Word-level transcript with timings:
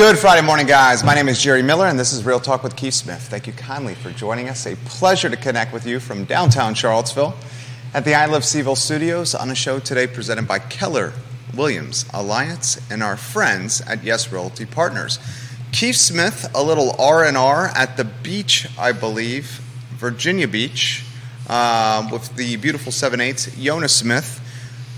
Good 0.00 0.18
Friday 0.18 0.40
morning, 0.46 0.66
guys. 0.66 1.04
My 1.04 1.14
name 1.14 1.28
is 1.28 1.42
Jerry 1.42 1.62
Miller, 1.62 1.86
and 1.86 1.98
this 1.98 2.14
is 2.14 2.24
Real 2.24 2.40
Talk 2.40 2.62
with 2.62 2.74
Keith 2.74 2.94
Smith. 2.94 3.20
Thank 3.28 3.46
you 3.46 3.52
kindly 3.52 3.94
for 3.94 4.10
joining 4.10 4.48
us. 4.48 4.64
A 4.64 4.76
pleasure 4.76 5.28
to 5.28 5.36
connect 5.36 5.74
with 5.74 5.86
you 5.86 6.00
from 6.00 6.24
downtown 6.24 6.72
Charlottesville 6.72 7.36
at 7.92 8.06
the 8.06 8.14
I 8.14 8.24
Love 8.24 8.42
CVille 8.42 8.78
studios 8.78 9.34
on 9.34 9.50
a 9.50 9.54
show 9.54 9.78
today 9.78 10.06
presented 10.06 10.48
by 10.48 10.58
Keller 10.58 11.12
Williams 11.54 12.06
Alliance 12.14 12.80
and 12.90 13.02
our 13.02 13.18
friends 13.18 13.82
at 13.82 14.02
Yes 14.02 14.32
Realty 14.32 14.64
Partners. 14.64 15.18
Keith 15.72 15.96
Smith, 15.96 16.50
a 16.54 16.62
little 16.62 16.94
R 17.00 17.24
and 17.24 17.36
R 17.36 17.66
at 17.74 17.96
the 17.96 18.04
beach, 18.04 18.66
I 18.78 18.92
believe, 18.92 19.60
Virginia 19.94 20.48
Beach, 20.48 21.04
um, 21.48 22.10
with 22.10 22.34
the 22.36 22.56
beautiful 22.56 22.92
seven 22.92 23.20
eights, 23.20 23.46
Yonna 23.50 23.88
Smith. 23.88 24.40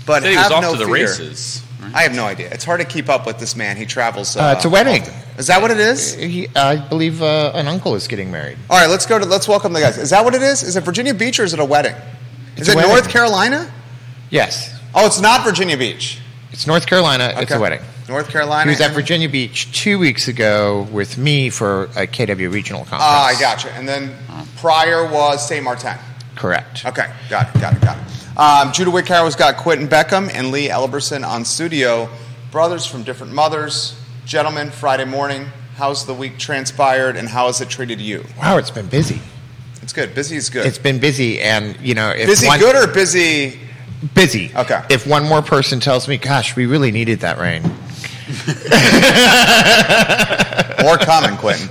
But 0.05 0.23
Said 0.23 0.31
he 0.31 0.37
was 0.37 0.51
off 0.51 0.61
no 0.61 0.71
to 0.73 0.79
the 0.79 0.85
fear. 0.85 0.93
races. 0.93 1.63
I 1.93 2.03
have 2.03 2.15
no 2.15 2.25
idea. 2.25 2.49
It's 2.51 2.63
hard 2.63 2.79
to 2.79 2.85
keep 2.85 3.09
up 3.09 3.25
with 3.25 3.39
this 3.39 3.55
man. 3.55 3.75
He 3.77 3.85
travels. 3.85 4.35
Uh, 4.37 4.53
it's 4.55 4.65
a 4.65 4.69
wedding. 4.69 5.01
often. 5.01 5.13
Is 5.37 5.47
that 5.47 5.61
what 5.61 5.69
it 5.71 5.79
is? 5.79 6.13
He, 6.13 6.47
I 6.55 6.77
believe 6.77 7.21
uh, 7.21 7.51
an 7.53 7.67
uncle 7.67 7.95
is 7.95 8.07
getting 8.07 8.31
married. 8.31 8.57
All 8.69 8.77
right, 8.79 8.89
let's 8.89 9.05
go 9.05 9.19
to. 9.19 9.25
Let's 9.25 9.47
welcome 9.47 9.73
the 9.73 9.79
guys. 9.81 9.97
Is 9.97 10.09
that 10.11 10.23
what 10.23 10.33
it 10.33 10.41
is? 10.41 10.63
Is 10.63 10.75
it 10.77 10.81
Virginia 10.83 11.13
Beach 11.13 11.39
or 11.39 11.43
is 11.43 11.53
it 11.53 11.59
a 11.59 11.65
wedding? 11.65 11.93
Is 12.55 12.67
It's 12.67 12.69
a 12.69 12.71
it 12.71 12.75
wedding. 12.77 12.91
North 12.91 13.09
Carolina? 13.09 13.71
Yes, 14.29 14.71
Oh, 14.95 15.05
it's 15.07 15.19
not 15.21 15.43
Virginia 15.43 15.75
Beach. 15.77 16.19
it's 16.51 16.67
North 16.67 16.85
Carolina. 16.85 17.33
It's 17.37 17.51
a 17.51 17.59
wedding. 17.59 17.81
North 18.07 18.29
Carolina. 18.29 18.69
He 18.69 18.75
was 18.75 18.81
at 18.81 18.91
Virginia 18.91 19.29
Beach 19.29 19.71
two 19.71 19.97
weeks 19.97 20.27
ago 20.27 20.87
with 20.91 21.17
me 21.17 21.49
for 21.49 21.83
a 21.95 22.07
KW 22.07 22.51
regional 22.51 22.81
conference. 22.81 23.03
Ah, 23.03 23.25
I 23.25 23.39
gotcha. 23.39 23.71
And 23.73 23.87
then 23.87 24.13
prior 24.57 25.05
was 25.09 25.47
St. 25.47 25.63
Martin. 25.63 25.97
Correct. 26.35 26.85
Okay, 26.85 27.11
got 27.29 27.55
it, 27.55 27.61
got 27.61 27.73
it, 27.73 27.81
got 27.81 27.97
it. 27.97 28.37
Um, 28.37 28.73
Judah 28.73 28.91
Wickhauer's 28.91 29.35
got 29.35 29.57
Quinton 29.57 29.87
Beckham 29.87 30.29
and 30.33 30.51
Lee 30.51 30.69
Elberson 30.69 31.23
on 31.23 31.45
studio. 31.45 32.09
Brothers 32.51 32.85
from 32.85 33.03
different 33.03 33.33
mothers. 33.33 33.99
Gentlemen, 34.25 34.71
Friday 34.71 35.05
morning. 35.05 35.45
How's 35.75 36.05
the 36.05 36.13
week 36.13 36.37
transpired 36.37 37.15
and 37.15 37.27
how 37.27 37.47
has 37.47 37.61
it 37.61 37.69
treated 37.69 37.99
you? 38.01 38.25
Wow, 38.37 38.57
it's 38.57 38.71
been 38.71 38.87
busy. 38.87 39.21
It's 39.81 39.93
good. 39.93 40.15
Busy 40.15 40.37
is 40.37 40.49
good. 40.49 40.65
It's 40.65 40.77
been 40.77 40.99
busy, 40.99 41.41
and 41.41 41.77
you 41.81 41.93
know, 41.93 42.09
if 42.09 42.25
busy 42.27 42.47
one, 42.47 42.59
good 42.59 42.75
or 42.75 42.91
busy? 42.91 43.59
Busy. 44.13 44.51
Okay. 44.55 44.81
If 44.89 45.07
one 45.07 45.23
more 45.23 45.41
person 45.41 45.79
tells 45.79 46.07
me, 46.07 46.17
"Gosh, 46.17 46.55
we 46.55 46.65
really 46.65 46.91
needed 46.91 47.21
that 47.21 47.37
rain," 47.37 47.63
More 50.81 50.97
coming, 50.97 51.37
Quinton. 51.37 51.69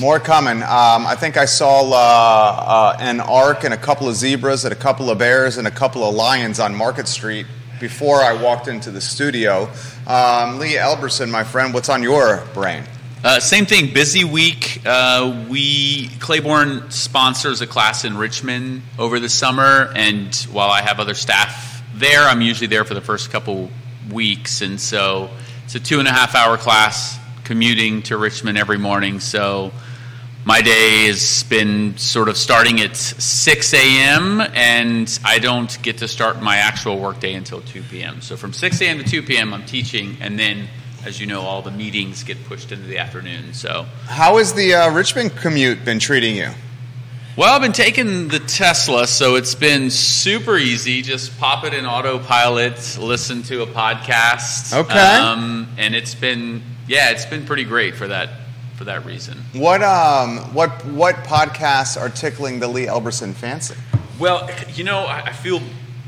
More 0.00 0.20
coming. 0.20 0.62
Um, 0.62 1.06
I 1.06 1.14
think 1.16 1.36
I 1.36 1.44
saw 1.44 1.82
uh, 1.90 1.96
uh, 1.96 2.96
an 3.00 3.20
ark 3.20 3.64
and 3.64 3.72
a 3.72 3.76
couple 3.76 4.08
of 4.08 4.14
zebras 4.14 4.64
and 4.64 4.72
a 4.72 4.76
couple 4.76 5.10
of 5.10 5.18
bears 5.18 5.56
and 5.56 5.66
a 5.66 5.70
couple 5.70 6.08
of 6.08 6.14
lions 6.14 6.60
on 6.60 6.74
Market 6.74 7.08
Street 7.08 7.46
before 7.80 8.22
I 8.22 8.34
walked 8.34 8.68
into 8.68 8.90
the 8.90 9.00
studio. 9.00 9.70
Um, 10.06 10.58
Lee 10.58 10.76
Elberson, 10.76 11.30
my 11.30 11.44
friend, 11.44 11.74
what's 11.74 11.88
on 11.88 12.02
your 12.02 12.44
brain? 12.54 12.84
Uh, 13.26 13.40
same 13.40 13.66
thing, 13.66 13.92
busy 13.92 14.22
week. 14.22 14.80
Uh, 14.86 15.44
we 15.50 16.06
Clayborne 16.20 16.92
sponsors 16.92 17.60
a 17.60 17.66
class 17.66 18.04
in 18.04 18.16
Richmond 18.16 18.82
over 19.00 19.18
the 19.18 19.28
summer, 19.28 19.90
and 19.96 20.32
while 20.52 20.70
I 20.70 20.80
have 20.80 21.00
other 21.00 21.14
staff 21.14 21.82
there, 21.92 22.22
I'm 22.22 22.40
usually 22.40 22.68
there 22.68 22.84
for 22.84 22.94
the 22.94 23.00
first 23.00 23.32
couple 23.32 23.68
weeks, 24.12 24.62
and 24.62 24.80
so 24.80 25.28
it's 25.64 25.74
a 25.74 25.80
two 25.80 25.98
and 25.98 26.06
a 26.06 26.12
half 26.12 26.36
hour 26.36 26.56
class 26.56 27.18
commuting 27.42 28.02
to 28.02 28.16
Richmond 28.16 28.58
every 28.58 28.78
morning. 28.78 29.18
So 29.18 29.72
my 30.44 30.62
day 30.62 31.08
has 31.08 31.42
been 31.42 31.98
sort 31.98 32.28
of 32.28 32.36
starting 32.36 32.80
at 32.80 32.96
6 32.96 33.74
a.m. 33.74 34.40
and 34.40 35.18
I 35.24 35.40
don't 35.40 35.76
get 35.82 35.98
to 35.98 36.06
start 36.06 36.40
my 36.40 36.58
actual 36.58 37.00
workday 37.00 37.34
until 37.34 37.60
2 37.60 37.82
p.m. 37.90 38.20
So 38.20 38.36
from 38.36 38.52
6 38.52 38.80
a.m. 38.82 38.98
to 38.98 39.04
2 39.04 39.24
p.m. 39.24 39.52
I'm 39.52 39.66
teaching, 39.66 40.16
and 40.20 40.38
then, 40.38 40.68
as 41.06 41.20
you 41.20 41.26
know, 41.26 41.42
all 41.42 41.62
the 41.62 41.70
meetings 41.70 42.24
get 42.24 42.44
pushed 42.46 42.72
into 42.72 42.84
the 42.86 42.98
afternoon. 42.98 43.54
So, 43.54 43.86
How 44.06 44.38
has 44.38 44.52
the 44.54 44.74
uh, 44.74 44.90
Richmond 44.92 45.36
commute 45.36 45.84
been 45.84 45.98
treating 46.00 46.36
you? 46.36 46.50
well, 47.36 47.54
I've 47.54 47.62
been 47.62 47.72
taking 47.72 48.28
the 48.28 48.38
Tesla, 48.40 49.06
so 49.06 49.36
it's 49.36 49.54
been 49.54 49.90
super 49.90 50.56
easy. 50.56 51.02
Just 51.02 51.38
pop 51.38 51.64
it 51.64 51.74
in 51.74 51.84
autopilot, 51.86 52.98
listen 52.98 53.42
to 53.44 53.62
a 53.62 53.66
podcast. 53.66 54.74
Okay. 54.74 54.98
Um, 54.98 55.68
and 55.78 55.94
it's 55.94 56.14
been, 56.14 56.62
yeah, 56.88 57.10
it's 57.10 57.26
been 57.26 57.44
pretty 57.46 57.64
great 57.64 57.94
for 57.94 58.08
that 58.08 58.30
for 58.76 58.84
that 58.84 59.06
reason. 59.06 59.38
What 59.54 59.82
um, 59.82 60.38
what 60.54 60.84
what 60.86 61.14
podcasts 61.24 61.98
are 62.00 62.08
tickling 62.08 62.58
the 62.60 62.68
Lee 62.68 62.86
Elberson 62.86 63.32
fancy? 63.32 63.74
Well, 64.18 64.50
you 64.74 64.84
know, 64.84 65.00
I, 65.00 65.26
I 65.26 65.32
feel 65.32 65.60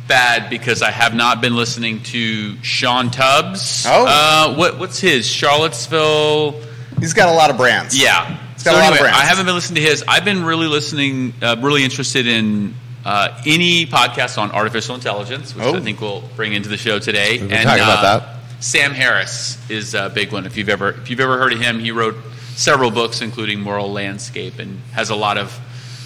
bad 0.09 0.51
because 0.51 0.83
I 0.83 0.91
have 0.91 1.15
not 1.15 1.41
been 1.41 1.55
listening 1.55 2.03
to 2.05 2.57
Sean 2.63 3.11
Tubbs. 3.11 3.85
Oh. 3.87 4.07
uh, 4.09 4.55
what 4.57 4.79
what's 4.79 4.99
his 4.99 5.27
Charlottesville? 5.27 6.61
He's 6.99 7.15
got 7.15 7.29
a 7.29 7.33
lot 7.33 7.51
of 7.51 7.57
brands. 7.57 8.01
Yeah, 8.01 8.39
It's 8.55 8.65
got 8.65 8.75
a 8.75 8.79
lot 8.79 8.93
of 8.93 8.99
brands. 8.99 9.17
I 9.19 9.25
haven't 9.25 9.47
been 9.47 9.55
listening 9.55 9.83
to 9.85 9.89
his. 9.89 10.03
I've 10.09 10.25
been 10.25 10.45
really 10.45 10.67
listening, 10.67 11.33
uh, 11.41 11.57
really 11.61 11.85
interested 11.85 12.27
in 12.27 12.75
uh, 13.05 13.41
any 13.47 13.87
podcast 13.87 14.37
on 14.39 14.51
artificial 14.51 14.95
intelligence, 14.97 15.55
which 15.55 15.65
Oh. 15.65 15.77
I 15.77 15.81
think 15.81 16.01
we'll 16.01 16.23
bring 16.35 16.53
into 16.55 16.69
the 16.69 16.77
show 16.77 16.99
today. 16.99 17.39
We've 17.39 17.49
been 17.49 17.63
talking 17.65 17.83
about 17.85 18.05
uh, 18.05 18.19
that. 18.19 18.35
Sam 18.65 18.91
Harris 18.93 19.57
is 19.71 19.95
a 19.95 20.11
big 20.11 20.33
one. 20.33 20.45
If 20.47 20.57
you've 20.57 20.69
ever 20.69 20.91
if 20.91 21.09
you've 21.11 21.21
ever 21.21 21.39
heard 21.39 21.53
of 21.53 21.61
him, 21.61 21.79
he 21.79 21.93
wrote 21.93 22.17
several 22.57 22.91
books, 22.91 23.21
including 23.21 23.61
Moral 23.61 23.93
Landscape, 23.93 24.59
and 24.59 24.81
has 24.93 25.11
a 25.11 25.15
lot 25.15 25.39
of 25.39 25.57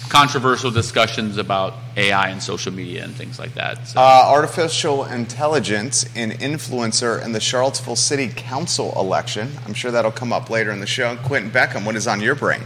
controversial 0.09 0.69
discussions 0.71 1.37
about 1.37 1.73
AI 1.97 2.29
and 2.29 2.41
social 2.41 2.71
media 2.71 3.03
and 3.03 3.15
things 3.15 3.39
like 3.39 3.53
that. 3.55 3.87
So, 3.87 3.99
Uh, 3.99 4.25
artificial 4.27 5.05
intelligence 5.05 6.05
and 6.15 6.31
influencer 6.39 7.23
in 7.23 7.31
the 7.31 7.39
Charlottesville 7.39 7.95
City 7.95 8.27
Council 8.35 8.93
election. 8.97 9.57
I'm 9.65 9.73
sure 9.73 9.91
that'll 9.91 10.11
come 10.11 10.31
up 10.33 10.49
later 10.49 10.71
in 10.71 10.79
the 10.79 10.87
show. 10.87 11.15
Quinton 11.23 11.51
Beckham, 11.51 11.83
what 11.85 11.95
is 11.95 12.07
on 12.07 12.21
your 12.21 12.35
brain? 12.35 12.61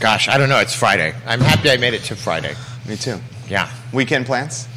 Gosh, 0.00 0.28
I 0.28 0.36
don't 0.38 0.48
know. 0.48 0.58
It's 0.60 0.74
Friday. 0.74 1.14
I'm 1.26 1.40
happy 1.40 1.70
I 1.70 1.76
made 1.78 1.94
it 1.94 2.04
to 2.04 2.16
Friday. 2.16 2.54
Me 2.86 2.96
too. 2.96 3.20
Yeah, 3.48 3.68
Weekend 3.92 4.26
plans? 4.26 4.68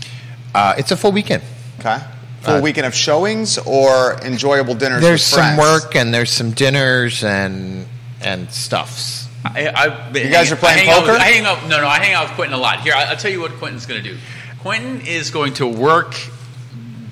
uh, 0.55 0.73
it's 0.77 0.91
a 0.91 0.97
full 0.97 1.11
weekend. 1.11 1.43
Okay. 1.79 1.97
Full 2.41 2.55
Uh, 2.55 2.61
weekend 2.61 2.87
of 2.87 2.95
showings 2.95 3.57
or 3.65 4.17
enjoyable 4.23 4.73
dinners 4.73 5.01
There's 5.01 5.19
with 5.21 5.41
some 5.41 5.57
work 5.57 5.95
and 5.95 6.13
there's 6.13 6.31
some 6.31 6.51
dinners 6.51 7.23
and 7.23 7.85
and 8.21 8.51
stuffs. 8.51 9.25
I, 9.45 10.09
been 10.11 10.25
You 10.25 10.31
guys 10.31 10.51
are 10.51 10.55
playing 10.57 10.79
I 10.79 10.81
hang 10.81 10.89
out 10.89 11.01
with- 11.03 11.11
poker? 11.11 11.21
I 11.21 11.25
hang 11.25 11.45
out. 11.45 11.67
No, 11.69 11.81
no, 11.81 11.87
I 11.87 11.99
hang 11.99 12.13
out 12.13 12.25
with 12.27 12.35
Quinton 12.35 12.53
a 12.57 12.61
lot. 12.61 12.81
Here, 12.81 12.93
I, 12.93 13.05
I'll 13.05 13.15
tell 13.17 13.31
you 13.31 13.39
what 13.39 13.51
Quinton's 13.53 13.85
going 13.85 14.03
to 14.03 14.09
do. 14.09 14.17
Quinton 14.59 15.01
is 15.07 15.29
going 15.31 15.53
to 15.55 15.67
work 15.67 16.15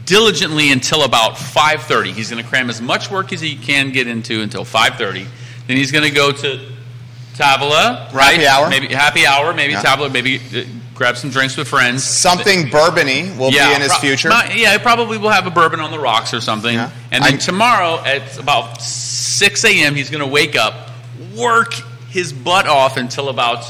diligently 0.05 0.71
until 0.71 1.03
about 1.03 1.35
5:30. 1.35 2.13
He's 2.13 2.29
going 2.29 2.43
to 2.43 2.47
cram 2.49 2.69
as 2.69 2.81
much 2.81 3.09
work 3.11 3.31
as 3.33 3.41
he 3.41 3.55
can 3.55 3.91
get 3.91 4.07
into 4.07 4.41
until 4.41 4.63
5:30. 4.65 5.25
Then 5.67 5.77
he's 5.77 5.91
going 5.91 6.03
to 6.05 6.11
go 6.11 6.31
to 6.31 6.59
Tavola, 7.35 8.11
right? 8.13 8.33
Happy 8.39 8.47
hour? 8.47 8.69
Maybe 8.69 8.87
happy 8.87 9.25
hour. 9.25 9.53
Maybe 9.53 9.73
Yeah. 9.73 9.83
Tavola. 9.83 10.11
Maybe 10.11 10.37
uh, 10.37 10.63
grab 10.95 11.17
some 11.17 11.29
drinks 11.29 11.55
with 11.55 11.67
friends. 11.67 12.03
Something 12.03 12.63
bourbony 12.65 13.37
will 13.37 13.51
be 13.51 13.57
in 13.59 13.81
his 13.81 13.89
pro- 13.91 13.99
future. 13.99 14.29
not- 14.29 14.55
yeah, 14.57 14.71
he 14.73 14.79
probably 14.79 15.17
will 15.17 15.29
have 15.29 15.45
a 15.45 15.51
bourbon 15.51 15.79
on 15.79 15.91
the 15.91 15.99
rocks 15.99 16.33
or 16.33 16.41
something. 16.41 16.73
Yeah. 16.73 16.89
And 17.11 17.23
then 17.23 17.33
I- 17.35 17.37
tomorrow 17.37 18.03
at 18.03 18.37
about 18.39 18.81
6 18.81 19.63
a.m., 19.65 19.93
he's 19.95 20.09
going 20.09 20.21
to 20.21 20.27
wake 20.27 20.55
up, 20.55 20.89
work 21.37 21.73
his 22.17 22.33
butt 22.33 22.67
off 22.67 22.97
until 22.97 23.29
about 23.29 23.63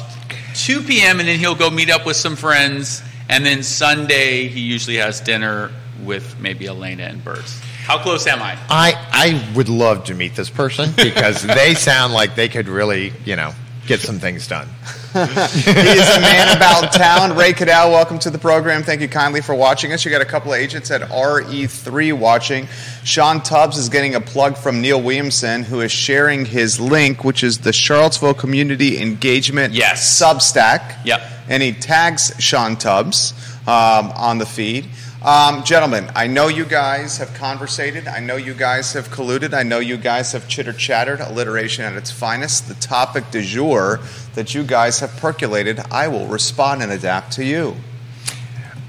2 0.55 0.83
p.m., 0.83 1.19
and 1.19 1.27
then 1.27 1.37
he'll 1.37 1.53
go 1.53 1.69
meet 1.69 1.89
up 1.89 2.05
with 2.05 2.15
some 2.15 2.37
friends. 2.37 3.03
And 3.27 3.45
then 3.45 3.61
Sunday, 3.61 4.47
he 4.47 4.61
usually 4.61 4.95
has 4.95 5.19
dinner 5.19 5.69
with 6.01 6.39
maybe 6.39 6.65
Elena 6.65 7.03
and 7.03 7.21
Bert. 7.21 7.43
How 7.83 8.01
close 8.01 8.25
am 8.25 8.41
I? 8.41 8.57
I 8.69 8.93
I 9.11 9.53
would 9.53 9.67
love 9.67 10.05
to 10.05 10.15
meet 10.15 10.33
this 10.35 10.49
person 10.49 10.93
because 10.95 11.43
they 11.43 11.73
sound 11.73 12.13
like 12.13 12.35
they 12.35 12.47
could 12.47 12.69
really, 12.69 13.11
you 13.25 13.35
know, 13.35 13.53
get 13.87 13.99
some 14.01 14.19
things 14.19 14.47
done. 14.47 14.67
he 15.13 15.19
is 15.19 16.09
a 16.15 16.19
man 16.21 16.55
about 16.55 16.91
town. 16.93 17.35
Ray 17.35 17.53
Cadell, 17.53 17.89
welcome 17.91 18.19
to 18.19 18.29
the 18.29 18.37
program. 18.37 18.83
Thank 18.83 19.01
you 19.01 19.07
kindly 19.07 19.41
for 19.41 19.55
watching 19.55 19.93
us. 19.93 20.03
You 20.05 20.11
got 20.11 20.21
a 20.21 20.25
couple 20.25 20.53
of 20.53 20.59
agents 20.59 20.91
at 20.91 21.01
RE3 21.09 22.13
watching. 22.13 22.67
Sean 23.03 23.41
Tubbs 23.41 23.77
is 23.77 23.89
getting 23.89 24.15
a 24.15 24.21
plug 24.21 24.57
from 24.57 24.81
Neil 24.81 25.01
Williamson, 25.01 25.63
who 25.63 25.81
is 25.81 25.91
sharing 25.91 26.45
his 26.45 26.79
link, 26.79 27.23
which 27.23 27.43
is 27.43 27.59
the 27.59 27.73
Charlottesville 27.73 28.33
Community 28.33 28.99
Engagement 29.01 29.73
Yes. 29.73 30.21
Substack. 30.21 31.03
Yep. 31.05 31.21
And 31.49 31.63
he 31.63 31.71
tags 31.71 32.33
Sean 32.39 32.75
Tubbs 32.75 33.33
um, 33.67 34.11
on 34.11 34.37
the 34.37 34.45
feed. 34.45 34.85
Um, 35.27 35.65
gentlemen, 35.65 36.09
I 36.15 36.27
know 36.27 36.47
you 36.47 36.63
guys 36.63 37.17
have 37.17 37.33
conversated. 37.33 38.07
I 38.07 38.21
know 38.21 38.37
you 38.37 38.53
guys 38.53 38.93
have 38.93 39.09
colluded. 39.09 39.53
I 39.53 39.63
know 39.63 39.79
you 39.79 39.97
guys 39.97 40.31
have 40.31 40.47
chitter 40.47 40.71
chattered, 40.71 41.19
alliteration 41.19 41.83
at 41.83 41.95
its 41.97 42.09
finest. 42.09 42.69
The 42.69 42.75
topic 42.75 43.29
du 43.29 43.41
jour 43.41 43.99
that 44.35 44.55
you 44.55 44.63
guys 44.63 45.01
have 45.01 45.11
percolated, 45.17 45.81
I 45.91 46.07
will 46.07 46.27
respond 46.27 46.81
and 46.81 46.93
adapt 46.93 47.33
to 47.33 47.43
you. 47.43 47.75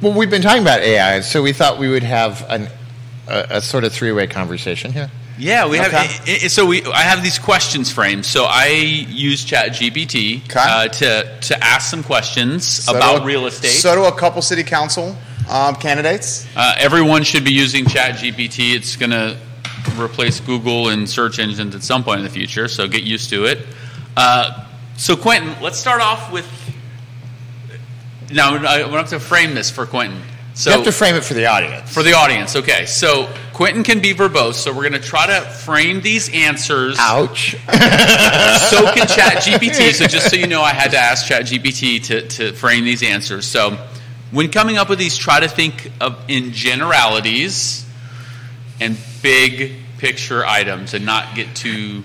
Well, 0.00 0.12
we've 0.17 0.31
been 0.31 0.43
talking 0.43 0.62
about 0.62 0.79
AI, 0.79 1.23
so 1.23 1.43
we 1.43 1.52
thought 1.52 1.76
we 1.81 1.88
would 1.88 2.05
have 2.05 2.46
an, 2.49 2.69
a, 3.26 3.46
a 3.56 3.61
sort 3.61 3.82
of 3.82 3.93
three 3.93 4.12
way 4.12 4.29
conversation 4.29 4.93
here. 4.93 5.11
Yeah, 5.38 5.67
we 5.67 5.79
have. 5.79 5.88
Okay. 5.93 6.06
i- 6.32 6.44
i- 6.44 6.49
so 6.49 6.67
we, 6.67 6.84
I 6.84 7.02
have 7.02 7.20
these 7.25 7.41
questions 7.41 7.91
framed. 7.91 8.25
So 8.25 8.44
I 8.44 8.67
use 8.69 9.44
ChatGPT 9.44 10.44
Okay. 10.44 10.61
uh, 10.61 10.87
to 10.87 11.38
to 11.41 11.64
ask 11.64 11.91
some 11.91 12.05
questions 12.05 12.64
So 12.64 12.96
about 12.96 13.20
do- 13.23 13.25
real 13.26 13.46
estate. 13.46 13.70
So 13.70 13.96
do 13.96 14.05
a 14.05 14.12
couple 14.17 14.41
city 14.41 14.62
council 14.62 15.17
um, 15.48 15.74
candidates. 15.76 16.46
Uh, 16.54 16.74
everyone 16.78 17.22
should 17.22 17.44
be 17.44 17.52
using 17.52 17.84
ChatGPT. 17.84 18.74
It's 18.74 18.96
going 18.96 19.10
to 19.10 19.38
replace 19.98 20.40
Google 20.40 20.88
and 20.88 21.08
search 21.08 21.38
engines 21.38 21.74
at 21.74 21.82
some 21.82 22.04
point 22.04 22.20
in 22.20 22.24
the 22.24 22.32
future, 22.32 22.68
so 22.68 22.86
get 22.88 23.02
used 23.02 23.30
to 23.30 23.44
it. 23.44 23.66
Uh, 24.16 24.66
so, 24.96 25.16
Quinton, 25.16 25.54
let's 25.62 25.78
start 25.78 26.00
off 26.00 26.32
with. 26.32 26.46
Now, 28.32 28.56
I 28.56 28.84
want 28.90 29.08
to 29.08 29.20
frame 29.20 29.54
this 29.54 29.70
for 29.70 29.86
Quinton. 29.86 30.20
So, 30.54 30.70
you 30.70 30.76
have 30.76 30.86
to 30.86 30.92
frame 30.92 31.14
it 31.14 31.24
for 31.24 31.34
the 31.34 31.46
audience. 31.46 31.92
for 31.92 32.02
the 32.02 32.14
audience, 32.14 32.56
okay. 32.56 32.84
So, 32.84 33.32
Quinton 33.52 33.84
can 33.84 34.00
be 34.00 34.12
verbose, 34.12 34.54
so 34.54 34.72
we're 34.72 34.88
going 34.88 35.00
to 35.00 35.08
try 35.08 35.26
to 35.26 35.40
frame 35.48 36.00
these 36.00 36.28
answers. 36.34 36.96
Ouch. 36.98 37.54
So 38.58 38.92
can 38.92 39.06
ChatGPT. 39.06 39.94
So, 39.94 40.06
just 40.06 40.30
so 40.30 40.36
you 40.36 40.48
know, 40.48 40.62
I 40.62 40.72
had 40.72 40.90
to 40.90 40.98
ask 40.98 41.26
ChatGPT 41.26 42.02
to, 42.06 42.28
to 42.28 42.52
frame 42.52 42.84
these 42.84 43.02
answers. 43.02 43.46
So, 43.46 43.78
when 44.30 44.50
coming 44.50 44.76
up 44.76 44.88
with 44.88 44.98
these, 44.98 45.16
try 45.16 45.40
to 45.40 45.48
think 45.48 45.90
of 46.00 46.19
in 46.28 46.52
generalities 46.52 47.84
and 48.80 48.96
big 49.22 49.72
picture 49.98 50.44
items 50.46 50.94
and 50.94 51.04
not 51.04 51.34
get 51.34 51.54
too 51.56 52.02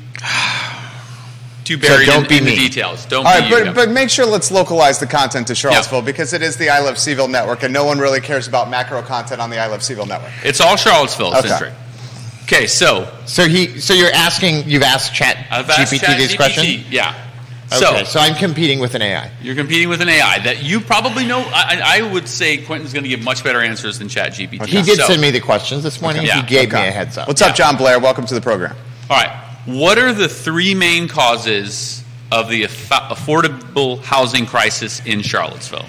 too 1.63 1.77
buried 1.77 2.05
don't 2.07 2.23
in, 2.23 2.29
be 2.29 2.37
in 2.39 2.45
the 2.45 2.55
details. 2.55 3.05
Don't 3.05 3.25
All 3.25 3.33
be 3.33 3.39
right, 3.53 3.65
you, 3.65 3.65
but, 3.71 3.75
but 3.75 3.89
make 3.89 4.09
sure 4.09 4.25
let's 4.25 4.51
localize 4.51 4.99
the 4.99 5.07
content 5.07 5.47
to 5.47 5.55
Charlottesville 5.55 6.01
because 6.01 6.33
it 6.33 6.41
is 6.41 6.57
the 6.57 6.69
I 6.69 6.79
Love 6.79 6.95
CVille 6.95 7.29
network, 7.29 7.63
and 7.63 7.73
no 7.73 7.85
one 7.85 7.99
really 7.99 8.19
cares 8.19 8.47
about 8.49 8.69
macro 8.69 9.01
content 9.01 9.39
on 9.39 9.49
the 9.49 9.57
I 9.59 9.67
Love 9.67 9.79
CVille 9.79 10.07
network. 10.07 10.31
it's 10.43 10.59
all 10.59 10.75
Charlottesville 10.75 11.33
Okay. 11.37 11.47
centric. 11.47 11.73
Okay, 12.43 12.67
so 12.67 13.09
So 13.25 13.47
he, 13.47 13.79
so 13.79 13.93
you're 13.93 14.11
asking, 14.11 14.67
you've 14.69 14.83
asked 14.83 15.13
Chat 15.15 15.37
I've 15.49 15.69
asked 15.69 15.93
GPT 15.93 15.99
Chat 16.01 16.17
this 16.17 16.33
GPT. 16.33 16.35
question. 16.35 16.83
Yeah. 16.89 17.22
Okay, 17.75 18.03
So, 18.03 18.03
so 18.05 18.19
I'm 18.19 18.35
competing 18.35 18.79
with 18.79 18.95
an 18.95 19.01
AI. 19.01 19.31
You're 19.41 19.55
competing 19.55 19.89
with 19.89 20.01
an 20.01 20.09
AI 20.09 20.39
that 20.39 20.63
you 20.63 20.79
probably 20.79 21.25
know. 21.25 21.39
I, 21.39 21.79
I 21.83 21.99
I 21.99 22.11
would 22.13 22.27
say 22.27 22.57
Quinton's 22.57 22.93
going 22.93 23.03
to 23.03 23.09
give 23.09 23.23
much 23.23 23.43
better 23.43 23.61
answers 23.61 23.99
than 23.99 24.07
ChatGPT. 24.07 24.65
He 24.65 24.81
did 24.81 24.97
So, 24.99 25.05
send 25.07 25.21
me 25.21 25.31
the 25.31 25.39
questions 25.39 25.83
this 25.83 26.01
morning. 26.01 26.23
Okay. 26.23 26.31
He 26.31 26.39
Yeah, 26.39 26.45
gave 26.45 26.69
Okay. 26.73 26.81
me 26.83 26.87
a 26.87 26.91
heads 26.91 27.17
up. 27.17 27.27
What's 27.27 27.41
up, 27.41 27.49
Yeah. 27.49 27.53
John 27.55 27.77
Blair? 27.77 27.99
Welcome 27.99 28.25
to 28.27 28.33
the 28.33 28.41
program. 28.41 28.75
All 29.09 29.17
right. 29.17 29.31
What 29.65 29.97
are 29.97 30.13
the 30.13 30.27
three 30.29 30.73
main 30.75 31.07
causes 31.07 32.03
of 32.31 32.49
the 32.49 32.63
aff- 32.63 32.89
affordable 32.89 34.01
housing 34.03 34.45
crisis 34.45 35.01
in 35.05 35.21
Charlottesville? 35.21 35.85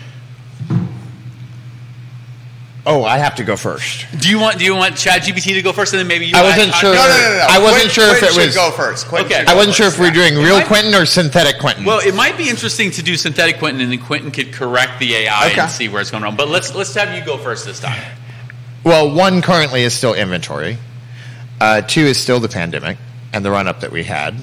Oh, 2.86 3.02
I 3.02 3.16
have 3.16 3.36
to 3.36 3.44
go 3.44 3.56
first. 3.56 4.04
Do 4.20 4.28
you 4.28 4.38
want 4.38 4.58
Do 4.58 4.64
you 4.66 4.74
want 4.76 4.94
ChatGPT 4.96 5.54
to 5.54 5.62
go 5.62 5.72
first, 5.72 5.94
and 5.94 6.00
then 6.00 6.06
maybe 6.06 6.26
you? 6.26 6.32
I 6.36 6.42
wasn't 6.42 6.74
I- 6.74 6.78
sure- 6.78 6.94
No, 6.94 7.00
no, 7.02 7.08
no, 7.08 7.16
no. 7.30 7.36
no. 7.38 7.46
I 7.48 7.58
wasn't 7.58 7.80
Quinn- 7.80 7.90
sure 7.90 8.12
if 8.12 8.18
Quinn 8.18 8.30
it 8.42 8.46
was- 8.46 8.54
go 8.54 8.70
first. 8.72 9.08
Quinn 9.08 9.24
Okay. 9.24 9.38
should 9.40 9.48
I 9.48 9.54
wasn't 9.54 9.74
sure 9.76 9.86
first, 9.86 9.96
if 9.96 10.00
we 10.00 10.10
were 10.10 10.14
yeah. 10.14 10.28
doing 10.30 10.44
real 10.44 10.58
might- 10.58 10.66
Quinton 10.66 10.94
or 10.94 11.06
synthetic 11.06 11.58
Quinton. 11.60 11.84
Well, 11.86 12.00
it 12.00 12.14
might 12.14 12.36
be 12.36 12.50
interesting 12.50 12.90
to 12.92 13.02
do 13.02 13.16
synthetic 13.16 13.58
Quinton, 13.58 13.80
and 13.80 13.90
then 13.90 13.98
Quinton 14.00 14.30
could 14.30 14.52
correct 14.52 14.98
the 15.00 15.14
AI 15.16 15.46
Okay. 15.52 15.60
and 15.62 15.70
see 15.70 15.88
where 15.88 16.02
it's 16.02 16.10
going 16.10 16.22
wrong. 16.24 16.36
But 16.36 16.48
let's 16.48 16.74
let's 16.74 16.92
have 16.94 17.14
you 17.14 17.22
go 17.24 17.38
first 17.38 17.64
this 17.64 17.80
time. 17.80 18.02
Well, 18.84 19.10
one 19.10 19.40
currently 19.40 19.82
is 19.82 19.94
still 19.94 20.12
inventory. 20.12 20.76
Uh, 21.62 21.80
two 21.80 22.02
is 22.04 22.18
still 22.18 22.38
the 22.38 22.48
pandemic 22.50 22.98
and 23.32 23.42
the 23.42 23.50
run 23.50 23.66
up 23.66 23.80
that 23.80 23.92
we 23.92 24.04
had. 24.04 24.34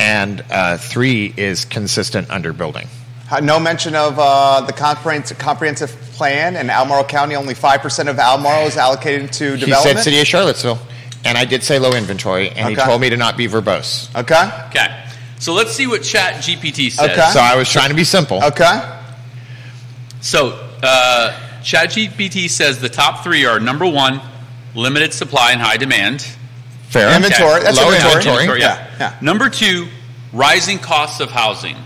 And 0.00 0.42
uh, 0.50 0.78
three 0.78 1.32
is 1.36 1.64
consistent 1.64 2.26
underbuilding. 2.28 2.88
Uh, 3.30 3.40
No 3.40 3.58
mention 3.58 3.94
of 3.94 4.18
uh, 4.18 4.60
the 4.62 4.72
comprehensive, 4.72 5.38
comprehensive 5.38 5.90
plan 6.12 6.56
in 6.56 6.70
Albemarle 6.70 7.04
County. 7.04 7.34
Only 7.34 7.54
5% 7.54 8.08
of 8.08 8.18
Albemarle 8.18 8.66
is 8.66 8.76
allocated 8.76 9.32
to 9.34 9.54
He 9.54 9.60
development. 9.60 9.98
said 9.98 10.04
City 10.04 10.20
of 10.20 10.26
Charlottesville. 10.26 10.78
And 11.24 11.36
I 11.36 11.44
did 11.44 11.64
say 11.64 11.78
low 11.80 11.92
inventory, 11.92 12.50
and 12.50 12.68
he 12.68 12.76
told 12.76 13.00
me 13.00 13.10
to 13.10 13.16
not 13.16 13.36
be 13.36 13.48
verbose. 13.48 14.14
Okay. 14.14 14.48
Okay. 14.68 15.04
So 15.40 15.52
let's 15.54 15.72
see 15.72 15.86
what 15.88 16.02
Chat 16.04 16.36
GPT 16.36 16.90
says. 16.92 17.10
Okay. 17.10 17.30
So 17.32 17.40
I 17.40 17.56
was 17.56 17.68
trying 17.70 17.88
to 17.90 17.96
be 17.96 18.04
simple. 18.04 18.42
Okay. 18.44 18.80
So, 20.20 20.50
uh, 20.82 21.32
ChatGPT 21.62 22.48
says 22.48 22.80
the 22.80 22.88
top 22.88 23.22
three 23.24 23.44
are 23.44 23.58
number 23.60 23.86
one, 23.86 24.20
limited 24.74 25.12
supply 25.12 25.50
and 25.52 25.60
high 25.60 25.76
demand. 25.76 26.22
Fair. 26.88 27.14
Inventory. 27.14 27.60
That's 27.62 27.76
Low 27.76 27.92
inventory. 27.92 28.24
inventory. 28.34 28.60
yeah. 28.60 28.76
Yeah, 28.76 28.96
yeah. 28.98 29.18
Number 29.20 29.48
two, 29.50 29.88
rising 30.32 30.78
costs 30.78 31.20
of 31.20 31.30
housing. 31.30 31.76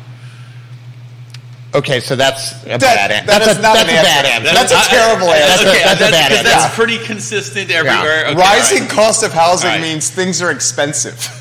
Okay, 1.72 2.00
so 2.00 2.16
that's 2.16 2.52
a 2.64 2.70
That- 2.70 2.80
bad 2.80 3.10
answer. 3.12 3.26
that 3.26 3.38
that's 3.44 3.58
a, 3.58 3.62
not 3.62 3.74
that's 3.74 3.88
an 3.90 3.98
a 3.98 4.02
bad 4.02 4.26
answer. 4.26 4.48
answer. 4.48 4.54
That's 4.54 4.72
a 4.72 4.76
I- 4.76 4.84
terrible 4.98 5.30
I- 5.30 5.36
answer. 5.36 5.64
That's 5.64 5.76
a- 5.76 5.84
that's 5.84 6.00
a 6.00 6.10
bad 6.10 6.32
answer. 6.32 6.42
That's 6.44 6.74
pretty 6.74 6.98
consistent 6.98 7.70
everywhere. 7.70 8.26
Okay, 8.26 8.34
Rising 8.34 8.78
all 8.82 8.84
right. 8.88 8.90
cost 8.96 9.22
of 9.22 9.32
housing 9.32 9.68
All 9.70 9.76
right. 9.76 9.80
means 9.82 10.10
things 10.10 10.42
are 10.42 10.50
expensive. 10.50 11.36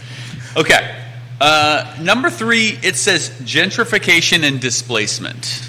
Okay. 0.58 0.96
Uh, 1.42 1.86
number 2.02 2.30
three, 2.30 2.78
it 2.84 2.96
says 2.98 3.30
gentrification 3.44 4.44
and 4.44 4.60
displacement. 4.60 5.62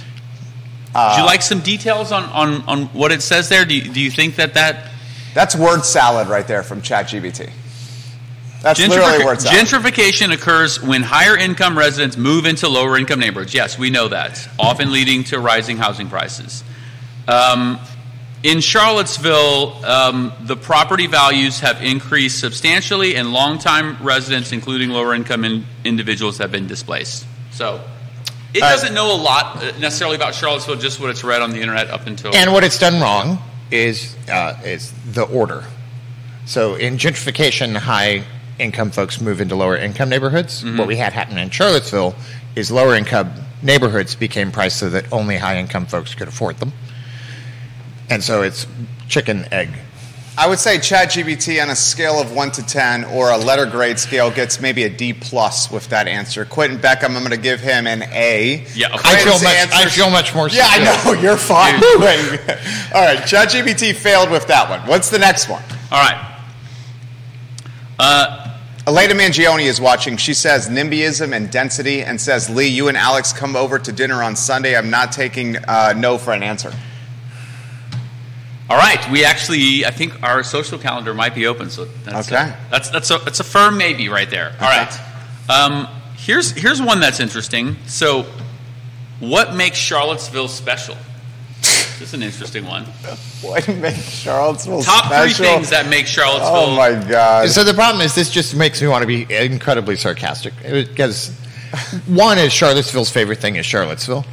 Uh, 0.95 1.13
Would 1.15 1.21
you 1.21 1.27
like 1.27 1.43
some 1.43 1.61
details 1.61 2.11
on, 2.13 2.25
on, 2.25 2.63
on 2.67 2.85
what 2.87 3.13
it 3.13 3.23
says 3.23 3.49
there? 3.49 3.65
Do 3.65 3.75
you, 3.77 3.93
do 3.93 4.01
you 4.01 4.11
think 4.11 4.37
that 4.37 4.55
that 4.55 4.91
That's 5.35 5.55
word 5.55 5.85
salad 5.85 6.29
right 6.29 6.47
there 6.49 6.63
from 6.65 6.83
ChatGPT. 6.83 7.51
That's 8.63 8.79
literally 8.79 9.01
Gentrific- 9.01 9.25
word 9.25 9.41
salad. 9.41 9.67
gentrification 9.67 10.33
occurs 10.33 10.83
when 10.83 11.03
higher 11.03 11.37
income 11.37 11.79
residents 11.79 12.17
move 12.17 12.45
into 12.45 12.69
lower 12.69 12.99
income 12.99 13.21
neighborhoods. 13.21 13.55
Yes, 13.55 13.79
we 13.79 13.89
know 13.91 14.09
that, 14.09 14.47
often 14.59 14.93
leading 14.93 15.25
to 15.25 15.39
rising 15.39 15.79
housing 15.79 16.09
prices. 16.09 16.63
Um, 17.27 17.79
in 18.43 18.61
Charlottesville, 18.61 19.85
um, 19.85 20.33
the 20.43 20.57
property 20.57 21.07
values 21.07 21.61
have 21.61 21.83
increased 21.83 22.39
substantially, 22.39 23.17
and 23.17 23.33
longtime 23.33 24.03
residents, 24.03 24.53
including 24.53 24.91
lower 24.91 25.15
income 25.15 25.45
in- 25.45 25.67
individuals, 25.85 26.39
have 26.39 26.51
been 26.51 26.67
displaced. 26.67 27.27
So, 27.53 27.81
it 28.53 28.63
right. 28.63 28.71
doesn't 28.71 28.95
know 28.95 29.15
a 29.15 29.21
lot 29.21 29.57
uh, 29.57 29.79
necessarily 29.79 30.17
about 30.17 30.35
Charlottesville, 30.35 30.77
just 30.77 31.01
what 31.01 31.11
it's 31.11 31.23
read 31.23 31.41
on 31.41 31.51
the 31.51 31.61
internet 31.61 31.89
up 31.89 32.07
until. 32.07 32.35
And 32.35 32.53
what 32.53 32.65
it's 32.65 32.79
done 32.79 33.01
wrong 33.01 33.39
is 33.71 34.17
uh, 34.29 34.61
is 34.65 34.93
the 35.13 35.23
order. 35.23 35.65
So 36.47 36.75
in 36.75 36.97
gentrification, 36.97 37.77
high 37.77 38.25
income 38.61 38.91
folks 38.91 39.21
move 39.21 39.41
into 39.41 39.57
lower 39.57 39.77
income 39.77 40.09
neighborhoods. 40.09 40.63
Mm-hmm. 40.63 40.79
What 40.79 40.87
we 40.87 40.97
had 40.97 41.13
happen 41.13 41.39
in 41.39 41.51
Charlottesville 41.51 42.15
is 42.55 42.71
lower 42.71 42.95
income 42.95 43.33
neighborhoods 43.63 44.15
became 44.15 44.53
priced 44.53 44.79
so 44.79 44.91
that 44.91 45.13
only 45.13 45.37
high 45.37 45.59
income 45.59 45.87
folks 45.87 46.15
could 46.15 46.29
afford 46.29 46.59
them. 46.59 46.73
And 48.09 48.23
so 48.23 48.43
it's 48.43 48.67
chicken 49.09 49.47
egg. 49.53 49.71
I 50.39 50.47
would 50.47 50.59
say 50.59 50.79
ChatGPT 50.79 51.63
on 51.63 51.69
a 51.69 51.77
scale 51.77 52.21
of 52.21 52.33
one 52.33 52.51
to 52.53 52.65
ten 52.65 53.05
or 53.05 53.31
a 53.31 53.37
letter 53.37 53.67
grade 53.67 53.99
scale 53.99 54.31
gets 54.31 54.61
maybe 54.61 54.85
a 54.85 54.89
D 54.89 55.13
plus 55.13 55.71
with 55.71 55.89
that 55.89 56.09
answer. 56.09 56.47
Quinton 56.47 56.79
Beckham, 56.79 57.15
I'm 57.15 57.19
going 57.19 57.31
to 57.31 57.37
give 57.37 57.61
him 57.61 57.87
an 57.87 58.05
A. 58.05 58.65
Yeah, 58.75 58.87
okay. 58.87 59.01
I 59.05 59.17
feel 59.17 59.39
Quinton's 59.39 59.43
much. 59.43 59.73
I 59.73 59.89
feel 59.91 60.11
much 60.11 60.35
more. 60.35 60.49
Yeah, 60.49 60.67
I 60.67 60.79
know 61.05 61.21
you're 61.21 61.37
fine. 61.37 61.75
All 62.95 63.05
right, 63.05 63.19
ChatGPT 63.19 63.95
failed 63.95 64.31
with 64.31 64.47
that 64.47 64.71
one. 64.71 64.81
What's 64.89 65.11
the 65.11 65.19
next 65.19 65.51
one? 65.51 65.63
All 65.91 66.03
right. 66.03 66.27
Uh, 67.99 68.40
Elena 68.91 69.15
Mangione 69.15 69.67
is 69.67 69.81
watching. 69.81 70.17
She 70.17 70.35
says 70.35 70.69
NIMBYism 70.69 71.33
and 71.33 71.49
density, 71.49 72.03
and 72.03 72.21
says, 72.21 72.51
"Lee, 72.51 72.67
you 72.67 72.89
and 72.89 72.97
Alex 72.97 73.33
come 73.33 73.55
over 73.55 73.79
to 73.79 73.93
dinner 73.93 74.21
on 74.21 74.35
Sunday. 74.35 74.77
I'm 74.77 74.91
not 74.91 75.13
taking 75.13 75.57
uh, 75.69 75.95
no 75.97 76.19
for 76.19 76.33
an 76.33 76.43
answer." 76.43 76.73
All 78.69 78.77
right, 78.77 78.99
we 79.13 79.25
actually, 79.25 79.87
I 79.87 79.93
think 79.93 80.21
our 80.25 80.43
social 80.43 80.77
calendar 80.77 81.15
might 81.15 81.37
be 81.37 81.47
open, 81.47 81.71
so 81.71 81.85
that's 82.05 82.33
Okay. 82.33 82.43
a, 82.43 82.57
that's 82.69 82.91
that's 82.91 83.09
a 83.13 83.19
that's 83.19 83.39
a 83.39 83.45
firm 83.45 83.79
maybe 83.79 84.09
right 84.09 84.29
there. 84.29 84.57
All 84.61 84.69
right, 84.69 85.01
um, 85.49 85.87
here's 86.17 86.51
here's 86.51 86.83
one 86.83 86.99
that's 86.99 87.21
interesting. 87.21 87.77
So, 87.87 88.27
what 89.21 89.55
makes 89.55 89.79
Charlottesville 89.79 90.49
special? 90.49 90.97
This 92.01 92.09
is 92.09 92.15
an 92.15 92.23
interesting 92.23 92.65
one. 92.67 92.87
What 93.43 93.69
makes 93.69 93.99
Charlottesville 94.09 94.83
Top 94.83 95.07
special? 95.07 95.37
three 95.37 95.47
things 95.47 95.69
that 95.71 95.87
make 95.89 96.07
Charlottesville. 96.07 96.55
Oh 96.57 96.75
my 96.77 96.93
God! 97.09 97.49
So 97.51 97.63
the 97.63 97.75
problem 97.75 98.01
is, 98.05 98.15
this 98.15 98.31
just 98.31 98.55
makes 98.55 98.81
me 98.83 98.89
want 98.89 99.03
to 99.03 99.07
be 99.07 99.27
incredibly 99.35 99.97
sarcastic 99.97 100.55
because 100.63 101.29
one 102.07 102.39
is 102.39 102.53
Charlottesville's 102.53 103.11
favorite 103.11 103.39
thing 103.39 103.57
is 103.57 103.65
Charlottesville. 103.67 104.25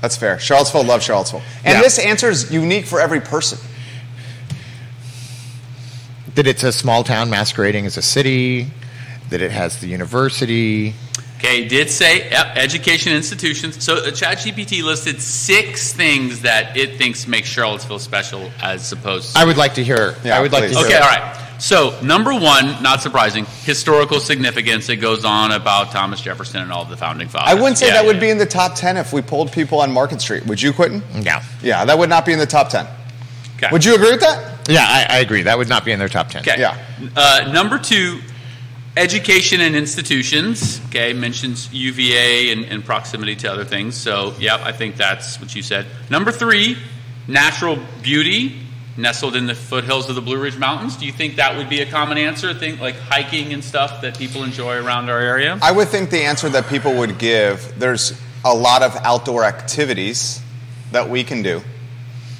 That's 0.00 0.16
fair. 0.16 0.38
Charlottesville 0.38 0.84
loves 0.84 1.04
Charlottesville, 1.04 1.42
and 1.64 1.76
Yeah. 1.76 1.82
this 1.82 1.98
answer 1.98 2.28
is 2.30 2.50
unique 2.50 2.86
for 2.86 3.00
every 3.00 3.20
person. 3.20 3.58
That 6.34 6.46
it's 6.46 6.62
a 6.62 6.72
small 6.72 7.04
town 7.04 7.28
masquerading 7.30 7.84
as 7.86 7.96
a 7.98 8.02
city. 8.02 8.70
That 9.30 9.40
it 9.42 9.50
has 9.50 9.78
the 9.78 9.86
university. 9.88 10.94
Okay, 11.44 11.66
did 11.66 11.90
say 11.90 12.30
yep, 12.30 12.56
education 12.56 13.12
institutions. 13.12 13.82
So, 13.82 13.96
uh, 13.96 14.12
ChatGPT 14.12 14.84
listed 14.84 15.20
six 15.20 15.92
things 15.92 16.42
that 16.42 16.76
it 16.76 16.98
thinks 16.98 17.26
make 17.26 17.44
Charlottesville 17.44 17.98
special, 17.98 18.48
as 18.62 18.92
opposed. 18.92 19.34
to... 19.34 19.40
I 19.40 19.44
would 19.44 19.56
like 19.56 19.74
to 19.74 19.82
hear. 19.82 20.14
Yeah, 20.22 20.38
I 20.38 20.40
would 20.40 20.52
like 20.52 20.62
please. 20.64 20.76
to 20.76 20.78
hear. 20.78 20.86
Okay, 20.86 20.98
all 20.98 21.08
right. 21.08 21.38
So, 21.58 22.00
number 22.00 22.32
one, 22.32 22.80
not 22.80 23.02
surprising, 23.02 23.44
historical 23.64 24.20
significance. 24.20 24.88
It 24.88 24.96
goes 24.98 25.24
on 25.24 25.50
about 25.50 25.90
Thomas 25.90 26.20
Jefferson 26.20 26.62
and 26.62 26.70
all 26.70 26.84
the 26.84 26.96
founding 26.96 27.26
fathers. 27.26 27.50
I 27.50 27.54
wouldn't 27.54 27.78
say 27.78 27.88
Yeah, 27.88 27.94
that 27.94 28.06
would 28.06 28.16
yeah. 28.16 28.20
be 28.20 28.30
in 28.30 28.38
the 28.38 28.46
top 28.46 28.76
ten 28.76 28.96
if 28.96 29.12
we 29.12 29.20
polled 29.20 29.50
people 29.50 29.80
on 29.80 29.90
Market 29.90 30.20
Street. 30.20 30.46
Would 30.46 30.62
you, 30.62 30.72
Quinton? 30.72 31.02
Yeah. 31.22 31.42
Yeah, 31.60 31.84
that 31.84 31.98
would 31.98 32.08
not 32.08 32.24
be 32.24 32.32
in 32.32 32.38
the 32.38 32.46
top 32.46 32.68
ten. 32.68 32.86
Okay. 33.56 33.68
Would 33.72 33.84
you 33.84 33.96
agree 33.96 34.12
with 34.12 34.20
that? 34.20 34.68
Yeah, 34.68 34.84
I, 34.84 35.06
I 35.08 35.18
agree. 35.18 35.42
That 35.42 35.58
would 35.58 35.68
not 35.68 35.84
be 35.84 35.90
in 35.90 35.98
their 35.98 36.08
top 36.08 36.28
ten. 36.28 36.42
Okay. 36.42 36.60
Yeah. 36.60 36.80
Uh, 37.16 37.50
number 37.52 37.78
two, 37.78 38.20
education 38.96 39.60
and 39.60 39.74
institutions. 39.74 40.80
Okay, 40.86 41.12
mentions 41.12 41.72
UVA 41.72 42.52
and, 42.52 42.64
and 42.64 42.84
proximity 42.84 43.36
to 43.36 43.52
other 43.52 43.64
things. 43.64 43.96
So, 43.96 44.34
yeah, 44.38 44.56
I 44.62 44.72
think 44.72 44.96
that's 44.96 45.40
what 45.40 45.54
you 45.54 45.62
said. 45.62 45.86
Number 46.10 46.30
three, 46.30 46.76
natural 47.26 47.78
beauty, 48.02 48.58
nestled 48.96 49.36
in 49.36 49.46
the 49.46 49.54
foothills 49.54 50.08
of 50.08 50.14
the 50.14 50.20
Blue 50.20 50.38
Ridge 50.38 50.58
Mountains. 50.58 50.96
Do 50.96 51.06
you 51.06 51.12
think 51.12 51.36
that 51.36 51.56
would 51.56 51.68
be 51.68 51.80
a 51.80 51.86
common 51.86 52.18
answer? 52.18 52.52
Think 52.52 52.80
like 52.80 52.96
hiking 52.96 53.52
and 53.52 53.64
stuff 53.64 54.02
that 54.02 54.18
people 54.18 54.44
enjoy 54.44 54.76
around 54.76 55.08
our 55.08 55.18
area. 55.18 55.58
I 55.62 55.72
would 55.72 55.88
think 55.88 56.10
the 56.10 56.22
answer 56.22 56.48
that 56.50 56.68
people 56.68 56.94
would 56.98 57.18
give 57.18 57.78
there's 57.78 58.20
a 58.44 58.54
lot 58.54 58.82
of 58.82 58.94
outdoor 58.96 59.44
activities 59.44 60.42
that 60.90 61.08
we 61.08 61.24
can 61.24 61.42
do. 61.42 61.62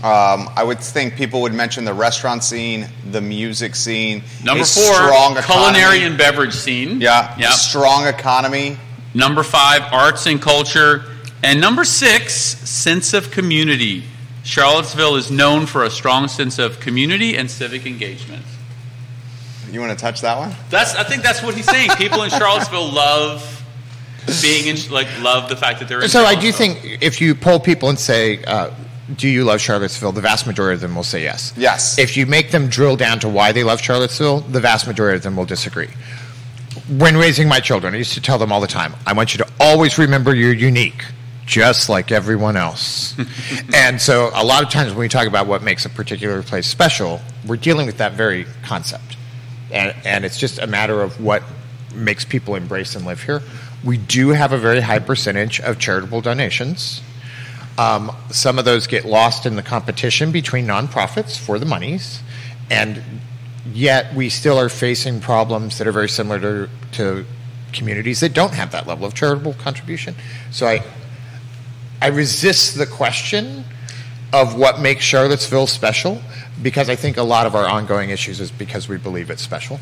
Um, 0.02 0.50
I 0.56 0.64
would 0.64 0.80
think 0.80 1.14
people 1.14 1.42
would 1.42 1.54
mention 1.54 1.84
the 1.84 1.94
restaurant 1.94 2.42
scene, 2.42 2.88
the 3.12 3.20
music 3.20 3.76
scene, 3.76 4.24
Number 4.42 4.64
four, 4.64 4.82
strong 4.94 5.36
economy. 5.36 5.44
culinary 5.78 6.02
and 6.04 6.18
beverage 6.18 6.54
scene. 6.54 7.00
yeah, 7.00 7.36
Yep. 7.38 7.50
strong 7.52 8.06
economy. 8.08 8.78
Number 9.14 9.42
five, 9.44 9.82
arts 9.92 10.26
and 10.26 10.42
culture. 10.42 11.04
And 11.44 11.60
number 11.60 11.84
six, 11.84 12.34
sense 12.34 13.14
of 13.14 13.30
community. 13.30 14.04
Charlottesville 14.42 15.14
is 15.14 15.30
known 15.30 15.66
for 15.66 15.84
a 15.84 15.90
strong 15.90 16.26
sense 16.26 16.58
of 16.58 16.80
community 16.80 17.36
and 17.36 17.48
civic 17.48 17.86
engagement. 17.86 18.44
You 19.70 19.80
want 19.80 19.96
to 19.96 20.02
touch 20.02 20.20
that 20.22 20.36
one? 20.36 20.52
That's, 20.68 20.96
I 20.96 21.04
think 21.04 21.22
that's 21.22 21.42
what 21.44 21.54
he's 21.54 21.64
saying. 21.64 21.90
People 21.90 22.22
in 22.24 22.30
Charlottesville 22.30 22.90
love 22.90 23.62
being 24.42 24.66
in, 24.66 24.76
like, 24.90 25.06
love 25.20 25.48
the 25.48 25.56
fact 25.56 25.78
that 25.78 25.88
they're 25.88 26.02
in 26.02 26.08
So 26.08 26.24
I 26.24 26.34
do 26.34 26.50
think 26.52 26.98
if 27.00 27.20
you 27.20 27.34
poll 27.36 27.60
people 27.60 27.88
and 27.88 27.98
say, 27.98 28.42
uh, 28.44 28.70
"Do 29.16 29.28
you 29.28 29.44
love 29.44 29.60
Charlottesville?" 29.60 30.12
the 30.12 30.20
vast 30.20 30.46
majority 30.46 30.74
of 30.74 30.80
them 30.80 30.94
will 30.94 31.02
say 31.02 31.22
yes. 31.22 31.52
Yes. 31.56 31.98
If 31.98 32.16
you 32.16 32.26
make 32.26 32.50
them 32.50 32.68
drill 32.68 32.96
down 32.96 33.20
to 33.20 33.28
why 33.28 33.52
they 33.52 33.64
love 33.64 33.80
Charlottesville, 33.80 34.40
the 34.40 34.60
vast 34.60 34.86
majority 34.86 35.16
of 35.16 35.22
them 35.22 35.36
will 35.36 35.46
disagree. 35.46 35.88
When 36.88 37.16
raising 37.16 37.48
my 37.48 37.60
children, 37.60 37.94
I 37.94 37.98
used 37.98 38.14
to 38.14 38.20
tell 38.20 38.38
them 38.38 38.52
all 38.52 38.60
the 38.60 38.66
time, 38.66 38.94
"I 39.06 39.12
want 39.12 39.34
you 39.34 39.38
to 39.38 39.48
always 39.60 39.98
remember 39.98 40.34
you're 40.34 40.52
unique." 40.52 41.04
Just 41.44 41.88
like 41.88 42.12
everyone 42.12 42.56
else. 42.56 43.16
and 43.74 44.00
so, 44.00 44.30
a 44.32 44.44
lot 44.44 44.62
of 44.62 44.70
times 44.70 44.90
when 44.90 45.00
we 45.00 45.08
talk 45.08 45.26
about 45.26 45.48
what 45.48 45.62
makes 45.62 45.84
a 45.84 45.90
particular 45.90 46.40
place 46.42 46.68
special, 46.68 47.20
we're 47.46 47.56
dealing 47.56 47.86
with 47.86 47.98
that 47.98 48.12
very 48.12 48.46
concept. 48.62 49.16
And, 49.72 49.94
and 50.04 50.24
it's 50.24 50.38
just 50.38 50.60
a 50.60 50.66
matter 50.66 51.02
of 51.02 51.20
what 51.20 51.42
makes 51.94 52.24
people 52.24 52.54
embrace 52.54 52.94
and 52.94 53.04
live 53.04 53.22
here. 53.22 53.42
We 53.84 53.96
do 53.96 54.28
have 54.28 54.52
a 54.52 54.58
very 54.58 54.80
high 54.80 55.00
percentage 55.00 55.60
of 55.60 55.78
charitable 55.78 56.20
donations. 56.20 57.02
Um, 57.78 58.14
some 58.30 58.58
of 58.58 58.64
those 58.64 58.86
get 58.86 59.04
lost 59.04 59.46
in 59.46 59.56
the 59.56 59.62
competition 59.62 60.30
between 60.30 60.66
nonprofits 60.66 61.38
for 61.38 61.58
the 61.58 61.64
monies, 61.66 62.20
and 62.70 63.02
yet 63.72 64.14
we 64.14 64.28
still 64.28 64.58
are 64.58 64.68
facing 64.68 65.20
problems 65.20 65.78
that 65.78 65.86
are 65.86 65.92
very 65.92 66.08
similar 66.08 66.38
to, 66.40 66.68
to 66.92 67.24
communities 67.72 68.20
that 68.20 68.34
don't 68.34 68.52
have 68.52 68.72
that 68.72 68.86
level 68.86 69.06
of 69.06 69.14
charitable 69.14 69.54
contribution. 69.54 70.14
So 70.50 70.66
I, 70.66 70.82
I 72.02 72.08
resist 72.08 72.76
the 72.76 72.86
question 72.86 73.64
of 74.34 74.54
what 74.56 74.80
makes 74.80 75.04
Charlottesville 75.04 75.66
special 75.66 76.20
because 76.62 76.88
I 76.90 76.96
think 76.96 77.16
a 77.16 77.22
lot 77.22 77.46
of 77.46 77.54
our 77.54 77.66
ongoing 77.66 78.10
issues 78.10 78.40
is 78.40 78.50
because 78.50 78.88
we 78.88 78.96
believe 78.98 79.30
it's 79.30 79.42
special. 79.42 79.80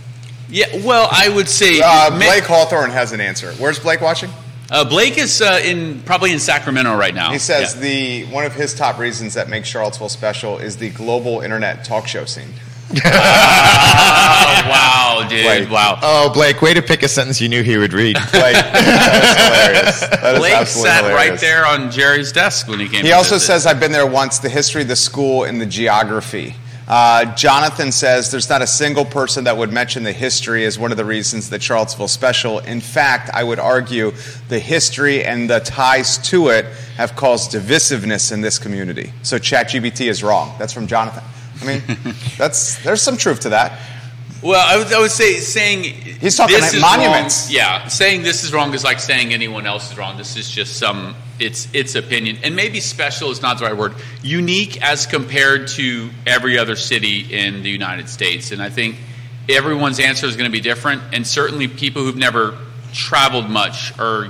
Yeah, 0.48 0.66
well, 0.84 1.08
I 1.12 1.28
would 1.28 1.48
say 1.48 1.80
Uh, 1.82 2.10
Ma- 2.10 2.18
Blake 2.18 2.44
Hawthorne 2.44 2.90
has 2.90 3.12
an 3.12 3.20
answer. 3.20 3.52
Where's 3.54 3.78
Blake 3.78 4.00
watching? 4.00 4.30
Uh, 4.70 4.84
Blake 4.84 5.18
is 5.18 5.40
uh, 5.42 5.60
in 5.64 6.00
probably 6.02 6.32
in 6.32 6.38
Sacramento 6.38 6.96
right 6.96 7.14
now. 7.14 7.32
He 7.32 7.38
says 7.38 7.74
Yeah. 7.74 7.80
the 7.80 8.24
one 8.32 8.44
of 8.44 8.54
his 8.54 8.74
top 8.74 8.98
reasons 8.98 9.34
that 9.34 9.48
makes 9.48 9.68
Charlottesville 9.68 10.08
special 10.08 10.58
is 10.58 10.76
the 10.76 10.90
global 10.90 11.40
internet 11.40 11.84
talk 11.84 12.06
show 12.06 12.24
scene. 12.24 12.48
Oh, 13.02 14.62
wow, 14.68 15.26
dude! 15.28 15.42
Blake. 15.44 15.70
Wow. 15.70 15.98
Oh, 16.02 16.30
Blake, 16.32 16.60
way 16.60 16.74
to 16.74 16.82
pick 16.82 17.02
a 17.02 17.08
sentence 17.08 17.40
you 17.40 17.48
knew 17.48 17.62
he 17.62 17.76
would 17.76 17.92
read. 17.92 18.16
Like 18.32 18.54
that 18.54 19.22
is 19.22 19.36
hilarious. 19.36 20.00
That 20.00 20.34
is 20.34 20.38
Blake 20.40 20.54
absolutely 20.54 20.90
sat 20.90 21.14
right 21.14 21.38
there 21.40 21.66
on 21.66 21.90
Jerry's 21.90 22.32
desk 22.32 22.66
when 22.68 22.80
he 22.80 22.88
came. 22.88 23.02
He 23.02 23.08
to 23.10 23.16
also 23.16 23.36
visit. 23.36 23.46
says, 23.46 23.66
I've 23.66 23.78
been 23.80 23.92
there 23.92 24.06
once, 24.06 24.38
the 24.40 24.48
history 24.48 24.82
the 24.84 24.96
school 24.96 25.44
and 25.44 25.60
the 25.60 25.66
geography. 25.66 26.54
Uh, 26.90 27.36
Jonathan 27.36 27.92
says 27.92 28.32
there's 28.32 28.48
not 28.48 28.62
a 28.62 28.66
single 28.66 29.04
person 29.04 29.44
that 29.44 29.56
would 29.56 29.72
mention 29.72 30.02
the 30.02 30.12
history 30.12 30.64
as 30.64 30.76
one 30.76 30.90
of 30.90 30.96
the 30.96 31.04
reasons 31.04 31.48
the 31.48 31.60
Charlottesville 31.60 32.08
special. 32.08 32.58
In 32.58 32.80
fact, 32.80 33.30
I 33.32 33.44
would 33.44 33.60
argue 33.60 34.10
the 34.48 34.58
history 34.58 35.24
and 35.24 35.48
the 35.48 35.60
ties 35.60 36.18
to 36.30 36.48
it 36.48 36.64
have 36.96 37.14
caused 37.14 37.52
divisiveness 37.52 38.32
in 38.32 38.40
this 38.40 38.58
community. 38.58 39.12
So 39.22 39.38
ChatGPT 39.38 40.08
is 40.08 40.24
wrong. 40.24 40.52
That's 40.58 40.72
from 40.72 40.88
Jonathan. 40.88 41.22
I 41.62 41.64
mean, 41.64 41.82
that's 42.36 42.82
there's 42.82 43.02
some 43.02 43.16
truth 43.16 43.38
to 43.42 43.50
that. 43.50 43.80
Well, 44.42 44.60
I 44.60 44.76
would, 44.76 44.92
I 44.92 44.98
would 44.98 45.12
say 45.12 45.34
saying 45.34 45.84
He's 45.84 46.36
talking 46.36 46.56
this 46.56 46.74
is 46.74 46.80
monuments. 46.80 47.46
Wrong, 47.46 47.54
yeah, 47.54 47.86
saying 47.86 48.24
this 48.24 48.42
is 48.42 48.52
wrong 48.52 48.74
is 48.74 48.82
like 48.82 48.98
saying 48.98 49.32
anyone 49.32 49.64
else 49.64 49.92
is 49.92 49.96
wrong. 49.96 50.16
This 50.16 50.36
is 50.36 50.50
just 50.50 50.76
some 50.76 51.14
it's 51.40 51.68
its 51.72 51.94
opinion, 51.94 52.38
and 52.42 52.54
maybe 52.54 52.80
special 52.80 53.30
is 53.30 53.42
not 53.42 53.58
the 53.58 53.64
right 53.64 53.76
word. 53.76 53.94
Unique 54.22 54.82
as 54.82 55.06
compared 55.06 55.68
to 55.68 56.10
every 56.26 56.58
other 56.58 56.76
city 56.76 57.32
in 57.32 57.62
the 57.62 57.70
United 57.70 58.08
States, 58.08 58.52
and 58.52 58.62
I 58.62 58.70
think 58.70 58.96
everyone's 59.48 60.00
answer 60.00 60.26
is 60.26 60.36
going 60.36 60.50
to 60.50 60.52
be 60.52 60.60
different. 60.60 61.02
And 61.12 61.26
certainly, 61.26 61.68
people 61.68 62.04
who've 62.04 62.16
never 62.16 62.56
traveled 62.92 63.48
much 63.48 63.98
are 63.98 64.28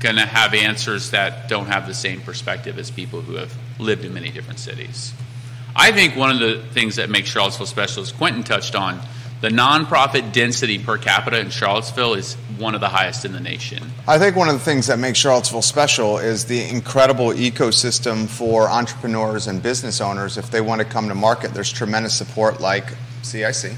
going 0.00 0.16
to 0.16 0.26
have 0.26 0.54
answers 0.54 1.10
that 1.10 1.48
don't 1.48 1.66
have 1.66 1.86
the 1.86 1.94
same 1.94 2.20
perspective 2.20 2.78
as 2.78 2.90
people 2.90 3.20
who 3.20 3.34
have 3.34 3.52
lived 3.78 4.04
in 4.04 4.14
many 4.14 4.30
different 4.30 4.58
cities. 4.58 5.12
I 5.74 5.92
think 5.92 6.16
one 6.16 6.30
of 6.30 6.38
the 6.38 6.62
things 6.72 6.96
that 6.96 7.10
makes 7.10 7.28
Charlottesville 7.28 7.66
special, 7.66 8.02
as 8.02 8.12
Quinton 8.12 8.42
touched 8.42 8.74
on, 8.74 9.00
the 9.40 9.48
nonprofit 9.48 10.32
density 10.32 10.78
per 10.78 10.98
capita 10.98 11.38
in 11.38 11.50
Charlottesville 11.50 12.14
is 12.14 12.34
one 12.58 12.74
of 12.74 12.80
the 12.80 12.88
highest 12.88 13.24
in 13.24 13.32
the 13.32 13.40
nation. 13.40 13.92
I 14.06 14.18
think 14.18 14.34
one 14.34 14.48
of 14.48 14.54
the 14.54 14.60
things 14.60 14.88
that 14.88 14.98
makes 14.98 15.18
Charlottesville 15.18 15.62
special 15.62 16.18
is 16.18 16.46
the 16.46 16.68
incredible 16.68 17.28
ecosystem 17.28 18.28
for 18.28 18.68
entrepreneurs 18.68 19.46
and 19.46 19.62
business 19.62 20.00
owners. 20.00 20.38
If 20.38 20.50
they 20.50 20.60
want 20.60 20.80
to 20.80 20.84
come 20.84 21.08
to 21.08 21.14
market, 21.14 21.54
there's 21.54 21.72
tremendous 21.72 22.16
support 22.16 22.60
like 22.60 22.92
CIC, 23.22 23.74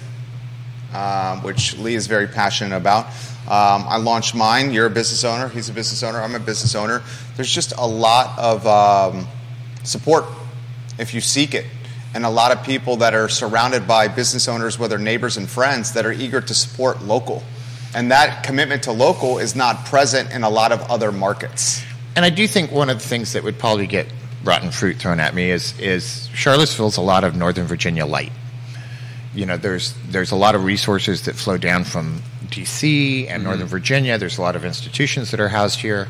um, 0.95 1.43
which 1.43 1.77
Lee 1.77 1.95
is 1.95 2.07
very 2.07 2.27
passionate 2.27 2.75
about. 2.75 3.07
Um, 3.47 3.85
I 3.87 3.97
launched 3.97 4.35
mine. 4.35 4.73
You're 4.73 4.87
a 4.87 4.91
business 4.91 5.25
owner. 5.25 5.49
He's 5.49 5.69
a 5.69 5.73
business 5.73 6.03
owner. 6.03 6.23
I'm 6.23 6.35
a 6.35 6.41
business 6.41 6.75
owner. 6.75 7.03
There's 7.37 7.53
just 7.53 7.73
a 7.77 7.87
lot 7.87 8.39
of 8.39 8.67
um, 8.67 9.27
support 9.83 10.25
if 10.99 11.13
you 11.13 11.21
seek 11.21 11.55
it. 11.55 11.67
And 12.15 12.25
a 12.25 12.31
lot 12.31 12.51
of 12.51 12.65
people 12.65 12.97
that 12.99 13.15
are 13.15 13.29
surrounded 13.29 13.87
by 13.87 14.09
business 14.09 14.49
owners, 14.49 14.79
whether 14.79 14.99
neighbors 14.99 15.37
and 15.37 15.49
friends, 15.49 15.93
that 15.93 16.05
are 16.05 16.13
eager 16.13 16.41
to 16.41 16.55
support 16.55 17.03
local. 17.03 17.43
And 17.95 18.11
that 18.11 18.43
commitment 18.45 18.85
to 18.85 18.93
local 18.93 19.39
is 19.39 19.55
not 19.55 19.87
present 19.87 20.33
in 20.33 20.43
a 20.43 20.51
lot 20.51 20.73
of 20.73 20.81
other 20.91 21.13
markets. 21.13 21.83
And 22.17 22.25
I 22.25 22.31
do 22.31 22.47
think 22.49 22.73
one 22.73 22.91
of 22.91 23.01
the 23.01 23.09
things 23.09 23.33
that 23.33 23.45
would 23.45 23.59
probably 23.59 23.87
get 23.87 24.07
rotten 24.45 24.71
fruit 24.71 24.97
thrown 24.97 25.21
at 25.21 25.35
me 25.35 25.51
is 25.51 25.79
is 25.79 26.29
Charlottesville's 26.35 26.97
a 26.97 27.03
lot 27.03 27.25
of 27.25 27.37
Northern 27.37 27.67
Virginia 27.67 28.07
light. 28.07 28.33
You 29.35 29.47
know, 29.47 29.57
there's 29.57 29.95
there's 30.09 30.33
a 30.33 30.37
lot 30.37 30.55
of 30.55 30.65
resources 30.65 31.23
that 31.23 31.37
flow 31.37 31.57
down 31.57 31.85
from 31.85 32.23
D.C. 32.51 33.29
and 33.29 33.45
Northern 33.45 33.69
Virginia. 33.69 34.19
There's 34.19 34.39
a 34.39 34.43
lot 34.43 34.57
of 34.57 34.65
institutions 34.65 35.31
that 35.31 35.39
are 35.39 35.49
housed 35.49 35.81
here, 35.81 36.09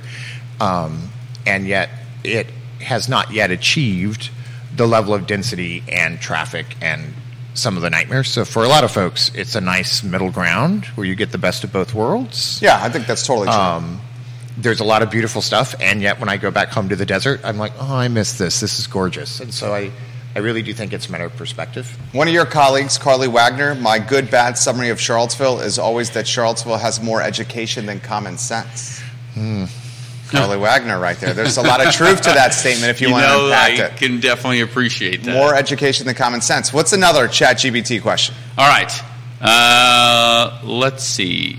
um, 0.59 1.11
and 1.47 1.66
yet 1.66 1.90
it 2.25 2.47
has 2.80 3.09
not 3.09 3.30
yet 3.30 3.50
achieved 3.50 4.30
the 4.80 4.87
level 4.87 5.12
of 5.12 5.26
density 5.26 5.84
and 5.92 6.18
traffic 6.20 6.75
and 6.80 7.12
some 7.52 7.76
of 7.76 7.82
the 7.82 7.90
nightmares. 7.90 8.28
So 8.30 8.46
for 8.46 8.64
a 8.64 8.68
lot 8.68 8.82
of 8.82 8.90
folks, 8.90 9.30
it's 9.34 9.54
a 9.54 9.60
nice 9.60 10.02
middle 10.02 10.30
ground 10.30 10.87
where 10.94 11.06
you 11.06 11.14
get 11.14 11.32
the 11.32 11.38
best 11.38 11.64
of 11.64 11.70
both 11.72 11.92
worlds 11.94 12.58
Yeah, 12.62 12.78
I 12.82 12.88
think 12.88 13.06
that's 13.06 13.26
totally 13.26 13.49
true. 13.49 13.56
um, 13.56 14.00
there's 14.56 14.80
a 14.80 14.84
lot 14.84 15.02
of 15.02 15.10
beautiful 15.10 15.42
stuff, 15.42 15.75
and 15.80 16.00
yet 16.00 16.18
when 16.18 16.28
I 16.30 16.37
go 16.38 16.50
back 16.50 16.68
home 16.70 16.88
to 16.88 16.96
the 16.96 17.04
desert, 17.06 17.40
I'm 17.44 17.58
like, 17.58 17.72
oh, 17.78 17.94
I 17.94 18.08
miss 18.08 18.38
this. 18.38 18.60
This 18.60 18.78
is 18.78 18.87
gorgeous, 18.87 19.40
and 19.40 19.52
so 19.52 19.72
I, 19.75 19.90
I 20.34 20.38
really 20.40 20.62
do 20.62 20.72
think 20.75 20.92
it's 20.92 21.08
a 21.08 21.12
matter 21.12 21.25
of 21.25 21.37
perspective. 21.37 21.87
One 22.12 22.26
of 22.28 22.34
your 22.34 22.46
colleagues, 22.46 22.96
Carly 22.99 23.28
Wagner, 23.28 23.75
my 23.75 23.99
good 23.99 24.30
bad 24.30 24.56
summary 24.58 24.88
of 24.90 25.00
Charlottesville 25.00 25.60
is 25.60 25.78
always 25.78 26.10
that 26.10 26.26
Charlottesville 26.26 26.78
has 26.78 27.02
more 27.02 27.20
education 27.22 27.84
than 27.87 28.00
common 28.00 28.38
sense. 28.38 29.00
Carly 30.30 30.56
Wagner, 30.56 30.99
right 30.99 31.16
there. 31.18 31.34
There's 31.34 31.56
a 31.56 31.62
lot 31.62 31.84
of 31.84 31.92
truth 31.92 32.20
to 32.22 32.30
that 32.30 32.54
statement 32.54 32.90
if 32.90 33.00
you, 33.00 33.08
You 33.08 33.12
want 33.14 33.25
to 33.25 33.28
know, 33.30 33.46
unpack 33.46 33.80
I 33.80 33.84
it. 33.87 33.96
can 33.96 34.20
definitely 34.20 34.60
appreciate 34.60 35.25
that. 35.25 35.34
More 35.34 35.54
education 35.54 36.06
than 36.06 36.14
common 36.14 36.40
sense. 36.40 36.72
What's 36.72 36.92
another 36.92 37.26
Chat 37.28 37.56
GPT 37.58 38.00
question? 38.00 38.34
All 38.56 38.68
right. 38.68 38.92
Uh, 39.40 40.60
let's 40.64 41.02
see. 41.04 41.58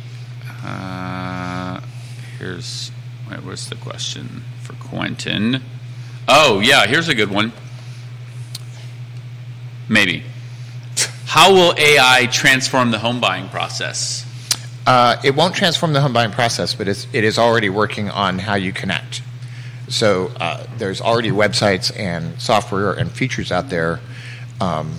Uh, 0.63 1.79
here's 2.37 2.91
wait, 3.29 3.43
what's 3.43 3.67
the 3.67 3.75
question 3.75 4.43
for 4.61 4.73
Quentin? 4.73 5.61
Oh 6.27 6.59
yeah, 6.59 6.85
here's 6.85 7.07
a 7.09 7.15
good 7.15 7.29
one. 7.31 7.51
Maybe. 9.89 10.23
How 11.25 11.53
will 11.53 11.73
AI 11.77 12.27
transform 12.31 12.91
the 12.91 12.99
home 12.99 13.19
buying 13.19 13.49
process? 13.49 14.25
Uh, 14.85 15.17
it 15.23 15.35
won't 15.35 15.55
transform 15.55 15.93
the 15.93 16.01
home 16.01 16.13
buying 16.13 16.31
process, 16.31 16.73
but 16.73 16.87
it's, 16.87 17.07
it 17.13 17.23
is 17.23 17.37
already 17.37 17.69
working 17.69 18.09
on 18.09 18.39
how 18.39 18.55
you 18.55 18.73
connect. 18.73 19.21
So 19.89 20.31
uh, 20.39 20.65
there's 20.77 21.01
already 21.01 21.31
websites 21.31 21.97
and 21.97 22.41
software 22.41 22.93
and 22.93 23.11
features 23.11 23.51
out 23.51 23.69
there 23.69 23.99
um, 24.61 24.93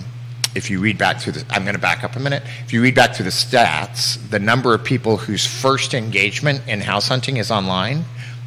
if 0.55 0.69
you 0.69 0.79
read 0.79 0.97
back 0.97 1.19
through 1.19 1.33
the, 1.33 1.45
I'm 1.49 1.63
going 1.63 1.75
to 1.75 1.81
back 1.81 2.03
up 2.03 2.15
a 2.15 2.19
minute. 2.19 2.43
If 2.65 2.73
you 2.73 2.81
read 2.81 2.95
back 2.95 3.15
through 3.15 3.25
the 3.25 3.31
stats, 3.31 4.17
the 4.29 4.39
number 4.39 4.73
of 4.73 4.83
people 4.83 5.17
whose 5.17 5.45
first 5.45 5.93
engagement 5.93 6.61
in 6.67 6.81
house 6.81 7.07
hunting 7.07 7.37
is 7.37 7.49
online 7.49 8.05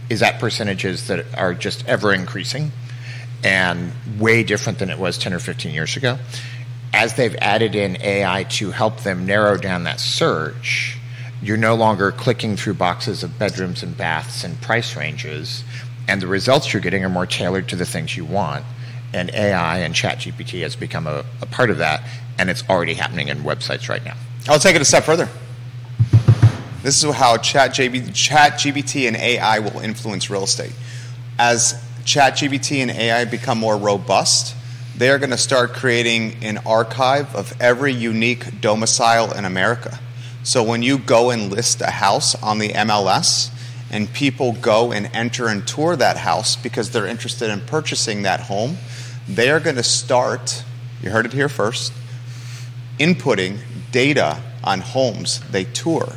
is 0.09 0.23
at 0.23 0.39
percentages 0.39 1.09
that 1.09 1.27
are 1.37 1.55
just 1.55 1.87
ever 1.89 2.13
increasing 2.13 2.71
and 3.43 3.93
way 4.19 4.45
different 4.45 4.79
than 4.79 4.91
it 4.91 4.99
was 4.99 5.19
10 5.19 5.33
or 5.33 5.39
15 5.39 5.75
years 5.75 5.97
ago. 5.97 6.19
As 6.93 7.15
they've 7.15 7.35
added 7.37 7.75
in 7.75 8.01
AI 8.01 8.45
to 8.45 8.71
help 8.71 9.01
them 9.01 9.27
narrow 9.27 9.57
down 9.57 9.85
that 9.85 9.99
search, 9.99 10.96
you're 11.47 11.57
no 11.57 11.75
longer 11.75 12.11
clicking 12.11 12.57
through 12.57 12.75
boxes 12.75 13.23
of 13.23 13.39
bedrooms 13.39 13.83
and 13.83 13.97
baths 13.97 14.43
and 14.43 14.61
price 14.61 14.97
ranges, 14.97 15.63
and 16.09 16.21
the 16.21 16.27
results 16.27 16.73
you're 16.73 16.83
getting 16.83 17.05
are 17.05 17.09
more 17.09 17.27
tailored 17.27 17.69
to 17.69 17.77
the 17.77 17.87
things 17.87 18.17
you 18.17 18.25
want. 18.25 18.65
And 19.15 19.31
AI 19.33 19.79
and 19.79 19.95
ChatGPT 19.95 20.63
has 20.63 20.75
become 20.75 21.07
a, 21.07 21.25
a 21.41 21.47
part 21.47 21.71
of 21.71 21.79
that, 21.79 22.03
and 22.39 22.51
it's 22.51 22.69
already 22.69 22.95
happening 22.95 23.29
in 23.29 23.39
websites 23.39 23.89
right 23.89 24.05
now. 24.05 24.17
I'll 24.49 24.59
take 24.59 24.75
it 24.75 24.83
a 24.83 24.85
step 24.85 25.05
further. 25.05 25.29
This 26.83 27.03
is 27.03 27.15
how 27.15 27.37
ChatGPT 27.37 28.13
Chat 28.13 28.65
and 28.67 29.17
AI 29.17 29.59
will 29.61 29.79
influence 29.81 30.29
real 30.29 30.45
estate. 30.45 30.73
As 31.39 31.81
ChatGPT 32.05 32.83
and 32.83 32.91
AI 32.91 33.25
become 33.25 33.59
more 33.59 33.77
robust, 33.77 34.55
they 34.97 35.11
are 35.11 35.19
going 35.19 35.31
to 35.31 35.39
start 35.39 35.75
creating 35.75 36.43
an 36.43 36.59
archive 36.59 37.35
of 37.35 37.61
every 37.61 37.93
unique 37.93 38.61
domicile 38.61 39.33
in 39.33 39.45
America. 39.45 39.99
So 40.47 40.63
when 40.63 40.81
you 40.81 40.99
go 40.99 41.31
and 41.31 41.51
list 41.51 41.81
a 41.81 41.91
house 41.91 42.41
on 42.41 42.61
the 42.61 42.69
MLS, 42.69 43.51
and 43.91 44.13
people 44.13 44.53
go 44.53 44.93
and 44.93 45.11
enter 45.13 45.49
and 45.49 45.67
tour 45.67 45.97
that 45.97 46.19
house 46.19 46.55
because 46.55 46.93
they're 46.93 47.09
interested 47.09 47.51
in 47.51 47.63
purchasing 47.63 48.23
that 48.23 48.43
home, 48.43 48.77
they 49.29 49.51
are 49.51 49.59
going 49.59 49.75
to 49.75 49.83
start, 49.83 50.63
you 51.03 51.11
heard 51.11 51.27
it 51.27 51.33
here 51.33 51.49
first, 51.49 51.93
inputting 53.01 53.59
data 53.91 54.41
on 54.63 54.83
homes 54.83 55.41
they 55.51 55.65
tour, 55.65 56.13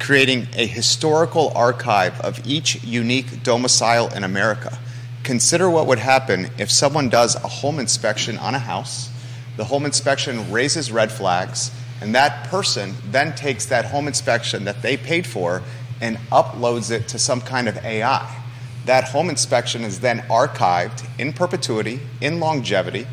creating 0.00 0.48
a 0.56 0.66
historical 0.66 1.52
archive 1.54 2.20
of 2.22 2.44
each 2.44 2.82
unique 2.82 3.44
domicile 3.44 4.12
in 4.12 4.24
America. 4.24 4.76
Consider 5.22 5.70
what 5.70 5.86
would 5.86 6.00
happen 6.00 6.50
if 6.58 6.68
someone 6.68 7.08
does 7.08 7.36
a 7.36 7.46
home 7.46 7.78
inspection 7.78 8.38
on 8.38 8.56
a 8.56 8.58
house, 8.58 9.08
the 9.56 9.66
home 9.66 9.86
inspection 9.86 10.50
raises 10.50 10.90
red 10.90 11.12
flags, 11.12 11.70
and 12.00 12.14
that 12.14 12.48
person 12.48 12.94
then 13.10 13.34
takes 13.34 13.66
that 13.66 13.86
home 13.86 14.06
inspection 14.06 14.64
that 14.64 14.82
they 14.82 14.96
paid 14.96 15.26
for 15.26 15.62
and 16.00 16.16
uploads 16.30 16.90
it 16.90 17.08
to 17.08 17.18
some 17.18 17.40
kind 17.40 17.68
of 17.68 17.76
AI. 17.78 18.42
That 18.86 19.04
home 19.04 19.28
inspection 19.28 19.82
is 19.82 20.00
then 20.00 20.20
archived 20.30 21.04
in 21.18 21.32
perpetuity, 21.32 22.00
in 22.20 22.40
longevity, 22.40 23.06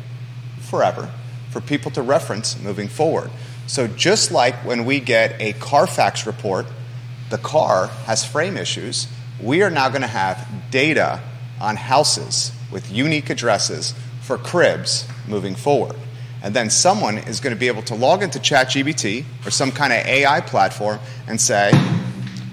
forever, 0.60 1.10
for 1.50 1.60
people 1.60 1.90
to 1.92 2.02
reference 2.02 2.58
moving 2.60 2.88
forward. 2.88 3.30
So, 3.66 3.88
just 3.88 4.30
like 4.30 4.54
when 4.64 4.84
we 4.84 5.00
get 5.00 5.40
a 5.40 5.52
Carfax 5.54 6.26
report, 6.26 6.66
the 7.30 7.38
car 7.38 7.88
has 8.06 8.24
frame 8.24 8.56
issues, 8.56 9.08
we 9.42 9.62
are 9.62 9.70
now 9.70 9.88
going 9.88 10.02
to 10.02 10.06
have 10.06 10.46
data 10.70 11.20
on 11.60 11.76
houses 11.76 12.52
with 12.70 12.90
unique 12.92 13.28
addresses 13.28 13.92
for 14.22 14.38
cribs 14.38 15.06
moving 15.26 15.56
forward. 15.56 15.96
And 16.42 16.54
then 16.54 16.70
someone 16.70 17.18
is 17.18 17.40
going 17.40 17.54
to 17.54 17.58
be 17.58 17.66
able 17.68 17.82
to 17.82 17.94
log 17.94 18.22
into 18.22 18.38
ChatGPT 18.38 19.24
or 19.46 19.50
some 19.50 19.72
kind 19.72 19.92
of 19.92 19.98
AI 20.06 20.40
platform 20.40 20.98
and 21.26 21.40
say, 21.40 21.70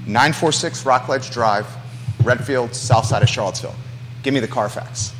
946 0.08 0.86
Rockledge 0.86 1.32
Drive, 1.32 1.68
Redfield, 2.24 2.74
south 2.76 3.06
side 3.06 3.24
of 3.24 3.30
Charlottesville. 3.30 3.76
Give 4.24 4.34
me 4.34 4.40
the 4.40 4.48
Carfax. 4.48 5.14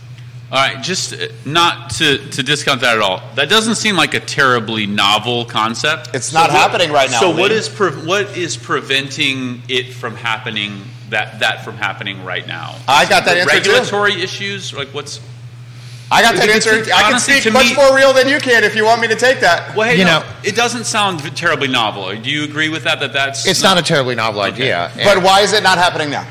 All 0.52 0.60
right, 0.60 0.84
just 0.84 1.14
uh, 1.14 1.28
not 1.46 1.90
to, 1.92 2.18
to 2.30 2.44
discount 2.44 2.82
that 2.82 2.96
at 2.98 3.02
all. 3.02 3.22
That 3.36 3.50
doesn't 3.50 3.76
seem 3.76 3.96
like 3.96 4.14
a 4.14 4.20
terribly 4.20 4.86
novel 4.86 5.46
concept. 5.46 6.12
It's 6.14 6.32
not 6.32 6.50
what- 6.52 6.60
happening 6.60 6.92
right 6.92 7.10
now, 7.10 7.20
So 7.22 7.32
Lee. 7.32 7.42
what 7.42 7.52
is 7.52 7.68
pre- 7.70 7.90
what 7.92 8.38
is 8.38 8.56
preventing 8.56 9.64
it 9.68 9.94
from 9.94 10.16
happening 10.16 10.84
that 11.10 11.40
that 11.40 11.66
from 11.66 11.76
happening 11.76 12.24
right 12.24 12.46
now? 12.46 12.76
I 12.88 13.10
got 13.10 13.26
that 13.26 13.38
answer 13.38 13.50
too. 13.62 13.72
Regulatory 13.72 14.22
issues, 14.22 14.74
like 14.74 14.90
what's 14.90 15.20
I 16.14 16.22
got 16.22 16.36
that 16.36 16.50
answer. 16.50 16.76
it- 16.76 16.94
I 16.94 17.10
can 17.10 17.20
speak 17.20 17.44
to 17.44 17.52
much 17.52 17.66
me- 17.72 17.76
more 17.76 17.96
real 17.96 18.14
than 18.14 18.28
you 18.28 18.40
can 18.40 18.64
if 18.64 18.76
you 18.76 18.86
want 18.86 19.02
me 19.02 19.08
to 19.08 19.16
take 19.16 19.40
that. 19.42 19.76
well, 19.76 19.88
hey, 19.90 19.98
You 19.98 20.06
no, 20.06 20.20
know- 20.20 20.26
it 20.44 20.56
doesn't 20.56 20.86
sound 20.86 21.20
terribly 21.36 21.68
novel. 21.68 22.14
Do 22.16 22.30
you 22.30 22.44
agree 22.44 22.70
with 22.70 22.84
that? 22.84 23.00
That 23.00 23.14
that's 23.14 23.46
It's 23.48 23.64
not 23.64 23.78
a 23.78 23.82
terribly 23.82 24.16
novel 24.16 24.42
idea. 24.42 24.92
But 25.04 25.22
why 25.24 25.42
is 25.42 25.54
it 25.54 25.64
not 25.64 25.78
happening 25.78 26.10
now? 26.10 26.26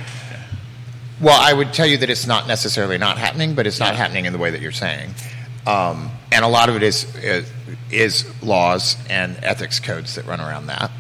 Well, 1.20 1.38
I 1.40 1.52
would 1.52 1.72
tell 1.72 1.86
you 1.86 1.98
that 1.98 2.10
it's 2.10 2.26
not 2.26 2.48
necessarily 2.48 2.98
not 2.98 3.16
happening, 3.18 3.54
but 3.54 3.66
it's 3.66 3.78
not 3.78 3.94
happening 3.94 4.24
in 4.24 4.32
the 4.32 4.38
way 4.40 4.50
that 4.50 4.60
you're 4.60 4.72
saying. 4.72 5.14
Um, 5.66 6.10
and 6.32 6.44
a 6.44 6.48
lot 6.48 6.68
of 6.68 6.76
it 6.76 6.82
is, 6.82 7.04
is 7.16 7.46
is 7.90 8.24
laws 8.42 8.96
and 9.10 9.36
ethics 9.42 9.78
codes 9.78 10.14
that 10.16 10.26
run 10.26 10.40
around 10.40 10.66
that, 10.66 10.90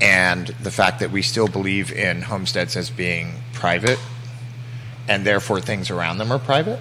and 0.00 0.46
the 0.62 0.70
fact 0.70 1.00
that 1.00 1.10
we 1.10 1.22
still 1.22 1.48
believe 1.48 1.90
in 1.90 2.22
homesteads 2.22 2.76
as 2.76 2.90
being 2.90 3.32
private, 3.54 3.98
and 5.08 5.24
therefore 5.26 5.60
things 5.60 5.90
around 5.90 6.18
them 6.18 6.30
are 6.30 6.38
private. 6.38 6.78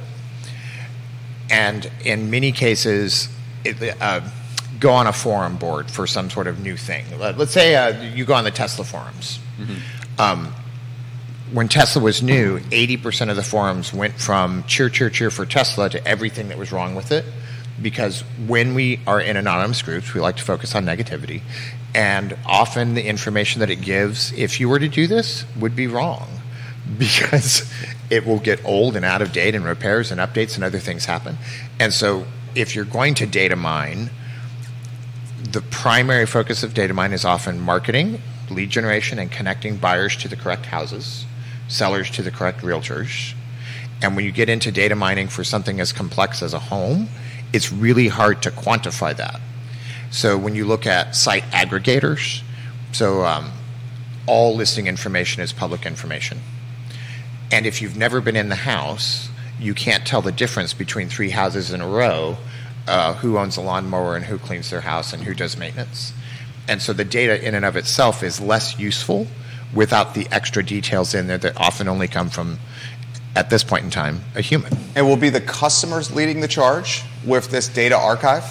And 1.49 1.89
in 2.03 2.29
many 2.31 2.51
cases, 2.51 3.29
it, 3.63 3.77
uh, 4.01 4.21
go 4.79 4.91
on 4.91 5.07
a 5.07 5.13
forum 5.13 5.57
board 5.57 5.89
for 5.89 6.05
some 6.07 6.29
sort 6.29 6.47
of 6.47 6.59
new 6.59 6.75
thing. 6.77 7.05
Let- 7.19 7.37
Let's 7.37 7.51
say 7.51 7.75
uh, 7.75 8.01
you 8.13 8.25
go 8.25 8.33
on 8.33 8.43
the 8.43 8.51
Tesla 8.51 8.83
forums. 8.85 9.39
Um, 10.17 10.53
when 11.51 11.67
Tesla 11.67 12.01
was 12.01 12.23
new, 12.23 12.59
80% 12.59 13.29
of 13.29 13.35
the 13.35 13.43
forums 13.43 13.93
went 13.93 14.15
from 14.15 14.63
cheer, 14.65 14.89
cheer, 14.89 15.09
cheer 15.09 15.29
for 15.29 15.45
Tesla 15.45 15.89
to 15.91 16.05
everything 16.07 16.47
that 16.49 16.57
was 16.57 16.71
wrong 16.71 16.95
with 16.95 17.11
it. 17.11 17.23
Because 17.81 18.21
when 18.47 18.73
we 18.73 18.99
are 19.05 19.19
in 19.21 19.35
anonymous 19.37 19.81
groups, 19.81 20.13
we 20.13 20.21
like 20.21 20.37
to 20.37 20.43
focus 20.43 20.73
on 20.75 20.85
negativity. 20.85 21.41
And 21.93 22.35
often 22.45 22.93
the 22.93 23.03
information 23.05 23.59
that 23.59 23.69
it 23.69 23.81
gives, 23.81 24.31
if 24.33 24.59
you 24.59 24.67
were 24.69 24.79
to 24.79 24.87
do 24.87 25.07
this, 25.07 25.45
would 25.59 25.75
be 25.75 25.87
wrong. 25.87 26.27
Because 26.99 27.63
it 28.09 28.25
will 28.25 28.39
get 28.39 28.63
old 28.65 28.95
and 28.95 29.05
out 29.05 29.21
of 29.21 29.31
date, 29.31 29.55
and 29.55 29.65
repairs 29.65 30.11
and 30.11 30.19
updates 30.19 30.55
and 30.55 30.63
other 30.63 30.79
things 30.79 31.05
happen. 31.05 31.37
And 31.79 31.93
so, 31.93 32.25
if 32.53 32.75
you're 32.75 32.85
going 32.85 33.15
to 33.15 33.25
data 33.25 33.55
mine, 33.55 34.09
the 35.51 35.61
primary 35.61 36.25
focus 36.25 36.63
of 36.63 36.73
data 36.73 36.93
mine 36.93 37.13
is 37.13 37.25
often 37.25 37.59
marketing, 37.59 38.21
lead 38.49 38.69
generation, 38.69 39.19
and 39.19 39.31
connecting 39.31 39.77
buyers 39.77 40.15
to 40.17 40.27
the 40.27 40.35
correct 40.35 40.65
houses, 40.67 41.25
sellers 41.67 42.09
to 42.11 42.21
the 42.21 42.31
correct 42.31 42.61
realtors. 42.61 43.33
And 44.01 44.15
when 44.15 44.25
you 44.25 44.31
get 44.31 44.49
into 44.49 44.71
data 44.71 44.95
mining 44.95 45.27
for 45.27 45.43
something 45.43 45.79
as 45.79 45.91
complex 45.91 46.41
as 46.41 46.53
a 46.53 46.59
home, 46.59 47.07
it's 47.53 47.71
really 47.71 48.07
hard 48.07 48.41
to 48.43 48.51
quantify 48.51 49.15
that. 49.15 49.39
So 50.11 50.37
when 50.37 50.55
you 50.55 50.65
look 50.65 50.85
at 50.85 51.15
site 51.15 51.43
aggregators, 51.51 52.41
so 52.91 53.25
um, 53.25 53.51
all 54.27 54.55
listing 54.55 54.87
information 54.87 55.41
is 55.41 55.53
public 55.53 55.85
information. 55.85 56.39
And 57.55 57.65
if 57.65 57.81
you've 57.81 57.95
never 57.95 58.19
been 58.19 58.35
in 58.35 58.49
the 58.49 58.55
house, 58.55 59.29
you 59.61 59.73
can't 59.73 60.05
tell 60.05 60.21
the 60.21 60.33
difference 60.33 60.73
between 60.73 61.07
three 61.07 61.29
houses 61.29 61.71
in 61.71 61.79
a 61.79 61.87
row 61.87 62.35
uh, 62.85 63.13
who 63.13 63.37
owns 63.37 63.55
a 63.55 63.61
lawnmower 63.61 64.17
and 64.17 64.25
who 64.25 64.37
cleans 64.37 64.71
their 64.71 64.81
house 64.81 65.13
and 65.13 65.23
who 65.23 65.33
does 65.33 65.55
maintenance. 65.55 66.11
And 66.67 66.81
so 66.81 66.91
the 66.91 67.05
data 67.05 67.41
in 67.41 67.55
and 67.55 67.63
of 67.63 67.77
itself 67.77 68.23
is 68.23 68.41
less 68.41 68.77
useful 68.77 69.27
without 69.73 70.15
the 70.15 70.27
extra 70.33 70.65
details 70.65 71.13
in 71.13 71.27
there 71.27 71.37
that 71.37 71.55
often 71.55 71.87
only 71.87 72.09
come 72.09 72.29
from, 72.29 72.59
at 73.37 73.49
this 73.49 73.63
point 73.63 73.85
in 73.85 73.89
time, 73.89 74.19
a 74.35 74.41
human. 74.41 74.73
It 74.93 75.03
will 75.03 75.15
be 75.15 75.29
the 75.29 75.39
customers 75.39 76.13
leading 76.13 76.41
the 76.41 76.49
charge 76.49 77.03
with 77.25 77.51
this 77.51 77.69
data 77.69 77.95
archive, 77.95 78.43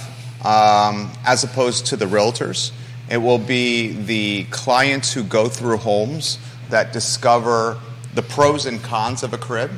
um, 0.47 1.13
as 1.27 1.45
opposed 1.45 1.85
to 1.89 1.99
the 1.99 2.07
realtors. 2.07 2.73
It 3.11 3.19
will 3.19 3.37
be 3.39 3.93
the 3.93 4.45
clients 4.45 5.13
who 5.13 5.25
go 5.25 5.51
through 5.51 5.77
homes 5.77 6.39
that 6.71 6.95
discover 6.95 7.79
the 8.15 8.23
pros 8.23 8.67
and 8.67 8.83
cons 8.83 9.23
of 9.23 9.33
a 9.33 9.39
crib, 9.39 9.71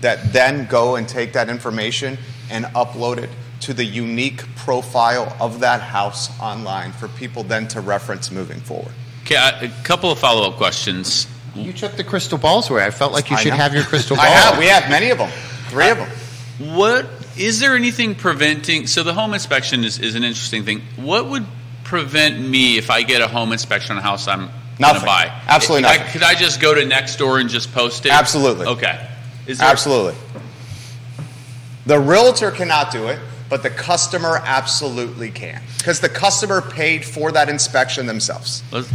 that 0.00 0.32
then 0.32 0.66
go 0.66 0.96
and 0.96 1.08
take 1.08 1.32
that 1.32 1.48
information 1.48 2.18
and 2.50 2.64
upload 2.66 3.18
it 3.18 3.30
to 3.60 3.74
the 3.74 3.84
unique 3.84 4.44
profile 4.56 5.36
of 5.40 5.60
that 5.60 5.80
house 5.80 6.30
online 6.40 6.92
for 6.92 7.08
people 7.08 7.42
then 7.42 7.66
to 7.68 7.80
reference 7.80 8.30
moving 8.30 8.60
forward. 8.60 8.92
Okay, 9.24 9.36
I- 9.36 9.60
a 9.62 9.68
couple 9.82 10.10
of 10.12 10.18
follow 10.18 10.48
up 10.48 10.56
questions. 10.56 11.26
You 11.54 11.72
took 11.72 11.96
the 11.96 12.04
crystal 12.04 12.38
balls 12.38 12.70
away. 12.70 12.84
I 12.84 12.90
felt 12.90 13.12
like 13.12 13.30
you 13.30 13.36
I 13.36 13.40
should 13.40 13.50
know. 13.50 13.56
have 13.56 13.74
your 13.74 13.82
crystal 13.82 14.16
ball. 14.16 14.24
I 14.26 14.28
have. 14.28 14.58
We 14.58 14.66
have 14.66 14.88
many 14.88 15.10
of 15.10 15.18
them. 15.18 15.30
Three 15.68 15.90
of 15.90 15.98
them. 15.98 16.08
Uh, 16.08 16.76
what 16.76 17.06
is 17.36 17.58
there 17.58 17.74
anything 17.74 18.14
preventing? 18.14 18.86
So 18.86 19.02
the 19.02 19.12
home 19.14 19.34
inspection 19.34 19.82
is, 19.82 19.98
is 19.98 20.14
an 20.14 20.22
interesting 20.22 20.64
thing. 20.64 20.82
What 20.96 21.26
would 21.26 21.46
prevent 21.84 22.38
me 22.38 22.78
if 22.78 22.90
I 22.90 23.02
get 23.02 23.22
a 23.22 23.28
home 23.28 23.50
inspection 23.52 23.92
on 23.92 23.98
a 23.98 24.02
house 24.02 24.28
I'm 24.28 24.40
going 24.40 24.50
Nothing. 24.78 25.04
buy? 25.06 25.32
Absolutely 25.48 25.82
Could 25.88 25.90
I- 25.90 25.96
nothing. 25.98 26.12
could 26.12 26.22
I 26.22 26.34
just 26.34 26.60
go 26.60 26.74
to 26.74 26.84
next 26.84 27.16
door 27.16 27.38
and 27.38 27.48
just 27.50 27.72
post 27.72 28.06
it? 28.06 28.12
Absolutely. 28.12 28.66
Okay. 28.66 29.08
Is 29.46 29.58
there, 29.58 29.68
Absolutely. 29.68 30.14
The 31.86 31.98
realtor 31.98 32.50
cannot 32.50 32.92
do 32.92 33.08
it, 33.08 33.18
but 33.48 33.62
the 33.62 33.70
customer 33.70 34.40
absolutely 34.44 35.30
can. 35.30 35.62
Because 35.78 36.00
the 36.00 36.08
customer 36.08 36.60
paid 36.60 37.04
for 37.04 37.32
that 37.32 37.48
inspection 37.48 38.06
themselves. 38.06 38.62
Let's, 38.70 38.90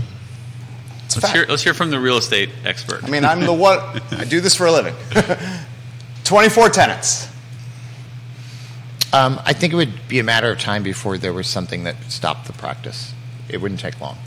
let's 1.16 1.32
hear, 1.32 1.46
let's 1.50 1.64
hear 1.64 1.74
from 1.74 1.90
the 1.90 2.00
real 2.00 2.18
estate 2.18 2.50
expert. 2.64 3.04
I 3.04 3.10
mean, 3.10 3.26
I'm 3.26 3.42
the 3.42 3.54
one, 3.54 3.80
I 4.12 4.26
do 4.26 4.40
this 4.42 4.56
for 4.56 4.68
a 4.68 4.72
living. 4.72 4.94
24 6.24 6.70
tenants. 6.70 7.28
Um, 9.12 9.40
I 9.46 9.54
think 9.54 9.74
it 9.74 9.76
would 9.76 10.08
be 10.08 10.20
a 10.20 10.24
matter 10.24 10.52
of 10.52 10.60
time 10.60 10.82
before 10.84 11.18
there 11.18 11.34
was 11.34 11.48
something 11.48 11.84
that 11.84 11.96
stopped 12.10 12.46
the 12.48 12.54
practice. 12.54 13.14
It 13.50 13.58
wouldn't 13.62 13.80
take 13.80 14.00
long. 14.00 14.18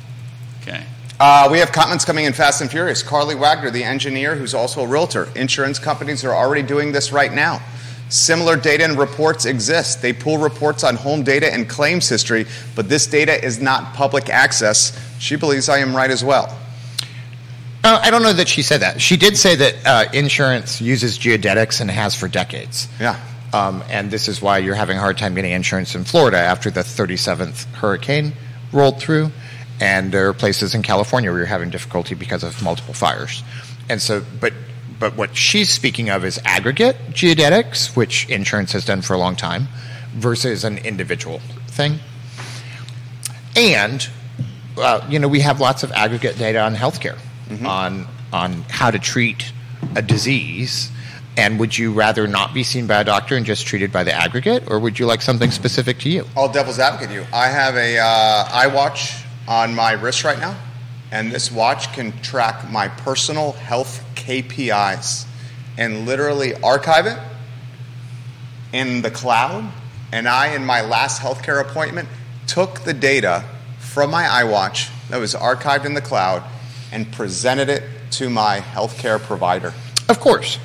Okay. 0.63 0.85
Uh, 1.19 1.49
we 1.51 1.59
have 1.59 1.73
comments 1.73 2.05
coming 2.05 2.27
in 2.27 2.33
fast 2.35 2.61
and 2.61 2.71
furious. 2.71 3.03
Carly 3.03 3.35
Wagner, 3.35 3.71
the 3.71 3.83
engineer 3.83 4.35
who's 4.35 4.53
also 4.53 4.83
a 4.83 4.87
realtor. 4.87 5.29
Insurance 5.35 5.79
companies 5.79 6.25
are 6.25 6.35
already 6.35 6.63
doing 6.63 6.93
this 6.93 7.11
right 7.11 7.33
now. 7.33 7.63
Similar 8.11 8.57
data 8.57 8.85
and 8.85 8.99
reports 8.99 9.47
exist. 9.47 10.03
They 10.03 10.13
pull 10.13 10.39
reports 10.39 10.85
on 10.85 10.95
home 10.95 11.23
data 11.23 11.53
and 11.53 11.69
claims 11.69 12.09
history, 12.09 12.47
but 12.75 12.89
this 12.89 13.07
data 13.07 13.43
is 13.43 13.61
not 13.61 13.95
public 13.95 14.29
access. 14.29 14.97
She 15.19 15.37
believes 15.37 15.69
I 15.71 15.79
am 15.79 15.97
right 15.97 16.11
as 16.11 16.23
well. 16.23 16.57
Uh, 17.83 17.99
I 18.03 18.11
don't 18.11 18.23
know 18.23 18.33
that 18.35 18.49
she 18.49 18.63
said 18.63 18.83
that. 18.83 19.01
She 19.01 19.17
did 19.17 19.37
say 19.39 19.57
that 19.57 19.87
uh, 19.87 20.05
insurance 20.13 20.81
uses 20.81 21.19
geodetics 21.19 21.81
and 21.81 21.91
has 21.91 22.15
for 22.15 22.29
decades. 22.29 22.89
Yeah. 23.01 23.19
Um, 23.55 23.83
and 23.89 24.11
this 24.11 24.29
is 24.29 24.43
why 24.43 24.59
you're 24.59 24.75
having 24.75 24.99
a 24.99 25.01
hard 25.01 25.17
time 25.17 25.35
getting 25.35 25.53
insurance 25.53 25.95
in 25.95 26.05
Florida 26.05 26.37
after 26.37 26.71
the 26.71 26.81
37th 26.81 27.65
hurricane 27.75 28.35
rolled 28.71 29.01
through. 29.01 29.31
And 29.81 30.13
there 30.13 30.29
are 30.29 30.33
places 30.33 30.75
in 30.75 30.83
California 30.83 31.31
where 31.31 31.41
you're 31.41 31.47
having 31.47 31.71
difficulty 31.71 32.15
because 32.15 32.43
of 32.43 32.63
multiple 32.63 32.95
fires. 32.95 33.43
And 33.89 34.01
so, 34.01 34.25
but 34.41 34.53
but 34.99 35.17
what 35.17 35.37
she's 35.37 35.69
speaking 35.69 36.09
of 36.09 36.25
is 36.25 36.41
aggregate 36.45 36.97
geodetics, 37.11 37.95
which 37.95 38.29
insurance 38.31 38.73
has 38.73 38.85
done 38.85 39.03
for 39.03 39.13
a 39.13 39.19
long 39.19 39.37
time, 39.37 39.69
versus 40.13 40.65
an 40.65 40.79
individual 40.79 41.41
thing. 41.69 41.99
And 43.55 44.09
uh, 44.79 45.07
you 45.09 45.19
know, 45.19 45.29
we 45.29 45.41
have 45.41 45.61
lots 45.61 45.83
of 45.83 45.93
aggregate 45.93 46.39
data 46.39 46.61
on 46.61 46.75
healthcare, 46.75 47.19
on 47.65 48.07
on 48.33 48.63
how 48.69 48.91
to 48.91 48.99
treat 48.99 49.53
a 49.95 50.03
disease. 50.03 50.91
And 51.39 51.61
would 51.61 51.77
you 51.77 51.93
rather 51.93 52.27
not 52.27 52.55
be 52.55 52.63
seen 52.63 52.87
by 52.87 53.03
a 53.03 53.05
doctor 53.05 53.37
and 53.37 53.45
just 53.45 53.67
treated 53.67 53.93
by 53.93 54.05
the 54.05 54.13
aggregate, 54.13 54.65
or 54.69 54.79
would 54.79 54.99
you 54.99 55.05
like 55.05 55.21
something 55.21 55.51
specific 55.51 55.99
to 55.99 56.09
you? 56.09 56.27
I'll 56.35 56.51
devil's 56.51 56.79
advocate 56.79 57.15
you. 57.15 57.27
I 57.31 57.49
have 57.49 57.77
a 57.77 57.99
uh, 57.99 58.45
iWatch 58.71 59.26
on 59.49 59.75
my 59.75 59.93
wrist 59.93 60.25
right 60.25 60.39
now, 60.39 60.57
and 61.11 61.31
this 61.31 61.51
watch 61.51 61.93
can 61.93 62.13
track 62.21 62.71
my 62.71 62.89
personal 62.89 63.53
health 63.53 64.05
KPIs 64.15 65.27
and 65.79 66.07
literally 66.07 66.55
archive 66.55 67.07
it 67.07 67.19
in 68.73 69.03
the 69.03 69.11
cloud. 69.11 69.71
And 70.13 70.29
I, 70.29 70.55
in 70.55 70.65
my 70.65 70.83
last 70.83 71.21
healthcare 71.21 71.61
appointment, 71.61 72.09
took 72.47 72.81
the 72.81 72.95
data 72.95 73.45
from 73.79 74.11
my 74.11 74.25
iWatch 74.25 74.91
that 75.09 75.19
was 75.19 75.35
archived 75.35 75.85
in 75.85 75.95
the 75.95 76.01
cloud 76.01 76.43
and 76.93 77.11
presented 77.13 77.69
it 77.69 77.83
to 78.13 78.31
my 78.31 78.61
healthcare 78.61 79.21
provider. 79.21 79.75
Of 80.09 80.21
course. 80.21 80.59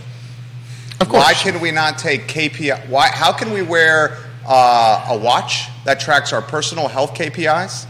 Of 1.00 1.10
course. 1.10 1.24
Why 1.24 1.34
can 1.34 1.60
we 1.60 1.72
not 1.72 1.98
take 1.98 2.28
KPI? 2.28 2.88
Why? 2.88 3.08
How 3.08 3.32
can 3.32 3.52
we 3.52 3.62
wear 3.64 4.18
uh, 4.46 5.08
a 5.10 5.18
watch 5.18 5.68
that 5.86 6.00
tracks 6.00 6.32
our 6.32 6.42
personal 6.42 6.88
health 6.88 7.16
KPIs 7.16 7.86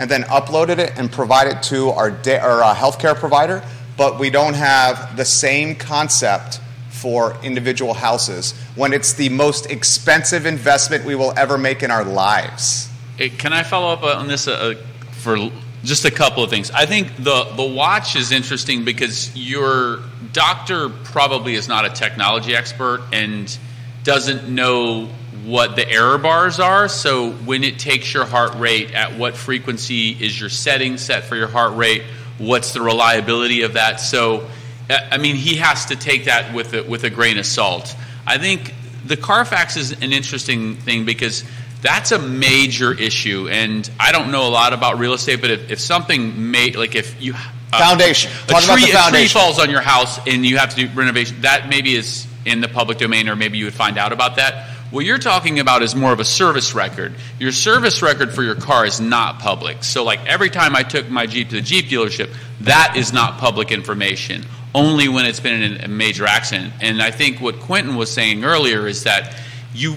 and 0.00 0.10
then 0.10 0.22
uploaded 0.24 0.78
it 0.78 0.94
and 0.96 1.12
provide 1.12 1.46
it 1.46 1.62
to 1.62 1.90
our 1.90 2.10
da- 2.10 2.38
our 2.38 2.62
uh, 2.62 2.74
healthcare 2.74 3.14
provider, 3.14 3.62
but 3.98 4.18
we 4.18 4.30
don't 4.30 4.54
have 4.54 5.14
the 5.16 5.26
same 5.26 5.76
concept 5.76 6.58
for 6.88 7.36
individual 7.42 7.92
houses 7.92 8.52
when 8.74 8.94
it's 8.94 9.12
the 9.12 9.28
most 9.28 9.66
expensive 9.66 10.46
investment 10.46 11.04
we 11.04 11.14
will 11.14 11.32
ever 11.36 11.58
make 11.58 11.82
in 11.82 11.90
our 11.90 12.04
lives? 12.04 12.88
Hey, 13.18 13.28
can 13.28 13.52
I 13.52 13.62
follow 13.62 13.92
up 13.92 14.02
on 14.02 14.26
this 14.26 14.48
uh, 14.48 14.52
uh, 14.52 14.74
for 15.12 15.36
just 15.84 16.06
a 16.06 16.10
couple 16.10 16.42
of 16.42 16.48
things? 16.48 16.70
I 16.70 16.86
think 16.86 17.14
the 17.16 17.44
the 17.56 17.64
watch 17.64 18.16
is 18.16 18.32
interesting 18.32 18.86
because 18.86 19.36
your 19.36 20.00
doctor 20.32 20.88
probably 20.88 21.56
is 21.56 21.68
not 21.68 21.84
a 21.84 21.90
technology 21.90 22.56
expert 22.56 23.02
and 23.12 23.54
doesn't 24.02 24.48
know 24.48 25.10
what 25.44 25.76
the 25.76 25.88
error 25.88 26.18
bars 26.18 26.60
are. 26.60 26.88
So 26.88 27.30
when 27.30 27.64
it 27.64 27.78
takes 27.78 28.12
your 28.12 28.24
heart 28.24 28.54
rate, 28.56 28.92
at 28.92 29.16
what 29.16 29.36
frequency 29.36 30.10
is 30.10 30.38
your 30.38 30.50
setting 30.50 30.98
set 30.98 31.24
for 31.24 31.36
your 31.36 31.48
heart 31.48 31.76
rate? 31.76 32.02
What's 32.38 32.72
the 32.72 32.80
reliability 32.80 33.62
of 33.62 33.74
that? 33.74 34.00
So, 34.00 34.48
I 34.88 35.18
mean, 35.18 35.36
he 35.36 35.56
has 35.56 35.86
to 35.86 35.96
take 35.96 36.24
that 36.24 36.54
with 36.54 36.74
a, 36.74 36.82
with 36.82 37.04
a 37.04 37.10
grain 37.10 37.38
of 37.38 37.46
salt. 37.46 37.94
I 38.26 38.38
think 38.38 38.74
the 39.06 39.16
Carfax 39.16 39.76
is 39.76 39.92
an 39.92 40.12
interesting 40.12 40.76
thing 40.76 41.04
because 41.04 41.44
that's 41.82 42.12
a 42.12 42.18
major 42.18 42.92
issue, 42.92 43.48
and 43.50 43.88
I 43.98 44.12
don't 44.12 44.30
know 44.30 44.46
a 44.46 44.50
lot 44.50 44.72
about 44.72 44.98
real 44.98 45.14
estate, 45.14 45.40
but 45.40 45.50
if, 45.50 45.70
if 45.70 45.80
something 45.80 46.50
may 46.50 46.72
like 46.72 46.94
if 46.94 47.20
you 47.22 47.34
uh, 47.72 47.78
Foundation. 47.78 48.30
a 48.30 48.52
Talk 48.52 48.64
about 48.64 48.78
tree, 48.78 48.82
the 48.82 48.88
a 48.88 48.92
tree 48.92 48.92
foundation. 48.92 49.40
falls 49.40 49.58
on 49.58 49.70
your 49.70 49.80
house 49.80 50.18
and 50.26 50.44
you 50.44 50.58
have 50.58 50.74
to 50.74 50.76
do 50.76 50.88
renovation, 50.94 51.40
that 51.42 51.68
maybe 51.68 51.94
is 51.94 52.26
in 52.44 52.60
the 52.60 52.68
public 52.68 52.98
domain, 52.98 53.28
or 53.28 53.36
maybe 53.36 53.58
you 53.58 53.64
would 53.64 53.74
find 53.74 53.96
out 53.96 54.12
about 54.12 54.36
that. 54.36 54.69
What 54.90 55.04
you're 55.04 55.18
talking 55.18 55.60
about 55.60 55.82
is 55.82 55.94
more 55.94 56.12
of 56.12 56.18
a 56.18 56.24
service 56.24 56.74
record. 56.74 57.14
Your 57.38 57.52
service 57.52 58.02
record 58.02 58.34
for 58.34 58.42
your 58.42 58.56
car 58.56 58.84
is 58.84 59.00
not 59.00 59.38
public. 59.38 59.84
So, 59.84 60.02
like 60.02 60.26
every 60.26 60.50
time 60.50 60.74
I 60.74 60.82
took 60.82 61.08
my 61.08 61.26
Jeep 61.26 61.50
to 61.50 61.56
the 61.56 61.60
Jeep 61.60 61.86
dealership, 61.86 62.34
that 62.62 62.94
is 62.96 63.12
not 63.12 63.38
public 63.38 63.70
information. 63.70 64.44
Only 64.74 65.08
when 65.08 65.26
it's 65.26 65.40
been 65.40 65.62
in 65.62 65.84
a 65.84 65.88
major 65.88 66.26
accident. 66.26 66.72
And 66.80 67.00
I 67.00 67.12
think 67.12 67.40
what 67.40 67.60
Quinton 67.60 67.96
was 67.96 68.10
saying 68.10 68.44
earlier 68.44 68.86
is 68.86 69.04
that 69.04 69.36
you, 69.74 69.96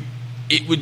it 0.50 0.68
would 0.68 0.82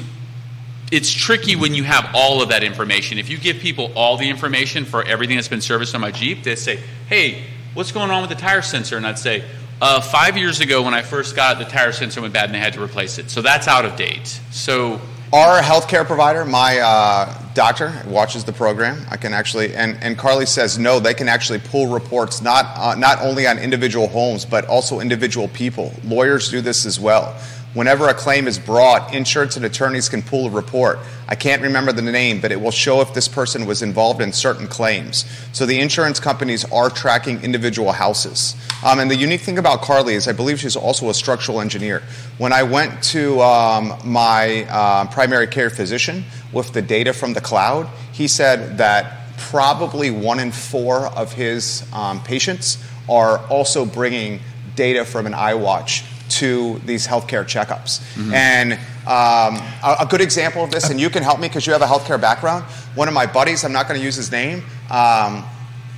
it's 0.91 1.11
tricky 1.11 1.55
when 1.55 1.73
you 1.73 1.85
have 1.85 2.11
all 2.13 2.41
of 2.41 2.49
that 2.49 2.63
information. 2.63 3.17
If 3.17 3.29
you 3.29 3.37
give 3.37 3.57
people 3.57 3.93
all 3.95 4.17
the 4.17 4.29
information 4.29 4.83
for 4.83 5.01
everything 5.03 5.37
that's 5.37 5.47
been 5.47 5.61
serviced 5.61 5.95
on 5.95 6.01
my 6.01 6.11
Jeep, 6.11 6.43
they 6.43 6.55
say, 6.55 6.81
"Hey, 7.07 7.45
what's 7.73 7.93
going 7.93 8.11
on 8.11 8.21
with 8.21 8.29
the 8.29 8.35
tire 8.35 8.61
sensor?" 8.61 8.97
And 8.97 9.07
I'd 9.07 9.17
say, 9.17 9.45
uh, 9.81 9.99
five 9.99 10.37
years 10.37 10.59
ago 10.61 10.83
when 10.83 10.93
I 10.93 11.01
first 11.01 11.35
got 11.35 11.59
it, 11.59 11.65
the 11.65 11.69
tire 11.69 11.91
sensor 11.91 12.21
went 12.21 12.33
bad 12.33 12.45
and 12.45 12.53
they 12.53 12.59
had 12.59 12.73
to 12.73 12.83
replace 12.83 13.17
it. 13.17 13.29
So 13.29 13.41
that's 13.41 13.67
out 13.67 13.83
of 13.83 13.95
date. 13.97 14.39
So 14.51 15.01
Our 15.33 15.61
healthcare 15.61 16.05
provider, 16.05 16.43
my 16.43 16.79
uh, 16.79 17.33
doctor, 17.53 17.93
watches 18.05 18.43
the 18.43 18.51
program. 18.51 19.05
I 19.09 19.15
can 19.15 19.33
actually, 19.33 19.73
and, 19.73 19.97
and 20.03 20.17
Carly 20.17 20.45
says 20.45 20.77
no, 20.77 20.99
they 20.99 21.13
can 21.13 21.29
actually 21.29 21.59
pull 21.59 21.87
reports 21.87 22.41
not 22.41 22.65
uh, 22.75 22.95
not 22.95 23.21
only 23.21 23.47
on 23.47 23.57
individual 23.57 24.07
homes 24.09 24.43
but 24.43 24.65
also 24.65 24.99
individual 24.99 25.47
people. 25.47 25.93
Lawyers 26.03 26.51
do 26.51 26.59
this 26.59 26.85
as 26.85 26.99
well. 26.99 27.33
Whenever 27.73 28.09
a 28.09 28.13
claim 28.13 28.47
is 28.47 28.59
brought, 28.59 29.13
insurance 29.13 29.55
and 29.55 29.65
attorneys 29.65 30.09
can 30.09 30.21
pull 30.21 30.47
a 30.47 30.49
report. 30.49 30.99
I 31.29 31.35
can't 31.35 31.61
remember 31.61 31.93
the 31.93 32.01
name, 32.01 32.41
but 32.41 32.51
it 32.51 32.59
will 32.59 32.71
show 32.71 32.99
if 32.99 33.13
this 33.13 33.29
person 33.29 33.65
was 33.65 33.81
involved 33.81 34.21
in 34.21 34.33
certain 34.33 34.67
claims. 34.67 35.23
So 35.53 35.65
the 35.65 35.79
insurance 35.79 36.19
companies 36.19 36.69
are 36.69 36.89
tracking 36.89 37.41
individual 37.43 37.93
houses. 37.93 38.57
Um, 38.83 38.99
and 38.99 39.09
the 39.09 39.15
unique 39.15 39.39
thing 39.39 39.57
about 39.57 39.83
Carly 39.83 40.15
is 40.15 40.27
I 40.27 40.33
believe 40.33 40.59
she's 40.59 40.75
also 40.75 41.09
a 41.09 41.13
structural 41.13 41.61
engineer. 41.61 42.03
When 42.37 42.51
I 42.51 42.63
went 42.63 43.01
to 43.03 43.39
um, 43.39 43.93
my 44.03 44.65
uh, 44.69 45.05
primary 45.07 45.47
care 45.47 45.69
physician 45.69 46.25
with 46.51 46.73
the 46.73 46.81
data 46.81 47.13
from 47.13 47.31
the 47.31 47.41
cloud, 47.41 47.87
he 48.11 48.27
said 48.27 48.79
that 48.79 49.37
probably 49.37 50.11
one 50.11 50.41
in 50.41 50.51
four 50.51 51.07
of 51.07 51.31
his 51.31 51.87
um, 51.93 52.21
patients 52.21 52.83
are 53.07 53.37
also 53.47 53.85
bringing 53.85 54.41
data 54.75 55.05
from 55.05 55.25
an 55.25 55.33
iWatch 55.33 56.10
to 56.41 56.79
these 56.85 57.07
healthcare 57.07 57.45
checkups. 57.45 58.01
And 58.33 58.73
um, 59.05 59.55
a, 59.83 59.97
a 60.01 60.07
good 60.09 60.21
example 60.21 60.63
of 60.63 60.71
this, 60.71 60.89
and 60.89 60.99
you 60.99 61.09
can 61.09 61.23
help 61.23 61.39
me 61.39 61.47
because 61.47 61.65
you 61.67 61.73
have 61.73 61.81
a 61.83 61.85
healthcare 61.87 62.19
background. 62.19 62.63
One 62.95 63.07
of 63.07 63.13
my 63.13 63.25
buddies, 63.25 63.63
I'm 63.63 63.71
not 63.71 63.87
going 63.87 63.99
to 63.99 64.05
use 64.05 64.15
his 64.15 64.31
name. 64.31 64.63
Um, 64.89 65.43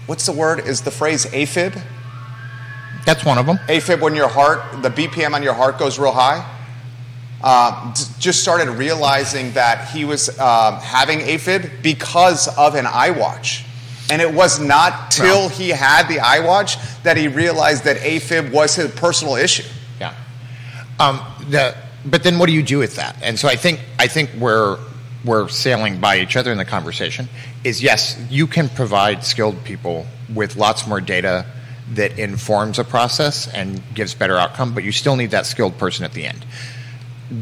what's 0.05 0.25
the 0.25 0.31
word? 0.33 0.59
Is 0.67 0.81
the 0.81 0.91
phrase 0.91 1.25
AFib? 1.27 1.81
That's 3.05 3.25
one 3.25 3.37
of 3.37 3.45
them. 3.45 3.57
AFib 3.67 4.01
when 4.01 4.15
your 4.15 4.27
heart, 4.29 4.81
the 4.81 4.89
BPM 4.89 5.33
on 5.33 5.43
your 5.43 5.53
heart 5.53 5.77
goes 5.79 5.97
real 5.99 6.11
high. 6.11 6.49
Uh, 7.41 7.93
just 8.19 8.41
started 8.41 8.69
realizing 8.69 9.51
that 9.53 9.89
he 9.89 10.05
was 10.05 10.29
um, 10.39 10.75
having 10.75 11.19
AFib 11.19 11.81
because 11.81 12.47
of 12.57 12.75
an 12.75 12.85
iWatch. 12.85 13.65
And 14.09 14.21
it 14.21 14.33
was 14.33 14.59
not 14.59 15.11
till 15.11 15.49
he 15.49 15.69
had 15.69 16.07
the 16.07 16.17
iWatch 16.17 16.77
that 17.03 17.17
he 17.17 17.27
realized 17.27 17.83
that 17.85 17.97
AFib 17.97 18.51
was 18.51 18.75
his 18.75 18.91
personal 18.91 19.35
issue. 19.35 19.63
Um, 20.99 21.19
the, 21.49 21.75
but 22.05 22.23
then 22.23 22.39
what 22.39 22.47
do 22.47 22.53
you 22.53 22.63
do 22.63 22.77
with 22.77 22.95
that? 22.95 23.17
And 23.21 23.37
so 23.39 23.47
I 23.47 23.55
think 23.55 23.79
I 23.99 24.07
think 24.07 24.31
we're 24.37 24.77
we're 25.25 25.47
sailing 25.47 25.99
by 25.99 26.19
each 26.19 26.35
other 26.35 26.51
in 26.51 26.57
the 26.57 26.65
conversation. 26.65 27.29
Is 27.63 27.81
yes, 27.81 28.19
you 28.29 28.47
can 28.47 28.69
provide 28.69 29.23
skilled 29.23 29.63
people 29.63 30.05
with 30.33 30.55
lots 30.55 30.85
more 30.85 31.01
data 31.01 31.45
that 31.91 32.17
informs 32.17 32.79
a 32.79 32.83
process 32.83 33.47
and 33.47 33.81
gives 33.93 34.13
better 34.13 34.37
outcome, 34.37 34.73
but 34.73 34.83
you 34.83 34.91
still 34.91 35.15
need 35.15 35.31
that 35.31 35.45
skilled 35.45 35.77
person 35.77 36.05
at 36.05 36.13
the 36.13 36.25
end. 36.25 36.45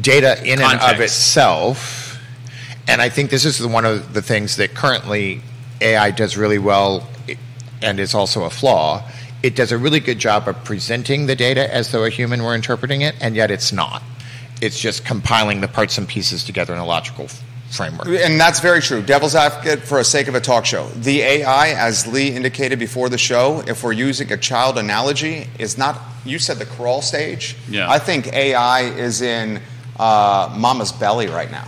Data 0.00 0.42
in 0.44 0.60
and 0.60 0.80
of 0.80 1.00
itself, 1.00 2.18
and 2.88 3.00
I 3.00 3.08
think 3.08 3.30
this 3.30 3.44
is 3.44 3.58
the, 3.58 3.68
one 3.68 3.84
of 3.84 4.14
the 4.14 4.22
things 4.22 4.56
that 4.56 4.74
currently 4.74 5.42
AI 5.80 6.10
does 6.12 6.36
really 6.36 6.58
well, 6.58 7.08
and 7.82 7.98
is 8.00 8.14
also 8.14 8.44
a 8.44 8.50
flaw. 8.50 9.08
It 9.42 9.56
does 9.56 9.72
a 9.72 9.78
really 9.78 10.00
good 10.00 10.18
job 10.18 10.46
of 10.48 10.62
presenting 10.64 11.26
the 11.26 11.34
data 11.34 11.72
as 11.72 11.90
though 11.90 12.04
a 12.04 12.10
human 12.10 12.42
were 12.42 12.54
interpreting 12.54 13.00
it, 13.00 13.16
and 13.20 13.34
yet 13.34 13.50
it's 13.50 13.72
not. 13.72 14.02
It's 14.60 14.78
just 14.78 15.04
compiling 15.04 15.60
the 15.60 15.68
parts 15.68 15.98
and 15.98 16.06
pieces 16.06 16.44
together 16.44 16.72
in 16.72 16.78
a 16.78 16.86
logical 16.86 17.28
framework. 17.72 18.06
And 18.06 18.38
that's 18.38 18.60
very 18.60 18.80
true. 18.80 19.02
Devil's 19.02 19.34
advocate 19.34 19.80
for 19.80 19.98
the 19.98 20.04
sake 20.04 20.28
of 20.28 20.34
a 20.34 20.40
talk 20.40 20.64
show. 20.64 20.86
The 20.88 21.22
AI, 21.22 21.70
as 21.70 22.06
Lee 22.06 22.28
indicated 22.28 22.78
before 22.78 23.08
the 23.08 23.18
show, 23.18 23.64
if 23.66 23.82
we're 23.82 23.92
using 23.92 24.30
a 24.32 24.36
child 24.36 24.78
analogy, 24.78 25.48
is 25.58 25.76
not, 25.76 25.98
you 26.24 26.38
said 26.38 26.58
the 26.58 26.66
crawl 26.66 27.02
stage. 27.02 27.56
Yeah. 27.68 27.90
I 27.90 27.98
think 27.98 28.32
AI 28.32 28.82
is 28.82 29.22
in 29.22 29.60
uh, 29.98 30.54
mama's 30.56 30.92
belly 30.92 31.26
right 31.26 31.50
now. 31.50 31.66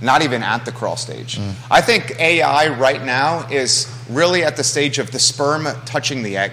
Not 0.00 0.22
even 0.22 0.42
at 0.42 0.64
the 0.64 0.72
crawl 0.72 0.96
stage. 0.96 1.38
I 1.70 1.82
think 1.82 2.18
AI 2.18 2.68
right 2.78 3.04
now 3.04 3.46
is 3.50 3.94
really 4.08 4.42
at 4.44 4.56
the 4.56 4.64
stage 4.64 4.98
of 4.98 5.10
the 5.10 5.18
sperm 5.18 5.66
touching 5.84 6.22
the 6.22 6.38
egg. 6.38 6.52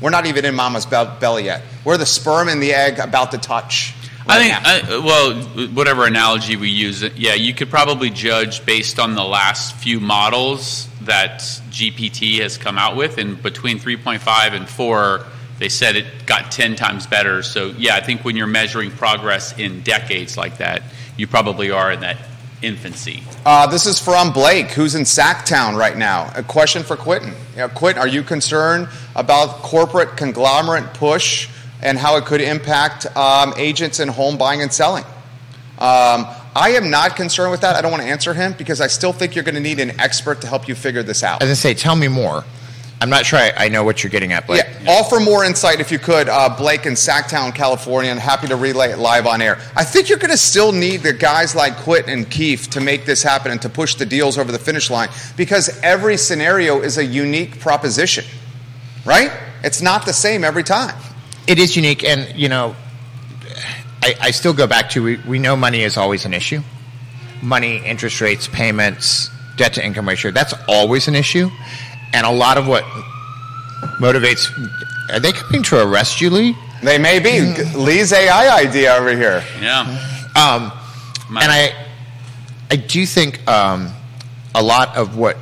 We're 0.00 0.10
not 0.10 0.26
even 0.26 0.44
in 0.44 0.54
mama's 0.54 0.86
belly 0.86 1.44
yet. 1.44 1.62
We're 1.84 1.96
the 1.96 2.06
sperm 2.06 2.48
and 2.48 2.62
the 2.62 2.74
egg 2.74 2.98
about 2.98 3.30
to 3.30 3.38
touch. 3.38 3.94
I 4.28 4.38
think. 4.38 4.90
I, 4.90 4.98
well, 4.98 5.34
whatever 5.68 6.04
analogy 6.04 6.56
we 6.56 6.68
use, 6.68 7.02
yeah, 7.16 7.34
you 7.34 7.54
could 7.54 7.70
probably 7.70 8.10
judge 8.10 8.66
based 8.66 8.98
on 8.98 9.14
the 9.14 9.24
last 9.24 9.76
few 9.76 10.00
models 10.00 10.88
that 11.02 11.40
GPT 11.70 12.40
has 12.40 12.58
come 12.58 12.76
out 12.76 12.96
with, 12.96 13.18
and 13.18 13.40
between 13.40 13.78
3.5 13.78 14.52
and 14.52 14.68
4, 14.68 15.24
they 15.58 15.68
said 15.68 15.96
it 15.96 16.26
got 16.26 16.50
10 16.50 16.74
times 16.76 17.06
better. 17.06 17.42
So, 17.42 17.68
yeah, 17.78 17.94
I 17.94 18.00
think 18.00 18.24
when 18.24 18.36
you're 18.36 18.48
measuring 18.48 18.90
progress 18.90 19.56
in 19.56 19.82
decades 19.82 20.36
like 20.36 20.58
that, 20.58 20.82
you 21.16 21.26
probably 21.26 21.70
are 21.70 21.92
in 21.92 22.00
that 22.00 22.16
infancy. 22.62 23.22
Uh, 23.44 23.66
this 23.66 23.86
is 23.86 23.98
from 23.98 24.32
Blake, 24.32 24.70
who's 24.70 24.94
in 24.94 25.02
Sacktown 25.02 25.76
right 25.76 25.96
now. 25.96 26.30
A 26.34 26.42
question 26.42 26.82
for 26.82 26.96
Quinton. 26.96 27.32
You 27.52 27.58
know, 27.58 27.68
Quinton, 27.68 28.00
are 28.00 28.08
you 28.08 28.22
concerned 28.22 28.88
about 29.14 29.62
corporate 29.62 30.16
conglomerate 30.16 30.94
push 30.94 31.48
and 31.82 31.98
how 31.98 32.16
it 32.16 32.24
could 32.24 32.40
impact 32.40 33.06
um, 33.16 33.54
agents 33.56 34.00
in 34.00 34.08
home 34.08 34.38
buying 34.38 34.62
and 34.62 34.72
selling? 34.72 35.04
Um, 35.78 36.26
I 36.54 36.70
am 36.70 36.90
not 36.90 37.16
concerned 37.16 37.50
with 37.50 37.60
that. 37.60 37.76
I 37.76 37.82
don't 37.82 37.90
want 37.90 38.02
to 38.02 38.08
answer 38.08 38.32
him 38.32 38.54
because 38.56 38.80
I 38.80 38.86
still 38.86 39.12
think 39.12 39.34
you're 39.34 39.44
going 39.44 39.56
to 39.56 39.60
need 39.60 39.78
an 39.78 40.00
expert 40.00 40.40
to 40.40 40.46
help 40.46 40.68
you 40.68 40.74
figure 40.74 41.02
this 41.02 41.22
out. 41.22 41.42
As 41.42 41.50
I 41.50 41.54
say, 41.54 41.74
tell 41.74 41.96
me 41.96 42.08
more. 42.08 42.44
I'm 43.00 43.10
not 43.10 43.26
sure 43.26 43.38
I, 43.38 43.52
I 43.56 43.68
know 43.68 43.84
what 43.84 44.02
you're 44.02 44.10
getting 44.10 44.32
at, 44.32 44.46
Blake. 44.46 44.64
Yeah, 44.82 44.92
offer 44.92 45.20
more 45.20 45.44
insight 45.44 45.80
if 45.80 45.92
you 45.92 45.98
could, 45.98 46.30
uh, 46.30 46.56
Blake 46.56 46.86
in 46.86 46.94
Sacktown, 46.94 47.54
California, 47.54 48.10
and 48.10 48.18
happy 48.18 48.48
to 48.48 48.56
relay 48.56 48.90
it 48.90 48.98
live 48.98 49.26
on 49.26 49.42
air. 49.42 49.58
I 49.76 49.84
think 49.84 50.08
you're 50.08 50.18
going 50.18 50.30
to 50.30 50.38
still 50.38 50.72
need 50.72 51.02
the 51.02 51.12
guys 51.12 51.54
like 51.54 51.76
Quit 51.76 52.08
and 52.08 52.28
Keefe 52.30 52.70
to 52.70 52.80
make 52.80 53.04
this 53.04 53.22
happen 53.22 53.52
and 53.52 53.60
to 53.62 53.68
push 53.68 53.96
the 53.96 54.06
deals 54.06 54.38
over 54.38 54.50
the 54.50 54.58
finish 54.58 54.88
line 54.88 55.10
because 55.36 55.78
every 55.82 56.16
scenario 56.16 56.80
is 56.80 56.96
a 56.96 57.04
unique 57.04 57.60
proposition, 57.60 58.24
right? 59.04 59.30
It's 59.62 59.82
not 59.82 60.06
the 60.06 60.14
same 60.14 60.42
every 60.42 60.62
time. 60.62 60.96
It 61.46 61.58
is 61.58 61.76
unique, 61.76 62.02
and 62.02 62.34
you 62.34 62.48
know, 62.48 62.74
I, 64.02 64.14
I 64.20 64.30
still 64.30 64.54
go 64.54 64.66
back 64.66 64.88
to 64.90 65.02
we, 65.02 65.16
we 65.28 65.38
know 65.38 65.54
money 65.54 65.82
is 65.82 65.98
always 65.98 66.24
an 66.24 66.32
issue. 66.32 66.62
Money, 67.42 67.84
interest 67.84 68.22
rates, 68.22 68.48
payments, 68.48 69.30
debt 69.56 69.74
to 69.74 69.84
income 69.84 70.08
ratio, 70.08 70.30
that's 70.30 70.54
always 70.66 71.08
an 71.08 71.14
issue. 71.14 71.50
And 72.12 72.26
a 72.26 72.30
lot 72.30 72.58
of 72.58 72.66
what 72.66 72.84
motivates 74.00 74.48
are 75.10 75.20
they 75.20 75.32
coming 75.32 75.62
to 75.64 75.82
arrest 75.82 76.20
you, 76.20 76.30
Lee? 76.30 76.56
They 76.82 76.98
may 76.98 77.18
be. 77.18 77.40
Lee's 77.74 78.12
AI 78.12 78.60
idea 78.60 78.94
over 78.94 79.16
here. 79.16 79.42
Yeah. 79.60 79.80
Um, 80.34 80.72
and 81.28 81.50
I, 81.50 81.74
I 82.70 82.76
do 82.76 83.06
think 83.06 83.46
um, 83.48 83.90
a 84.54 84.62
lot 84.62 84.96
of 84.96 85.16
what 85.16 85.36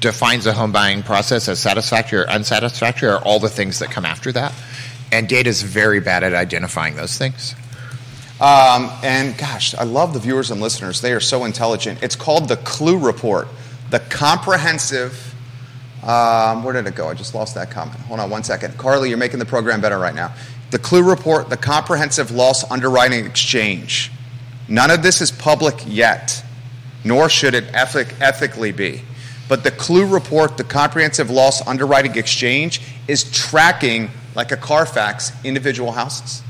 defines 0.00 0.46
a 0.46 0.52
home 0.52 0.72
buying 0.72 1.02
process 1.02 1.48
as 1.48 1.58
satisfactory 1.58 2.20
or 2.20 2.28
unsatisfactory 2.28 3.08
are 3.08 3.22
all 3.22 3.40
the 3.40 3.48
things 3.48 3.80
that 3.80 3.90
come 3.90 4.04
after 4.04 4.30
that. 4.32 4.54
And 5.10 5.28
data 5.28 5.48
is 5.48 5.62
very 5.62 6.00
bad 6.00 6.22
at 6.22 6.34
identifying 6.34 6.94
those 6.96 7.16
things. 7.16 7.54
Um, 8.40 8.90
and 9.02 9.36
gosh, 9.36 9.74
I 9.74 9.82
love 9.82 10.12
the 10.12 10.20
viewers 10.20 10.50
and 10.50 10.60
listeners. 10.60 11.00
They 11.00 11.12
are 11.12 11.20
so 11.20 11.44
intelligent. 11.44 12.02
It's 12.02 12.14
called 12.14 12.48
the 12.48 12.56
Clue 12.58 12.98
Report, 12.98 13.48
the 13.90 13.98
comprehensive. 13.98 15.27
Um, 16.08 16.64
where 16.64 16.72
did 16.72 16.86
it 16.86 16.94
go? 16.94 17.06
I 17.08 17.14
just 17.14 17.34
lost 17.34 17.54
that 17.56 17.70
comment. 17.70 18.00
Hold 18.00 18.18
on 18.18 18.30
one 18.30 18.42
second. 18.42 18.78
Carly, 18.78 19.10
you're 19.10 19.18
making 19.18 19.40
the 19.40 19.44
program 19.44 19.82
better 19.82 19.98
right 19.98 20.14
now. 20.14 20.34
The 20.70 20.78
Clue 20.78 21.02
Report, 21.02 21.50
the 21.50 21.56
Comprehensive 21.58 22.30
Loss 22.30 22.70
Underwriting 22.70 23.26
Exchange. 23.26 24.10
None 24.68 24.90
of 24.90 25.02
this 25.02 25.20
is 25.20 25.30
public 25.30 25.74
yet, 25.86 26.42
nor 27.04 27.28
should 27.28 27.54
it 27.54 27.64
ethic- 27.74 28.14
ethically 28.20 28.72
be. 28.72 29.02
But 29.50 29.64
the 29.64 29.70
Clue 29.70 30.06
Report, 30.06 30.56
the 30.56 30.64
Comprehensive 30.64 31.30
Loss 31.30 31.66
Underwriting 31.66 32.16
Exchange, 32.16 32.80
is 33.06 33.24
tracking, 33.30 34.10
like 34.34 34.50
a 34.50 34.56
Carfax, 34.56 35.32
individual 35.44 35.92
houses. 35.92 36.42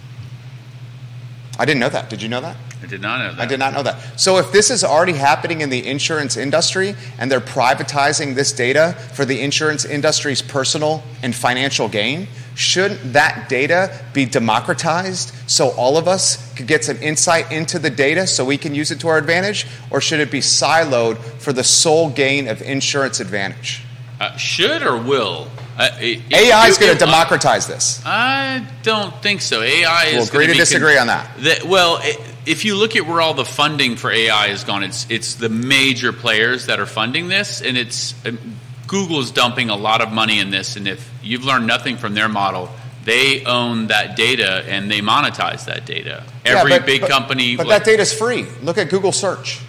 I 1.59 1.65
didn't 1.65 1.81
know 1.81 1.89
that. 1.89 2.09
Did 2.11 2.23
you 2.23 2.29
know 2.29 2.41
that? 2.41 2.57
I 2.83 2.87
did 2.87 3.01
not 3.03 3.19
know 3.19 3.35
that. 3.35 3.41
I 3.41 3.47
did 3.47 3.59
not 3.59 3.73
know 3.73 3.83
that. 3.83 4.21
So 4.21 4.39
if 4.39 4.53
this 4.53 4.71
is 4.71 4.85
already 4.85 5.13
happening 5.15 5.61
in 5.63 5.71
the 5.71 5.85
insurance 5.87 6.37
industry 6.37 6.95
and 7.19 7.31
they're 7.31 7.41
privatizing 7.41 8.35
this 8.35 8.53
data 8.53 8.93
for 9.15 9.25
the 9.25 9.41
insurance 9.41 9.85
industry's 9.85 10.43
personal 10.43 11.03
and 11.23 11.35
financial 11.35 11.89
gain, 11.89 12.29
shouldn't 12.55 13.13
that 13.13 13.49
data 13.49 13.99
be 14.13 14.25
democratized 14.25 15.33
so 15.49 15.71
all 15.71 15.97
of 15.97 16.07
us 16.07 16.53
could 16.55 16.67
get 16.67 16.85
some 16.85 16.97
insight 16.99 17.51
into 17.51 17.79
the 17.79 17.91
data 17.91 18.27
so 18.27 18.45
we 18.45 18.57
can 18.57 18.75
use 18.75 18.91
it 18.91 19.01
to 19.01 19.09
our 19.09 19.19
advantage? 19.19 19.67
Or 19.91 20.01
should 20.01 20.21
it 20.21 20.31
be 20.31 20.41
siloed 20.41 21.19
for 21.41 21.53
the 21.53 21.65
sole 21.65 22.11
gain 22.11 22.47
of 22.49 22.63
insurance 22.63 23.19
advantage? 23.21 23.83
Uh, 24.21 24.37
should 24.37 24.83
or 24.83 24.97
will? 24.97 25.49
Uh, 25.79 25.91
it- 26.01 26.23
it- 26.31 26.49
AI 26.49 26.67
is 26.67 26.77
going 26.77 26.93
to 26.93 26.99
democratize 26.99 27.69
this. 27.69 28.01
I 28.05 28.67
don't 28.83 29.15
think 29.23 29.41
so. 29.41 29.63
AI 29.63 30.07
is 30.07 30.15
We'll 30.15 30.25
agree 30.25 30.47
gonna 30.47 30.55
to 30.55 30.59
disagree 30.59 30.99
on 30.99 31.07
that. 31.07 31.31
that- 31.39 31.65
well, 31.69 31.99
i 32.03 32.17
if 32.49 32.65
you 32.65 32.75
look 32.77 32.97
at 32.97 33.07
where 33.07 33.21
all 33.21 33.35
the 33.35 33.45
funding 33.45 33.97
for 33.97 34.11
AI 34.11 34.49
has 34.49 34.65
gone, 34.65 34.83
it's 34.83 35.07
it's 35.11 35.35
the 35.35 35.49
major 35.49 36.13
players 36.13 36.67
that 36.67 36.81
are 36.81 36.87
funding 36.87 37.29
this, 37.29 37.61
and 37.63 37.77
it's 37.77 38.15
um, 38.27 38.39
Google 38.87 39.21
is 39.21 39.31
dumping 39.31 39.69
a 39.71 39.77
lot 39.77 40.01
of 40.01 40.11
money 40.13 40.39
in 40.41 40.51
this. 40.51 40.77
And 40.77 40.89
if 40.89 41.09
you've 41.23 41.45
learned 41.45 41.67
nothing 41.67 41.99
from 41.99 42.15
their 42.15 42.29
model, 42.29 42.71
they 43.05 43.45
own 43.45 43.89
that 43.89 44.17
data 44.17 44.65
and 44.67 44.91
they 44.91 45.01
monetize 45.01 45.67
that 45.67 45.85
data. 45.85 46.25
Yeah, 46.45 46.59
Every 46.59 46.71
but- 46.73 46.87
big 46.87 47.01
but- 47.03 47.11
company, 47.11 47.57
But 47.57 47.67
like- 47.67 47.85
that 47.85 47.91
data's 47.91 48.13
free. 48.13 48.47
Look 48.63 48.79
at 48.79 48.89
Google 48.89 49.13
search. 49.13 49.61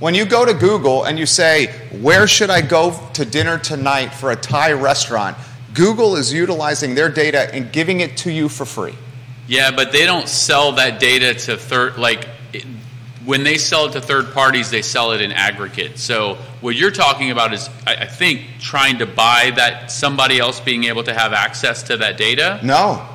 When 0.00 0.14
you 0.14 0.24
go 0.26 0.44
to 0.44 0.52
Google 0.52 1.04
and 1.04 1.18
you 1.18 1.26
say, 1.26 1.68
Where 2.00 2.26
should 2.26 2.50
I 2.50 2.60
go 2.60 2.98
to 3.14 3.24
dinner 3.24 3.56
tonight 3.58 4.12
for 4.12 4.30
a 4.32 4.36
Thai 4.36 4.72
restaurant? 4.72 5.36
Google 5.74 6.16
is 6.16 6.32
utilizing 6.32 6.94
their 6.94 7.08
data 7.08 7.54
and 7.54 7.72
giving 7.72 8.00
it 8.00 8.16
to 8.18 8.30
you 8.30 8.48
for 8.50 8.66
free. 8.66 8.94
Yeah, 9.48 9.70
but 9.70 9.92
they 9.92 10.04
don't 10.06 10.28
sell 10.28 10.72
that 10.72 11.00
data 11.00 11.34
to 11.46 11.56
third 11.56 11.98
like 11.98 12.28
it, 12.52 12.64
when 13.24 13.44
they 13.44 13.56
sell 13.56 13.86
it 13.86 13.92
to 13.92 14.00
third 14.00 14.32
parties, 14.32 14.70
they 14.70 14.82
sell 14.82 15.12
it 15.12 15.20
in 15.20 15.32
aggregate. 15.32 15.98
So 15.98 16.34
what 16.60 16.74
you're 16.74 16.90
talking 16.90 17.30
about 17.30 17.52
is, 17.52 17.68
I, 17.86 17.94
I 17.96 18.06
think, 18.06 18.42
trying 18.58 18.98
to 18.98 19.06
buy 19.06 19.52
that 19.56 19.92
somebody 19.92 20.38
else 20.38 20.60
being 20.60 20.84
able 20.84 21.04
to 21.04 21.14
have 21.14 21.32
access 21.32 21.82
to 21.84 21.96
that 21.98 22.16
data. 22.16 22.60
No. 22.62 23.06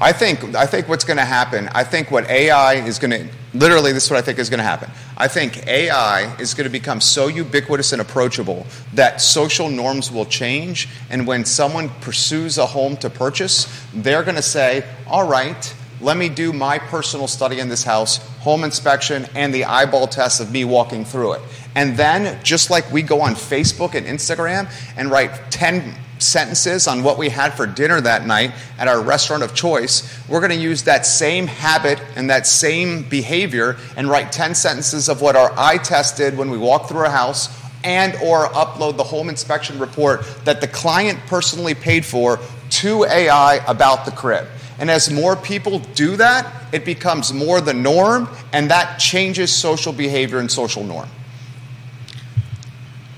I 0.00 0.12
think 0.12 0.54
I 0.54 0.66
think 0.66 0.88
what's 0.88 1.04
going 1.04 1.16
to 1.16 1.24
happen, 1.24 1.68
I 1.72 1.82
think 1.82 2.10
what 2.10 2.28
AI 2.28 2.74
is 2.74 2.98
going 2.98 3.10
to 3.12 3.34
literally 3.58 3.92
this 3.92 4.04
is 4.04 4.10
what 4.10 4.18
I 4.18 4.22
think 4.22 4.38
is 4.38 4.50
going 4.50 4.58
to 4.58 4.64
happen. 4.64 4.90
I 5.16 5.28
think 5.28 5.66
AI 5.66 6.34
is 6.38 6.54
going 6.54 6.64
to 6.64 6.70
become 6.70 7.00
so 7.00 7.26
ubiquitous 7.28 7.92
and 7.92 8.00
approachable 8.00 8.66
that 8.94 9.20
social 9.20 9.68
norms 9.68 10.10
will 10.10 10.26
change 10.26 10.88
and 11.10 11.26
when 11.26 11.44
someone 11.44 11.88
pursues 12.00 12.58
a 12.58 12.66
home 12.66 12.96
to 12.98 13.10
purchase, 13.10 13.66
they're 13.94 14.22
going 14.22 14.36
to 14.36 14.42
say, 14.42 14.84
"All 15.06 15.26
right, 15.26 15.74
let 16.00 16.16
me 16.16 16.28
do 16.28 16.52
my 16.52 16.78
personal 16.78 17.26
study 17.26 17.58
in 17.58 17.68
this 17.68 17.84
house, 17.84 18.18
home 18.40 18.64
inspection 18.64 19.26
and 19.34 19.54
the 19.54 19.64
eyeball 19.64 20.06
test 20.06 20.40
of 20.40 20.50
me 20.50 20.64
walking 20.64 21.04
through 21.04 21.32
it." 21.32 21.42
And 21.74 21.96
then 21.96 22.42
just 22.42 22.70
like 22.70 22.90
we 22.90 23.02
go 23.02 23.20
on 23.20 23.34
Facebook 23.34 23.94
and 23.94 24.06
Instagram 24.06 24.70
and 24.96 25.10
write 25.10 25.50
10 25.50 25.94
sentences 26.18 26.86
on 26.86 27.02
what 27.02 27.18
we 27.18 27.28
had 27.28 27.54
for 27.54 27.66
dinner 27.66 28.00
that 28.00 28.26
night 28.26 28.52
at 28.78 28.88
our 28.88 29.00
restaurant 29.00 29.42
of 29.42 29.54
choice, 29.54 30.18
we're 30.28 30.40
going 30.40 30.52
to 30.52 30.56
use 30.56 30.84
that 30.84 31.06
same 31.06 31.46
habit 31.46 32.00
and 32.16 32.30
that 32.30 32.46
same 32.46 33.02
behavior 33.02 33.76
and 33.96 34.08
write 34.08 34.32
10 34.32 34.54
sentences 34.54 35.08
of 35.08 35.20
what 35.20 35.36
our 35.36 35.52
eye 35.56 35.78
test 35.78 36.16
did 36.16 36.36
when 36.36 36.50
we 36.50 36.58
walked 36.58 36.88
through 36.88 37.04
a 37.04 37.10
house 37.10 37.62
and 37.84 38.14
or 38.16 38.46
upload 38.48 38.96
the 38.96 39.04
home 39.04 39.28
inspection 39.28 39.78
report 39.78 40.24
that 40.44 40.60
the 40.60 40.68
client 40.68 41.18
personally 41.26 41.74
paid 41.74 42.04
for 42.04 42.40
to 42.68 43.04
AI 43.04 43.56
about 43.68 44.04
the 44.04 44.10
crib. 44.10 44.46
And 44.78 44.90
as 44.90 45.10
more 45.10 45.36
people 45.36 45.78
do 45.94 46.16
that, 46.16 46.52
it 46.72 46.84
becomes 46.84 47.32
more 47.32 47.60
the 47.60 47.72
norm 47.72 48.28
and 48.52 48.70
that 48.70 48.98
changes 48.98 49.54
social 49.54 49.92
behavior 49.92 50.38
and 50.38 50.50
social 50.50 50.84
norm. 50.84 51.08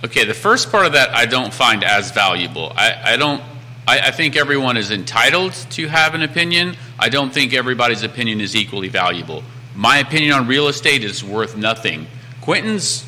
Okay, 0.04 0.24
the 0.24 0.34
first 0.34 0.70
part 0.70 0.86
of 0.86 0.92
that 0.92 1.10
I 1.10 1.26
don't 1.26 1.52
find 1.52 1.82
as 1.82 2.10
valuable. 2.12 2.72
I, 2.76 3.12
I 3.14 3.16
don't. 3.16 3.42
I, 3.86 3.98
I 4.00 4.10
think 4.10 4.36
everyone 4.36 4.76
is 4.76 4.90
entitled 4.90 5.54
to 5.70 5.88
have 5.88 6.14
an 6.14 6.22
opinion. 6.22 6.76
I 6.98 7.08
don't 7.08 7.32
think 7.32 7.52
everybody's 7.54 8.02
opinion 8.02 8.40
is 8.40 8.54
equally 8.54 8.88
valuable. 8.88 9.42
My 9.74 9.98
opinion 9.98 10.32
on 10.32 10.46
real 10.46 10.68
estate 10.68 11.02
is 11.04 11.24
worth 11.24 11.56
nothing. 11.56 12.06
Quinton's 12.42 13.04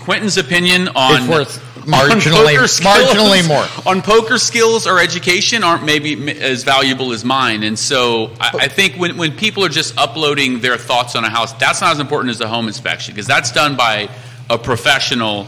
Quinton's 0.00 0.36
opinion 0.36 0.88
on 0.88 1.22
It's 1.22 1.28
worth 1.28 1.76
on 1.76 1.82
marginally- 1.84 2.54
poker 2.54 2.66
skills- 2.68 2.96
marginally 2.98 3.46
more. 3.48 3.66
on 3.90 4.02
poker 4.02 4.38
skills 4.38 4.86
or 4.86 4.98
education 4.98 5.62
aren't 5.64 5.84
maybe 5.84 6.40
as 6.40 6.64
valuable 6.64 7.12
as 7.12 7.24
mine. 7.24 7.62
And 7.62 7.78
so 7.78 8.32
I, 8.40 8.50
I 8.62 8.68
think 8.68 8.96
when, 8.96 9.16
when 9.16 9.32
people 9.36 9.64
are 9.64 9.68
just 9.68 9.96
uploading 9.98 10.60
their 10.60 10.76
thoughts 10.76 11.14
on 11.16 11.24
a 11.24 11.30
house, 11.30 11.52
that's 11.54 11.80
not 11.80 11.92
as 11.92 12.00
important 12.00 12.30
as 12.30 12.38
the 12.38 12.48
home 12.48 12.66
inspection 12.68 13.14
because 13.14 13.26
that's 13.28 13.52
done 13.52 13.76
by 13.76 14.08
a 14.52 14.58
professional. 14.58 15.46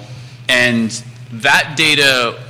And 0.49 0.91
that 1.31 1.75
data, 1.77 2.41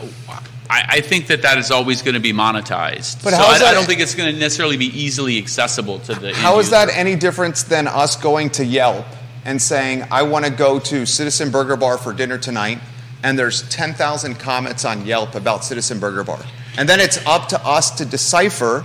I, 0.70 0.84
I 0.88 1.00
think 1.00 1.26
that 1.26 1.42
that 1.42 1.58
is 1.58 1.70
always 1.70 2.00
going 2.00 2.14
to 2.14 2.20
be 2.20 2.32
monetized. 2.32 3.22
But 3.22 3.30
so 3.30 3.36
how 3.36 3.52
is 3.52 3.62
I, 3.62 3.70
I 3.70 3.74
don't 3.74 3.84
think 3.84 4.00
it's 4.00 4.14
going 4.14 4.32
to 4.32 4.38
necessarily 4.38 4.76
be 4.76 4.86
easily 4.86 5.36
accessible 5.38 5.98
to 6.00 6.14
the. 6.14 6.32
How 6.34 6.60
is 6.60 6.70
that 6.70 6.88
any 6.90 7.16
different 7.16 7.56
than 7.56 7.88
us 7.88 8.16
going 8.16 8.50
to 8.50 8.64
Yelp 8.64 9.04
and 9.44 9.60
saying, 9.60 10.04
I 10.10 10.22
want 10.22 10.44
to 10.44 10.50
go 10.50 10.78
to 10.78 11.04
Citizen 11.04 11.50
Burger 11.50 11.76
Bar 11.76 11.98
for 11.98 12.12
dinner 12.12 12.38
tonight, 12.38 12.78
and 13.22 13.38
there's 13.38 13.68
10,000 13.68 14.36
comments 14.36 14.84
on 14.84 15.04
Yelp 15.04 15.34
about 15.34 15.64
Citizen 15.64 15.98
Burger 15.98 16.24
Bar? 16.24 16.40
And 16.78 16.88
then 16.88 17.00
it's 17.00 17.24
up 17.26 17.48
to 17.48 17.66
us 17.66 17.90
to 17.98 18.06
decipher 18.06 18.84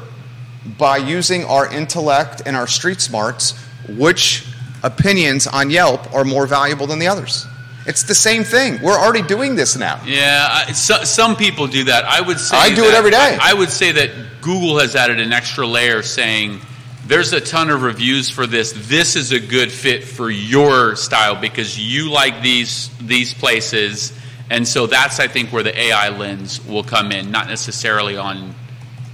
by 0.77 0.97
using 0.97 1.45
our 1.45 1.71
intellect 1.71 2.41
and 2.45 2.55
our 2.55 2.67
street 2.67 2.99
smarts 2.99 3.57
which 3.87 4.45
opinions 4.83 5.47
on 5.47 5.69
Yelp 5.69 6.13
are 6.13 6.23
more 6.23 6.45
valuable 6.47 6.87
than 6.87 6.99
the 6.99 7.07
others. 7.07 7.45
It's 7.89 8.03
the 8.03 8.13
same 8.13 8.43
thing. 8.43 8.79
We're 8.83 8.99
already 8.99 9.23
doing 9.23 9.55
this 9.55 9.75
now. 9.75 9.99
Yeah, 10.05 10.47
I, 10.47 10.73
so, 10.73 11.03
some 11.05 11.35
people 11.35 11.65
do 11.65 11.85
that. 11.85 12.05
I 12.05 12.21
would 12.21 12.39
say 12.39 12.55
I 12.55 12.75
do 12.75 12.83
it 12.83 12.93
every 12.93 13.09
day. 13.09 13.17
I, 13.41 13.49
I 13.49 13.53
would 13.55 13.71
say 13.71 13.91
that 13.91 14.11
Google 14.41 14.77
has 14.77 14.95
added 14.95 15.19
an 15.19 15.33
extra 15.33 15.65
layer 15.65 16.03
saying 16.03 16.61
there's 17.07 17.33
a 17.33 17.41
ton 17.41 17.71
of 17.71 17.81
reviews 17.81 18.29
for 18.29 18.45
this. 18.45 18.73
This 18.87 19.15
is 19.15 19.31
a 19.31 19.39
good 19.39 19.71
fit 19.71 20.03
for 20.03 20.29
your 20.29 20.95
style 20.95 21.35
because 21.35 21.79
you 21.79 22.11
like 22.11 22.43
these 22.43 22.95
these 22.99 23.33
places, 23.33 24.13
and 24.51 24.67
so 24.67 24.85
that's 24.85 25.19
I 25.19 25.27
think 25.27 25.51
where 25.51 25.63
the 25.63 25.75
AI 25.75 26.09
lens 26.09 26.63
will 26.67 26.83
come 26.83 27.11
in, 27.11 27.31
not 27.31 27.47
necessarily 27.47 28.17
on. 28.17 28.53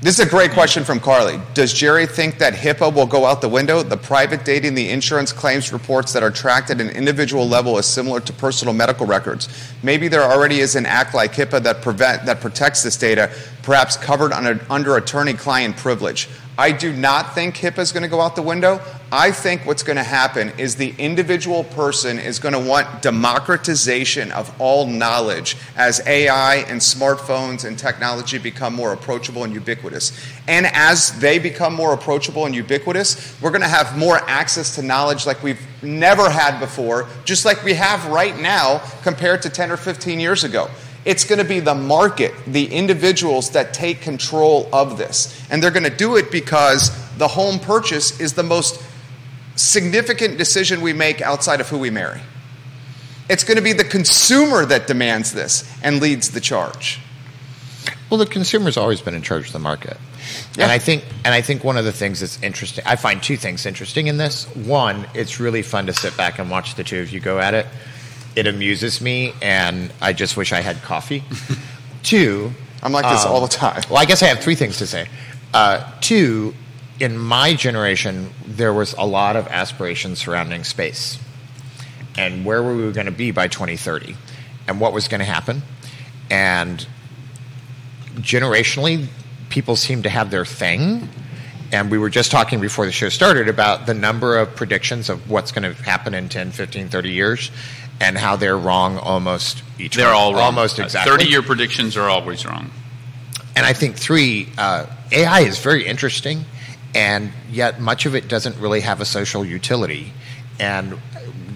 This 0.02 0.20
is 0.20 0.28
a 0.28 0.30
great 0.30 0.52
question 0.52 0.84
from 0.84 1.00
Carly. 1.00 1.40
Does 1.54 1.74
Jerry 1.74 2.06
think 2.06 2.38
that 2.38 2.54
HIPAA 2.54 2.94
will 2.94 3.06
go 3.08 3.26
out 3.26 3.40
the 3.40 3.50
window? 3.50 3.82
The 3.82 3.96
private 3.96 4.44
data 4.44 4.68
and 4.68 4.78
the 4.78 4.90
insurance 4.90 5.32
claims 5.32 5.72
reports 5.72 6.12
that 6.14 6.22
are 6.22 6.30
tracked 6.30 6.70
at 6.70 6.82
an 6.82 6.90
individual 6.90 7.48
level 7.48 7.78
is 7.78 7.86
similar 7.86 8.20
to 8.20 8.34
personal 8.34 8.74
medical 8.74 9.08
records. 9.08 9.48
Maybe 9.84 10.10
there 10.10 10.22
already 10.22 10.60
is 10.60 10.76
an 10.76 10.86
act 10.86 11.16
like 11.16 11.34
HIPAA 11.34 11.64
that 11.64 11.82
prevent 11.82 12.26
that 12.26 12.42
protects 12.42 12.84
this 12.84 12.98
data, 12.98 13.32
perhaps 13.64 13.96
covered 13.96 14.34
under, 14.34 14.60
under 14.70 14.98
attorney-client 14.98 15.78
privilege. 15.78 16.28
I 16.58 16.72
do 16.72 16.94
not 16.94 17.36
think 17.36 17.56
HIPAA 17.56 17.80
is 17.80 17.92
going 17.92 18.04
to 18.04 18.10
go 18.10 18.22
out 18.22 18.36
the 18.36 18.42
window. 18.42 18.80
I 19.12 19.32
think 19.32 19.66
what's 19.66 19.84
going 19.84 19.98
to 19.98 20.04
happen 20.04 20.52
is 20.58 20.76
the 20.76 20.96
individual 20.98 21.64
person 21.64 22.18
is 22.18 22.40
going 22.40 22.54
to 22.54 22.60
want 22.60 23.02
democratization 23.02 24.32
of 24.32 24.54
all 24.60 24.88
knowledge 24.88 25.58
as 25.76 26.06
AI 26.08 26.58
and 26.68 26.80
smartphones 26.80 27.66
and 27.66 27.78
technology 27.78 28.38
become 28.38 28.74
more 28.74 28.94
approachable 28.94 29.44
and 29.44 29.54
ubiquitous. 29.54 30.18
And 30.48 30.66
as 30.68 31.18
they 31.20 31.40
become 31.40 31.74
more 31.74 31.94
approachable 31.94 32.46
and 32.46 32.56
ubiquitous, 32.56 33.40
we're 33.42 33.52
going 33.52 33.62
to 33.62 33.68
have 33.68 33.98
more 33.98 34.18
access 34.28 34.76
to 34.76 34.82
knowledge 34.82 35.26
like 35.26 35.44
we've 35.44 35.62
never 35.84 36.30
had 36.30 36.60
before, 36.60 37.08
just 37.26 37.46
like 37.46 37.64
we 37.64 37.74
have 37.74 38.06
right 38.08 38.38
now 38.40 38.80
compared 39.04 39.42
to 39.44 39.50
10 39.50 39.72
or 39.72 39.78
15 39.78 40.20
years 40.20 40.44
ago. 40.44 40.70
It's 41.06 41.24
going 41.24 41.40
to 41.40 41.46
be 41.46 41.60
the 41.60 41.76
market, 41.76 42.34
the 42.48 42.66
individuals 42.66 43.52
that 43.52 43.74
take 43.74 44.02
control 44.02 44.68
of 44.74 44.98
this. 44.98 45.40
And 45.52 45.62
they're 45.62 45.72
going 45.72 45.84
to 45.84 45.96
do 45.96 46.18
it 46.18 46.32
because 46.32 46.90
the 47.18 47.28
home 47.28 47.60
purchase 47.60 48.20
is 48.20 48.34
the 48.34 48.44
most 48.44 48.82
significant 49.56 50.38
decision 50.38 50.82
we 50.82 50.94
make 50.94 51.22
outside 51.22 51.62
of 51.62 51.70
who 51.70 51.78
we 51.78 51.92
marry. 51.92 52.22
It's 53.30 53.44
going 53.44 53.58
to 53.58 53.64
be 53.64 53.74
the 53.74 53.84
consumer 53.84 54.66
that 54.66 54.88
demands 54.88 55.32
this 55.32 55.64
and 55.84 56.02
leads 56.02 56.32
the 56.32 56.42
charge. 56.42 57.00
Well, 58.10 58.20
the 58.20 58.26
consumer's 58.26 58.78
always 58.78 59.02
been 59.02 59.16
in 59.16 59.22
charge 59.22 59.48
of 59.48 59.54
the 59.54 59.60
market. 59.60 59.98
Yeah. 60.56 60.64
And 60.64 60.72
I 60.72 60.80
think 60.80 61.04
and 61.24 61.34
I 61.34 61.42
think 61.42 61.64
one 61.64 61.78
of 61.78 61.86
the 61.86 61.92
things 61.92 62.20
that's 62.20 62.42
interesting 62.42 62.84
I 62.88 62.96
find 62.96 63.22
two 63.22 63.38
things 63.38 63.66
interesting 63.66 64.08
in 64.08 64.18
this. 64.18 64.46
One, 64.56 65.08
it's 65.14 65.40
really 65.40 65.62
fun 65.62 65.88
to 65.88 65.94
sit 65.94 66.16
back 66.18 66.40
and 66.40 66.50
watch 66.50 66.76
the 66.76 66.84
two 66.84 67.02
of 67.02 67.12
you 67.12 67.20
go 67.20 67.40
at 67.40 67.54
it. 67.54 67.66
It 68.36 68.48
amuses 68.48 69.02
me 69.02 69.34
and 69.42 69.92
I 70.02 70.14
just 70.14 70.38
wish 70.38 70.52
I 70.52 70.62
had 70.62 70.82
coffee. 70.82 71.24
two, 72.04 72.52
I'm 72.84 72.92
like 72.92 73.10
this 73.10 73.26
um, 73.26 73.32
all 73.32 73.42
the 73.42 73.48
time. 73.48 73.82
Well, 73.90 74.00
I 74.00 74.06
guess 74.06 74.22
I 74.22 74.28
have 74.28 74.40
three 74.40 74.56
things 74.56 74.78
to 74.78 74.88
say. 74.88 75.08
Uh, 75.54 75.90
two, 76.02 76.54
in 77.00 77.18
my 77.18 77.54
generation, 77.54 78.30
there 78.46 78.74
was 78.74 78.94
a 78.94 79.06
lot 79.06 79.36
of 79.36 79.48
aspiration 79.48 80.16
surrounding 80.16 80.64
space 80.64 81.20
and 82.18 82.46
where 82.46 82.62
were 82.64 82.76
we 82.76 82.92
going 82.92 83.06
to 83.06 83.12
be 83.12 83.32
by 83.32 83.48
2030 83.48 84.16
and 84.68 84.80
what 84.80 84.94
was 84.94 85.08
going 85.08 85.20
to 85.20 85.26
happen. 85.26 85.62
And 86.30 86.86
generationally, 88.16 89.08
people 89.50 89.76
seem 89.76 90.04
to 90.04 90.10
have 90.10 90.32
their 90.32 90.46
thing. 90.46 91.10
And 91.76 91.92
we 91.92 91.98
were 91.98 92.10
just 92.10 92.32
talking 92.32 92.62
before 92.62 92.86
the 92.86 92.94
show 92.94 93.10
started 93.10 93.50
about 93.50 93.86
the 93.86 93.94
number 93.94 94.38
of 94.38 94.56
predictions 94.56 95.10
of 95.10 95.30
what's 95.30 95.52
going 95.52 95.76
to 95.76 95.84
happen 95.84 96.14
in 96.14 96.30
10, 96.30 96.52
15, 96.52 96.88
30 96.88 97.12
years 97.12 97.52
and 98.00 98.18
how 98.18 98.38
they're 98.38 98.58
wrong 98.58 98.98
almost 98.98 99.62
each 99.78 99.98
They're 99.98 100.14
all 100.14 100.34
wrong. 100.34 100.44
Almost 100.44 100.80
exactly. 100.80 101.12
Thirty-year 101.12 101.42
predictions 101.42 101.98
are 101.98 102.10
always 102.10 102.46
wrong. 102.46 102.72
And 103.58 103.66
I 103.66 103.74
think 103.74 103.98
three, 103.98 104.48
uh, 104.58 104.86
AI 105.12 105.42
is 105.42 105.60
very 105.60 105.86
interesting, 105.86 106.46
and 106.94 107.34
yet 107.52 107.82
much 107.82 108.06
of 108.06 108.16
it 108.16 108.30
doesn't 108.30 108.58
really 108.58 108.82
have 108.82 109.02
a 109.02 109.06
social 109.06 109.44
utility. 109.44 110.14
And 110.60 110.98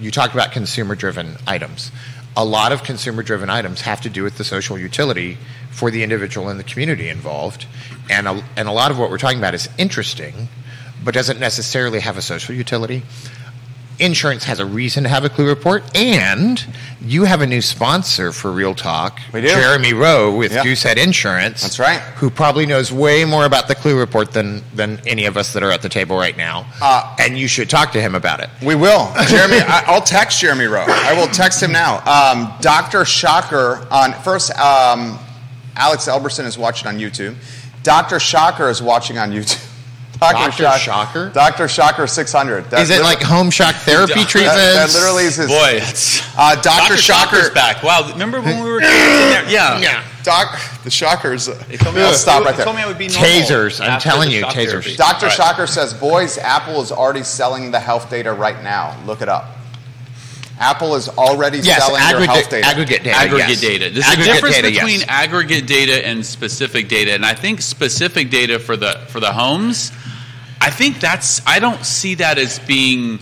you 0.02 0.12
talk 0.12 0.34
about 0.34 0.52
consumer-driven 0.52 1.38
items. 1.48 1.92
A 2.38 2.46
lot 2.46 2.72
of 2.72 2.84
consumer-driven 2.84 3.50
items 3.50 3.82
have 3.82 4.02
to 4.02 4.10
do 4.10 4.24
with 4.24 4.38
the 4.38 4.44
social 4.44 4.78
utility 4.78 5.38
for 5.72 5.92
the 5.92 6.04
individual 6.04 6.50
and 6.50 6.60
the 6.60 6.64
community 6.64 7.10
involved. 7.10 7.66
And 8.10 8.28
a, 8.28 8.44
and 8.56 8.68
a 8.68 8.72
lot 8.72 8.92
of 8.92 9.00
what 9.00 9.10
we're 9.10 9.18
talking 9.18 9.40
about 9.40 9.54
is 9.54 9.70
interesting, 9.78 10.48
but 11.04 11.14
doesn't 11.14 11.40
necessarily 11.40 12.00
have 12.00 12.18
a 12.18 12.22
social 12.22 12.56
utility. 12.56 13.04
Insurance 14.00 14.44
has 14.46 14.60
a 14.60 14.66
reason 14.66 15.04
to 15.04 15.10
have 15.10 15.26
a 15.26 15.30
clue 15.30 15.48
report, 15.48 15.84
and 15.96 16.66
you 17.02 17.26
have 17.26 17.42
a 17.42 17.48
new 17.48 17.62
sponsor 17.62 18.32
for 18.32 18.52
Real 18.52 18.74
Talk, 18.74 19.20
We 19.34 19.42
do. 19.42 19.48
Jeremy 19.50 19.94
Rowe 19.94 20.36
with 20.36 20.54
Yeah. 20.54 20.64
Goosehead 20.64 20.98
Insurance. 20.98 21.62
That's 21.62 21.80
right. 21.80 22.00
Who 22.18 22.30
probably 22.30 22.66
knows 22.66 22.92
way 22.92 23.26
more 23.26 23.46
about 23.46 23.68
the 23.68 23.76
clue 23.76 23.98
report 24.00 24.32
than 24.32 24.64
than 24.74 25.02
any 25.06 25.26
of 25.26 25.36
us 25.38 25.54
that 25.54 25.64
are 25.64 25.72
at 25.72 25.82
the 25.82 25.90
table 25.90 26.18
right 26.18 26.38
now. 26.38 26.66
Uh, 26.82 27.16
and 27.20 27.38
you 27.38 27.48
should 27.48 27.70
talk 27.70 27.92
to 27.92 28.02
him 28.02 28.16
about 28.16 28.40
it. 28.40 28.50
We 28.62 28.76
will. 28.76 29.12
Jeremy, 29.28 29.58
I, 29.60 29.84
I'll 29.88 30.02
text 30.02 30.40
Jeremy 30.40 30.66
Rowe. 30.66 30.86
I 30.88 31.14
will 31.14 31.28
text 31.28 31.62
him 31.62 31.72
now. 31.72 31.98
Um, 32.06 32.54
Dr. 32.62 33.04
Shocker 33.06 33.86
on 33.92 34.14
first, 34.24 34.52
um, 34.58 35.20
Alex 35.76 36.08
Elberson 36.08 36.46
is 36.46 36.58
watching 36.58 36.88
on 36.88 36.98
YouTube. 36.98 37.36
Dr. 37.84 38.20
Shocker 38.20 38.70
is 38.70 38.82
watching 38.82 39.18
on 39.18 39.32
YouTube. 39.32 39.66
Dr. 40.20 40.52
Shocker? 40.80 41.30
Dr. 41.30 41.68
Shocker 41.70 42.06
600. 42.06 42.66
That 42.72 42.82
Is 42.82 42.90
it 42.90 43.02
like 43.02 43.22
home 43.22 43.50
shock 43.50 43.76
therapy 43.88 44.26
treatment? 44.26 44.56
that, 44.58 44.88
that 44.88 44.94
literally 44.94 45.24
is 45.24 45.38
his. 45.38 45.48
Boy, 45.48 45.80
that's 45.80 46.22
Uh, 46.38 46.56
Dr. 46.56 46.64
Dr. 46.64 46.98
Shocker. 46.98 47.36
Shocker's 47.38 47.50
back. 47.52 47.84
Wow, 47.84 48.10
remember 48.12 48.42
when 48.42 48.64
we 48.64 48.70
were 48.70 48.80
kids 48.82 48.92
in 48.92 48.98
there? 49.30 49.50
Yeah. 49.50 49.80
Yeah. 49.80 50.04
Doc, 50.24 50.60
the 50.84 50.92
Shockers. 50.92 51.46
They 51.46 51.78
told 51.78 51.96
me 51.96 52.02
I 52.02 52.08
Let's 52.08 52.20
stop 52.20 52.44
right 52.44 52.54
there. 52.56 52.66
told 52.66 52.76
me 52.76 52.84
I 52.84 52.88
would 52.88 52.98
be 52.98 53.08
normal 53.08 53.24
Tasers, 53.30 53.80
I'm 53.80 53.92
after 53.92 54.10
telling 54.10 54.30
the 54.30 54.36
you, 54.36 54.42
shock 54.42 54.54
tasers. 54.54 54.70
therapy. 54.72 54.96
Dr. 54.98 55.16
All 55.16 55.22
right. 55.30 55.32
Shocker 55.32 55.68
says, 55.68 55.94
boys, 55.94 56.38
Apple 56.38 56.82
is 56.82 56.92
already 56.92 57.24
selling 57.24 57.72
the 57.72 57.80
health 57.80 58.10
data 58.10 58.34
right 58.34 58.62
now. 58.62 59.02
Look 59.06 59.22
it 59.22 59.30
up. 59.30 59.46
Apple 60.60 60.96
is 60.96 61.08
already 61.08 61.60
Yes, 61.60 61.78
selling 61.86 62.02
their 62.02 62.26
health 62.28 62.38
aggregate, 62.38 62.50
data. 62.52 62.68
aggregate 62.68 63.04
data. 63.04 63.16
aggregate 63.18 63.50
yes. 63.50 63.62
data. 63.62 63.90
There's 63.92 64.06
Aggregate 64.06 64.28
a 64.28 64.34
difference 64.34 64.56
data, 64.58 64.70
between 64.72 65.00
yes. 65.00 65.06
aggregate 65.08 65.68
data 65.68 66.06
and 66.06 66.26
specific 66.26 66.90
data, 66.90 67.14
and 67.14 67.26
I 67.26 67.34
think 67.34 67.62
specific 67.62 68.30
data 68.30 68.60
for 68.60 68.76
the 68.76 69.00
for 69.08 69.22
the 69.22 69.32
homes. 69.32 69.94
I 70.62 70.70
think 70.72 71.00
that's. 71.00 71.42
I 71.48 71.60
don't 71.60 71.86
see 71.86 72.16
that 72.16 72.38
as 72.38 72.60
being 72.60 73.20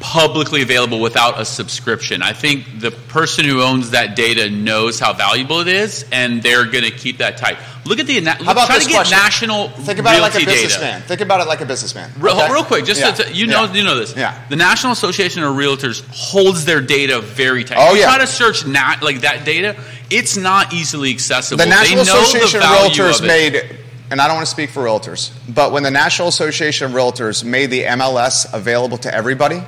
publicly 0.00 0.62
available 0.62 0.98
without 1.00 1.40
a 1.40 1.44
subscription. 1.44 2.22
I 2.22 2.32
think 2.32 2.80
the 2.80 2.90
person 2.90 3.44
who 3.44 3.62
owns 3.62 3.90
that 3.90 4.16
data 4.16 4.50
knows 4.50 4.98
how 4.98 5.12
valuable 5.12 5.60
it 5.60 5.68
is, 5.68 6.04
and 6.10 6.42
they're 6.42 6.64
going 6.64 6.82
to 6.84 6.90
keep 6.90 7.18
that 7.18 7.36
tight. 7.36 7.56
Look 7.84 8.00
at 8.00 8.06
the. 8.06 8.20
How 8.24 8.34
How 8.44 8.52
about 8.52 8.66
try 8.66 8.78
to 8.80 8.84
get 8.84 8.94
question? 8.94 9.16
national 9.18 9.68
Think 9.68 9.98
about 10.00 10.16
it 10.16 10.20
like 10.22 10.34
a 10.34 10.38
data. 10.38 10.50
businessman. 10.50 11.02
Think 11.02 11.20
about 11.20 11.40
it 11.40 11.46
like 11.46 11.60
a 11.60 11.66
businessman. 11.66 12.10
Real, 12.18 12.40
okay? 12.40 12.52
real 12.52 12.64
quick, 12.64 12.84
just 12.84 13.00
Yeah. 13.00 13.12
to, 13.12 13.32
you 13.32 13.46
know, 13.46 13.64
Yeah. 13.64 13.72
you 13.74 13.84
know 13.84 13.96
this. 13.96 14.14
Yeah. 14.16 14.36
The 14.48 14.56
National 14.56 14.92
Association 14.92 15.42
of 15.44 15.54
Realtors 15.54 16.02
holds 16.10 16.64
their 16.64 16.80
data 16.80 17.20
very 17.20 17.62
tight. 17.64 17.78
Oh, 17.78 17.92
you 17.94 18.00
yeah. 18.00 18.06
try 18.06 18.18
to 18.18 18.26
search 18.26 18.66
not 18.66 19.02
like 19.02 19.20
that 19.20 19.44
data, 19.44 19.76
it's 20.10 20.36
not 20.36 20.72
easily 20.72 21.10
accessible. 21.12 21.58
The 21.64 21.70
National 21.70 22.04
they 22.04 22.10
know 22.12 22.22
Association 22.22 22.60
the 22.60 22.66
of 22.66 22.72
Realtors 22.72 23.20
of 23.20 23.26
made, 23.26 23.78
and 24.12 24.20
I 24.20 24.26
don't 24.26 24.36
want 24.36 24.46
to 24.46 24.50
speak 24.50 24.68
for 24.68 24.84
realtors, 24.84 25.32
but 25.48 25.72
when 25.72 25.82
the 25.82 25.90
National 25.90 26.28
Association 26.28 26.84
of 26.84 26.92
Realtors 26.92 27.42
made 27.42 27.70
the 27.70 27.84
MLS 27.84 28.46
available 28.52 28.98
to 28.98 29.12
everybody, 29.12 29.62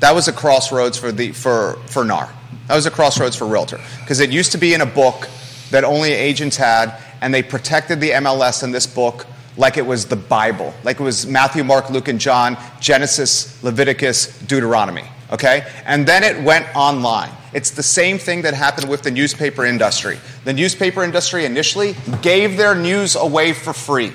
that 0.00 0.14
was 0.14 0.28
a 0.28 0.32
crossroads 0.32 0.98
for 0.98 1.10
the 1.10 1.32
for 1.32 1.78
for 1.86 2.04
NAR. 2.04 2.30
That 2.68 2.74
was 2.74 2.84
a 2.84 2.90
crossroads 2.90 3.34
for 3.34 3.46
realtor 3.46 3.80
because 4.00 4.20
it 4.20 4.28
used 4.28 4.52
to 4.52 4.58
be 4.58 4.74
in 4.74 4.82
a 4.82 4.86
book 4.86 5.26
that 5.70 5.84
only 5.84 6.12
agents 6.12 6.58
had, 6.58 6.94
and 7.22 7.32
they 7.32 7.42
protected 7.42 7.98
the 7.98 8.10
MLS 8.10 8.62
in 8.62 8.72
this 8.72 8.86
book 8.86 9.26
like 9.56 9.78
it 9.78 9.86
was 9.86 10.04
the 10.04 10.16
Bible, 10.16 10.74
like 10.84 11.00
it 11.00 11.02
was 11.02 11.26
Matthew, 11.26 11.64
Mark, 11.64 11.88
Luke, 11.88 12.08
and 12.08 12.20
John, 12.20 12.58
Genesis, 12.78 13.62
Leviticus, 13.64 14.38
Deuteronomy. 14.40 15.04
Okay, 15.32 15.66
and 15.86 16.06
then 16.06 16.22
it 16.22 16.44
went 16.44 16.66
online. 16.76 17.32
It's 17.56 17.70
the 17.70 17.82
same 17.82 18.18
thing 18.18 18.42
that 18.42 18.52
happened 18.52 18.86
with 18.86 19.02
the 19.02 19.10
newspaper 19.10 19.64
industry. 19.64 20.18
The 20.44 20.52
newspaper 20.52 21.02
industry 21.02 21.46
initially 21.46 21.96
gave 22.20 22.58
their 22.58 22.74
news 22.74 23.16
away 23.16 23.54
for 23.54 23.72
free. 23.72 24.12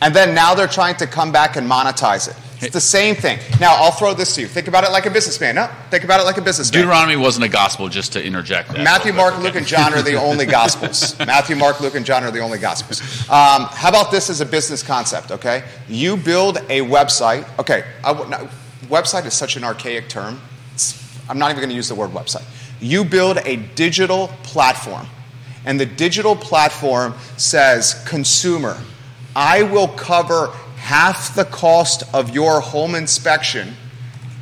And 0.00 0.14
then 0.14 0.36
now 0.36 0.54
they're 0.54 0.68
trying 0.68 0.94
to 0.98 1.06
come 1.08 1.32
back 1.32 1.56
and 1.56 1.68
monetize 1.68 2.28
it. 2.28 2.36
It's 2.62 2.72
the 2.72 2.80
same 2.80 3.16
thing. 3.16 3.40
Now, 3.60 3.74
I'll 3.74 3.90
throw 3.90 4.14
this 4.14 4.36
to 4.36 4.40
you. 4.40 4.46
Think 4.46 4.68
about 4.68 4.84
it 4.84 4.92
like 4.92 5.04
a 5.04 5.10
businessman. 5.10 5.56
No, 5.56 5.68
think 5.90 6.04
about 6.04 6.20
it 6.20 6.22
like 6.22 6.36
a 6.36 6.40
businessman. 6.42 6.80
Deuteronomy 6.80 7.16
wasn't 7.16 7.44
a 7.44 7.48
gospel, 7.48 7.88
just 7.88 8.12
to 8.12 8.24
interject 8.24 8.68
that. 8.68 8.84
Matthew, 8.84 9.12
Mark, 9.12 9.36
Luke, 9.40 9.56
and 9.56 9.66
John 9.66 9.92
are 9.92 10.00
the 10.00 10.14
only 10.14 10.46
gospels. 10.46 11.18
Matthew, 11.26 11.56
Mark, 11.56 11.80
Luke, 11.80 11.96
and 11.96 12.06
John 12.06 12.22
are 12.22 12.30
the 12.30 12.38
only 12.38 12.58
gospels. 12.58 13.00
Um, 13.28 13.64
how 13.72 13.88
about 13.88 14.12
this 14.12 14.30
as 14.30 14.40
a 14.40 14.46
business 14.46 14.84
concept, 14.84 15.32
okay? 15.32 15.64
You 15.88 16.16
build 16.16 16.58
a 16.68 16.82
website. 16.82 17.46
Okay, 17.58 17.84
I 18.04 18.12
no, 18.12 18.48
website 18.84 19.26
is 19.26 19.34
such 19.34 19.56
an 19.56 19.64
archaic 19.64 20.08
term. 20.08 20.40
It's- 20.74 21.02
I'm 21.28 21.40
not 21.40 21.50
even 21.50 21.60
going 21.60 21.70
to 21.70 21.74
use 21.74 21.88
the 21.88 21.96
word 21.96 22.10
website. 22.10 22.44
You 22.80 23.04
build 23.04 23.38
a 23.38 23.56
digital 23.56 24.28
platform, 24.42 25.06
and 25.64 25.80
the 25.80 25.86
digital 25.86 26.36
platform 26.36 27.14
says, 27.36 28.02
consumer, 28.06 28.76
I 29.34 29.62
will 29.62 29.88
cover 29.88 30.48
half 30.76 31.34
the 31.34 31.44
cost 31.44 32.02
of 32.14 32.34
your 32.34 32.60
home 32.60 32.94
inspection 32.94 33.74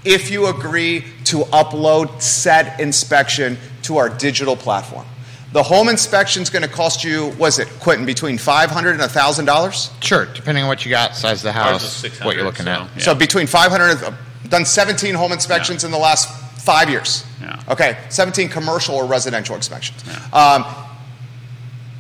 if 0.05 0.30
you 0.30 0.47
agree 0.47 1.05
to 1.24 1.39
upload 1.45 2.20
said 2.20 2.78
inspection 2.78 3.57
to 3.82 3.97
our 3.97 4.09
digital 4.09 4.55
platform. 4.57 5.07
The 5.53 5.62
home 5.62 5.89
inspection 5.89 6.43
is 6.43 6.51
going 6.51 6.64
to 6.64 6.68
cost 6.68 7.05
you, 7.05 7.28
was 7.39 7.59
it, 7.61 7.68
Quinton, 7.80 8.05
between 8.05 8.39
500 8.39 8.91
and 8.91 9.01
$1,000? 9.01 10.03
Sure, 10.03 10.26
depending 10.26 10.64
on 10.64 10.68
what 10.68 10.85
you 10.85 10.91
got, 10.91 11.14
size 11.14 11.39
of 11.39 11.45
the 11.45 11.53
house, 11.53 12.03
what 12.24 12.35
you're 12.35 12.45
looking 12.45 12.66
so, 12.66 12.72
at. 12.72 12.91
yeah. 12.97 13.03
So 13.03 13.14
between 13.14 13.47
500 13.47 14.03
and, 14.05 14.16
done 14.51 14.64
17 14.64 15.14
home 15.14 15.32
inspections 15.32 15.85
in 15.85 15.91
the 15.91 15.99
last 15.99 16.28
five 16.65 16.89
years. 16.89 17.25
Yeah. 17.41 17.62
Okay, 17.69 17.99
17 18.09 18.49
commercial 18.49 18.95
or 18.95 19.05
residential 19.05 19.55
inspections. 19.55 20.03
Um, 20.33 20.65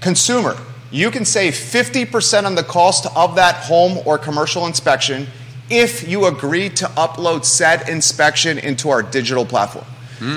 consumer, 0.00 0.56
you 0.90 1.10
can 1.10 1.24
save 1.24 1.54
50% 1.54 2.44
on 2.44 2.54
the 2.54 2.62
cost 2.62 3.06
of 3.16 3.34
that 3.36 3.56
home 3.56 3.98
or 4.06 4.16
commercial 4.18 4.66
inspection 4.66 5.26
if 5.70 6.06
you 6.08 6.26
agree 6.26 6.68
to 6.70 6.86
upload 6.96 7.44
said 7.44 7.88
inspection 7.88 8.58
into 8.58 8.90
our 8.90 9.02
digital 9.02 9.44
platform. 9.44 9.86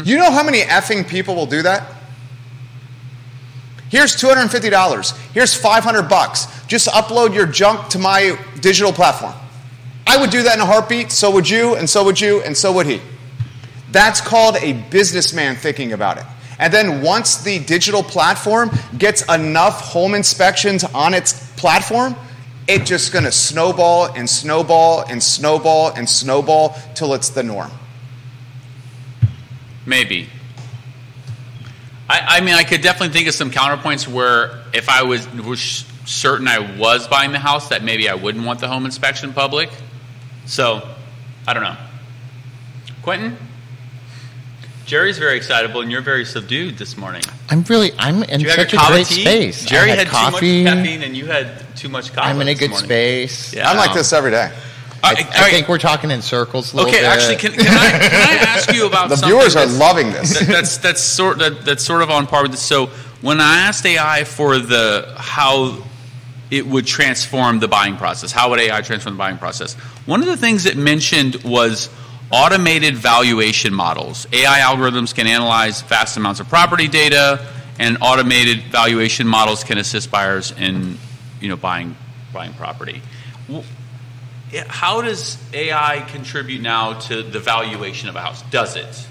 You 0.04 0.18
know 0.18 0.32
how 0.32 0.44
many 0.44 0.62
effing 0.62 1.08
people 1.08 1.36
will 1.36 1.46
do 1.46 1.62
that? 1.62 1.96
Here's 3.90 4.18
$250. 4.18 5.18
Here's 5.34 5.54
500 5.54 6.10
bucks. 6.10 6.48
Just 6.68 6.88
upload 6.90 7.34
your 7.34 7.46
junk 7.46 7.88
to 7.90 8.00
my 8.00 8.38
digital 8.60 8.92
platform. 8.92 9.34
I 10.06 10.18
would 10.18 10.30
do 10.30 10.44
that 10.44 10.56
in 10.56 10.62
a 10.62 10.66
heartbeat, 10.66 11.12
so 11.12 11.32
would 11.32 11.50
you, 11.50 11.76
and 11.76 11.90
so 11.90 12.04
would 12.04 12.20
you, 12.20 12.42
and 12.44 12.56
so 12.58 12.74
would 12.74 12.86
he. 12.86 13.00
That's 13.92 14.22
called 14.22 14.58
a 14.58 14.74
businessman 14.74 15.56
thinking 15.56 15.94
about 15.94 16.18
it. 16.18 16.26
And 16.60 16.74
then 16.74 17.02
once 17.02 17.44
the 17.44 17.60
digital 17.60 18.04
platform 18.04 18.72
gets 18.98 19.22
enough 19.32 19.82
home 19.82 20.16
inspections 20.16 20.84
on 20.84 21.14
its 21.14 21.34
platform, 21.56 22.16
it's 22.68 22.90
just 22.90 23.14
going 23.14 23.26
to 23.26 23.32
snowball 23.32 24.06
and 24.06 24.30
snowball 24.30 25.04
and 25.08 25.22
snowball 25.22 25.92
and 25.92 26.10
snowball 26.10 26.76
till 26.96 27.14
it's 27.14 27.30
the 27.30 27.44
norm. 27.44 27.72
Maybe. 29.86 30.28
I, 32.10 32.38
I 32.38 32.42
mean, 32.42 32.56
I 32.56 32.64
could 32.64 32.82
definitely 32.82 33.14
think 33.14 33.28
of 33.28 33.34
some 33.34 33.52
counterpoints 33.52 34.08
where 34.08 34.64
if 34.74 34.90
I 34.90 35.04
was, 35.04 35.28
was 35.34 35.86
certain 36.06 36.48
I 36.48 36.78
was 36.78 37.08
buying 37.08 37.32
the 37.32 37.40
house, 37.40 37.70
that 37.70 37.84
maybe 37.84 38.10
I 38.10 38.16
wouldn't 38.16 38.46
want 38.46 38.60
the 38.60 38.68
home 38.68 38.86
inspection 38.86 39.34
public. 39.34 39.70
So, 40.46 40.88
I 41.48 41.54
don't 41.54 41.64
know. 41.64 41.78
Quinton? 43.04 43.38
Jerry's 44.88 45.18
very 45.18 45.36
excitable, 45.36 45.82
and 45.82 45.92
you're 45.92 46.02
very 46.02 46.24
subdued 46.24 46.78
this 46.78 46.96
morning. 46.96 47.22
I'm 47.50 47.62
really, 47.64 47.92
I'm 48.00 48.24
in 48.24 48.40
Do 48.40 48.46
you 48.46 48.50
have 48.52 48.58
such 48.60 48.70
a 48.74 48.76
your 48.78 48.82
coffee 48.82 48.94
great 48.94 49.08
tea? 49.08 49.22
space. 49.52 49.66
Jerry 49.66 49.92
I 49.92 49.96
had, 49.96 50.00
had, 50.00 50.08
coffee. 50.08 50.64
too 50.64 50.64
much 50.64 50.74
caffeine, 50.78 51.04
and 51.04 51.18
you 51.18 51.26
had 51.26 51.76
too 51.76 51.90
much 51.90 52.14
coffee. 52.14 52.28
I'm 52.30 52.40
in 52.42 52.48
a 52.48 52.56
good 52.56 52.70
morning. 52.70 52.86
space. 52.88 53.54
Yeah. 53.54 53.70
I'm 53.70 53.76
like 53.76 53.94
this 53.94 54.14
every 54.14 54.32
day. 54.32 54.46
Uh, 54.46 54.56
I, 55.04 55.10
I, 55.10 55.12
I- 55.12 55.48
I 55.48 55.50
think 55.52 55.68
we're 55.68 55.78
talking 55.78 56.10
in 56.10 56.22
circles 56.22 56.72
a 56.74 56.78
little 56.78 56.90
Okay, 56.90 57.02
bit. 57.02 57.08
actually, 57.10 57.36
can, 57.36 57.52
can, 57.52 57.68
I, 57.68 57.90
can 58.00 58.12
I 58.40 58.44
ask 58.48 58.74
you 58.74 58.88
about 58.88 59.10
The 59.10 59.18
something 59.18 59.38
viewers 59.38 59.56
are 59.58 59.60
that's- 59.66 59.78
loving 59.78 60.12
this. 60.14 60.40
that, 60.40 60.48
that's 60.48 60.78
that's 60.78 61.02
sort 61.02 61.40
that, 61.40 61.66
that's 61.66 61.84
sort 61.84 62.02
of 62.02 62.10
on 62.10 62.26
par 62.26 62.44
with 62.44 62.52
this. 62.52 62.62
So 62.64 62.86
when 63.22 63.42
I 63.42 63.58
asked 63.68 63.86
AI 63.86 64.24
for 64.24 64.58
the 64.58 65.14
how 65.18 65.84
it 66.50 66.66
would 66.66 66.88
transform 66.88 67.60
the 67.60 67.68
buying 67.68 67.98
process, 67.98 68.32
how 68.32 68.52
would 68.52 68.60
AI 68.62 68.80
transform 68.82 69.16
the 69.16 69.20
buying 69.20 69.38
process? 69.38 69.74
One 70.06 70.22
of 70.22 70.28
the 70.28 70.38
things 70.38 70.66
it 70.66 70.78
mentioned 70.78 71.44
was 71.44 71.90
automated 72.32 72.96
valuation 72.96 73.74
models. 73.74 74.28
AI 74.34 74.60
algorithms 74.60 75.14
can 75.14 75.28
analyze 75.28 75.82
vast 75.84 76.18
amounts 76.18 76.40
of 76.40 76.50
property 76.50 76.88
data, 76.88 77.46
and 77.80 77.98
automated 78.02 78.64
valuation 78.64 79.28
models 79.28 79.64
can 79.64 79.78
assist 79.78 80.12
buyers 80.12 80.52
in 80.52 80.98
you 81.40 81.50
know 81.50 81.58
buying 81.58 81.96
buying 82.34 82.54
property. 82.54 83.02
How 84.68 85.02
does 85.02 85.38
AI 85.54 86.06
contribute 86.08 86.62
now 86.62 86.94
to 86.94 87.22
the 87.22 87.40
valuation 87.40 88.10
of 88.10 88.16
a 88.16 88.22
house? 88.22 88.44
Does 88.44 88.76
it? 88.76 89.08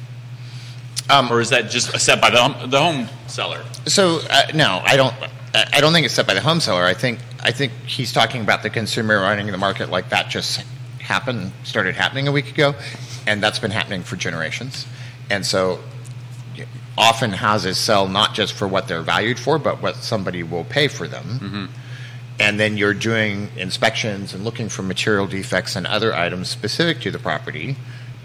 Um, 1.09 1.31
or 1.31 1.41
is 1.41 1.51
that 1.51 1.71
just 1.71 1.99
set 2.01 2.21
by 2.21 2.31
the 2.31 2.43
home, 2.43 2.71
the 2.71 2.81
home 2.81 3.09
seller? 3.29 3.63
So 3.87 4.21
uh, 4.29 4.51
no, 4.55 4.83
I 4.85 4.97
don't. 4.97 5.15
I 5.55 5.67
I 5.75 5.81
don't 5.81 5.93
think 5.93 6.05
it's 6.05 6.15
set 6.15 6.27
by 6.27 6.35
the 6.35 6.41
home 6.41 6.61
seller. 6.61 6.85
I 6.85 6.95
think 6.95 7.21
I 7.41 7.53
think 7.53 7.73
he's 7.87 8.13
talking 8.13 8.43
about 8.43 8.63
the 8.63 8.71
consumer 8.71 9.21
running 9.21 9.47
the 9.47 9.59
market 9.59 9.91
like 9.91 10.09
that 10.11 10.29
just 10.29 10.65
happened, 11.07 11.53
started 11.65 11.95
happening 11.95 12.29
a 12.29 12.33
week 12.33 12.51
ago, 12.51 12.75
and 13.27 13.43
that's 13.43 13.59
been 13.59 13.71
happening 13.71 14.03
for 14.03 14.17
generations. 14.17 14.87
And 15.31 15.45
so 15.45 15.81
often 16.99 17.31
houses 17.33 17.79
sell 17.79 18.09
not 18.09 18.35
just 18.35 18.53
for 18.53 18.69
what 18.69 18.89
they're 18.89 19.03
valued 19.03 19.39
for, 19.39 19.59
but 19.59 19.83
what 19.83 19.97
somebody 19.97 20.43
will 20.43 20.65
pay 20.65 20.89
for 20.89 21.09
them. 21.09 21.25
Mm-hmm. 21.25 21.65
And 22.39 22.61
then 22.61 22.77
you're 22.77 22.95
doing 22.95 23.49
inspections 23.57 24.35
and 24.35 24.45
looking 24.45 24.69
for 24.69 24.83
material 24.83 25.27
defects 25.27 25.75
and 25.77 25.87
other 25.87 26.15
items 26.15 26.49
specific 26.49 27.01
to 27.01 27.11
the 27.11 27.19
property 27.19 27.77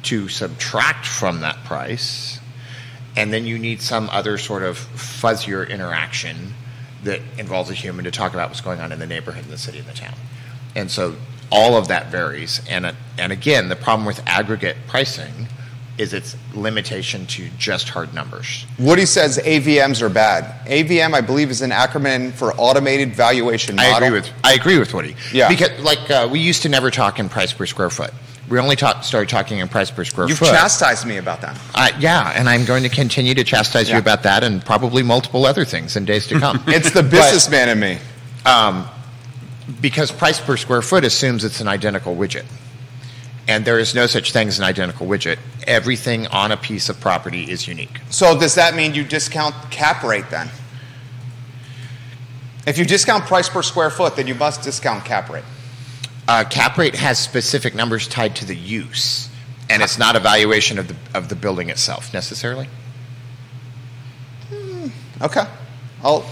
to 0.04 0.28
subtract 0.28 1.06
from 1.06 1.42
that 1.42 1.64
price 1.64 2.42
and 3.16 3.34
then 3.34 3.46
you 3.46 3.60
need 3.60 3.82
some 3.82 4.10
other 4.10 4.38
sort 4.38 4.64
of 4.64 4.78
fuzzier 4.78 5.68
interaction 5.68 6.54
that 7.04 7.20
involves 7.38 7.70
a 7.70 7.74
human 7.74 8.06
to 8.06 8.12
talk 8.12 8.34
about 8.34 8.50
what's 8.50 8.62
going 8.62 8.80
on 8.80 8.92
in 8.92 9.00
the 9.00 9.08
neighborhood, 9.08 9.46
in 9.46 9.52
the 9.52 9.58
city, 9.58 9.80
in 9.80 9.86
the 9.86 9.94
town. 9.94 10.14
And 10.76 10.90
so 10.90 11.16
all 11.52 11.76
of 11.76 11.88
that 11.90 12.12
varies. 12.12 12.62
And, 12.70 12.94
and 13.18 13.32
again, 13.32 13.70
the 13.70 13.76
problem 13.76 14.06
with 14.06 14.22
aggregate 14.26 14.78
pricing 14.88 15.48
is 15.98 16.14
its 16.14 16.36
limitation 16.56 17.26
to 17.28 17.48
just 17.58 17.90
hard 17.90 18.14
numbers. 18.14 18.66
Woody 18.80 19.06
says 19.06 19.38
AVMs 19.38 20.02
are 20.02 20.10
bad. 20.10 20.66
AVM, 20.66 21.14
I 21.14 21.22
believe, 21.22 21.52
is 21.52 21.62
an 21.62 21.70
acronym 21.72 22.32
for 22.32 22.54
Automated 22.56 23.14
Valuation 23.14 23.76
Model. 23.76 23.94
I 23.94 23.98
agree 23.98 24.10
with 24.12 24.30
I 24.44 24.54
agree 24.54 24.80
with 24.80 24.94
Woody. 24.94 25.16
Yeah. 25.34 25.50
Because 25.50 25.78
like 25.82 26.10
uh, 26.10 26.28
we 26.32 26.40
used 26.40 26.62
to 26.64 26.70
never 26.70 26.90
talk 26.90 27.20
in 27.20 27.30
price 27.30 27.54
per 27.54 27.66
square 27.66 27.90
foot. 27.90 28.12
We 28.50 28.58
only 28.60 28.76
talk, 28.76 29.04
started 29.04 29.30
talking 29.30 29.60
in 29.60 29.68
price 29.70 29.92
per 29.92 30.04
square 30.04 30.28
foot. 30.28 30.42
You've 30.42 30.50
chastised 30.50 31.06
me 31.06 31.18
about 31.18 31.40
that. 31.42 31.60
uh, 31.76 31.90
yeah, 32.00 32.32
and 32.36 32.50
I'm 32.50 32.66
going 32.66 32.84
to 32.84 32.90
continue 32.90 33.34
to 33.36 33.44
chastise 33.44 33.88
Yeah. 33.88 33.96
you 33.96 34.02
about 34.02 34.24
that 34.24 34.44
and 34.44 34.66
probably 34.66 35.04
multiple 35.04 35.46
other 35.46 35.64
things 35.66 35.96
in 35.98 36.06
days 36.06 36.26
to 36.28 36.40
come. 36.40 36.62
It's 36.68 36.92
the 36.92 37.04
businessman 37.04 37.70
in 37.70 37.80
me. 37.80 37.98
Because 39.80 40.12
price 40.12 40.40
per 40.40 40.58
square 40.58 40.82
foot 40.82 41.04
assumes 41.04 41.44
it's 41.44 41.62
an 41.62 41.68
identical 41.68 42.16
widget. 42.16 42.46
And 43.48 43.66
there 43.66 43.80
is 43.80 43.96
no 43.96 44.08
such 44.08 44.32
thing 44.32 44.48
as 44.48 44.60
an 44.60 44.66
identical 44.66 45.08
widget. 45.08 45.38
Everything 45.66 46.28
on 46.28 46.52
a 46.52 46.58
piece 46.58 46.90
of 46.90 47.00
property 47.00 47.50
is 47.50 47.68
unique. 47.68 48.00
So 48.10 48.40
does 48.40 48.56
that 48.56 48.76
mean 48.76 48.94
you 48.94 49.04
discount 49.04 49.56
cap 49.72 50.04
rate 50.04 50.30
then? 50.30 50.50
If 52.68 52.78
you 52.78 52.86
discount 52.86 53.26
price 53.26 53.50
per 53.50 53.64
square 53.64 53.90
foot, 53.90 54.16
then 54.16 54.28
you 54.28 54.36
must 54.36 54.62
discount 54.62 55.04
cap 55.06 55.30
rate. 55.30 55.44
Uh, 56.28 56.44
cap 56.44 56.78
rate 56.78 56.96
has 56.96 57.18
specific 57.18 57.74
numbers 57.74 58.08
tied 58.08 58.36
to 58.38 58.46
the 58.46 58.56
use, 58.56 59.30
and 59.70 59.82
it's 59.82 59.98
not 59.98 60.16
a 60.16 60.20
valuation 60.20 60.78
of 60.78 60.88
the, 60.88 60.96
of 61.16 61.30
the 61.30 61.36
building 61.36 61.70
itself 61.70 62.14
necessarily. 62.14 62.68
Okay. 65.22 65.44
I'll, 66.04 66.26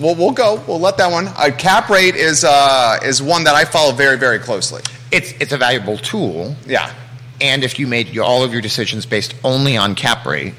we'll, 0.00 0.14
we'll 0.14 0.32
go. 0.32 0.62
We'll 0.66 0.80
let 0.80 0.96
that 0.98 1.10
one. 1.10 1.28
Uh, 1.28 1.50
cap 1.56 1.88
rate 1.88 2.14
is, 2.16 2.44
uh, 2.44 2.98
is 3.04 3.22
one 3.22 3.44
that 3.44 3.54
I 3.54 3.64
follow 3.64 3.92
very, 3.92 4.16
very 4.18 4.38
closely. 4.38 4.82
It's, 5.10 5.32
it's 5.40 5.52
a 5.52 5.56
valuable 5.58 5.96
tool, 5.98 6.54
Yeah. 6.66 6.92
and 7.40 7.64
if 7.64 7.78
you 7.78 7.86
made 7.86 8.08
your, 8.08 8.24
all 8.24 8.42
of 8.44 8.52
your 8.52 8.60
decisions 8.62 9.06
based 9.06 9.34
only 9.44 9.76
on 9.76 9.94
cap 9.94 10.26
rate, 10.26 10.54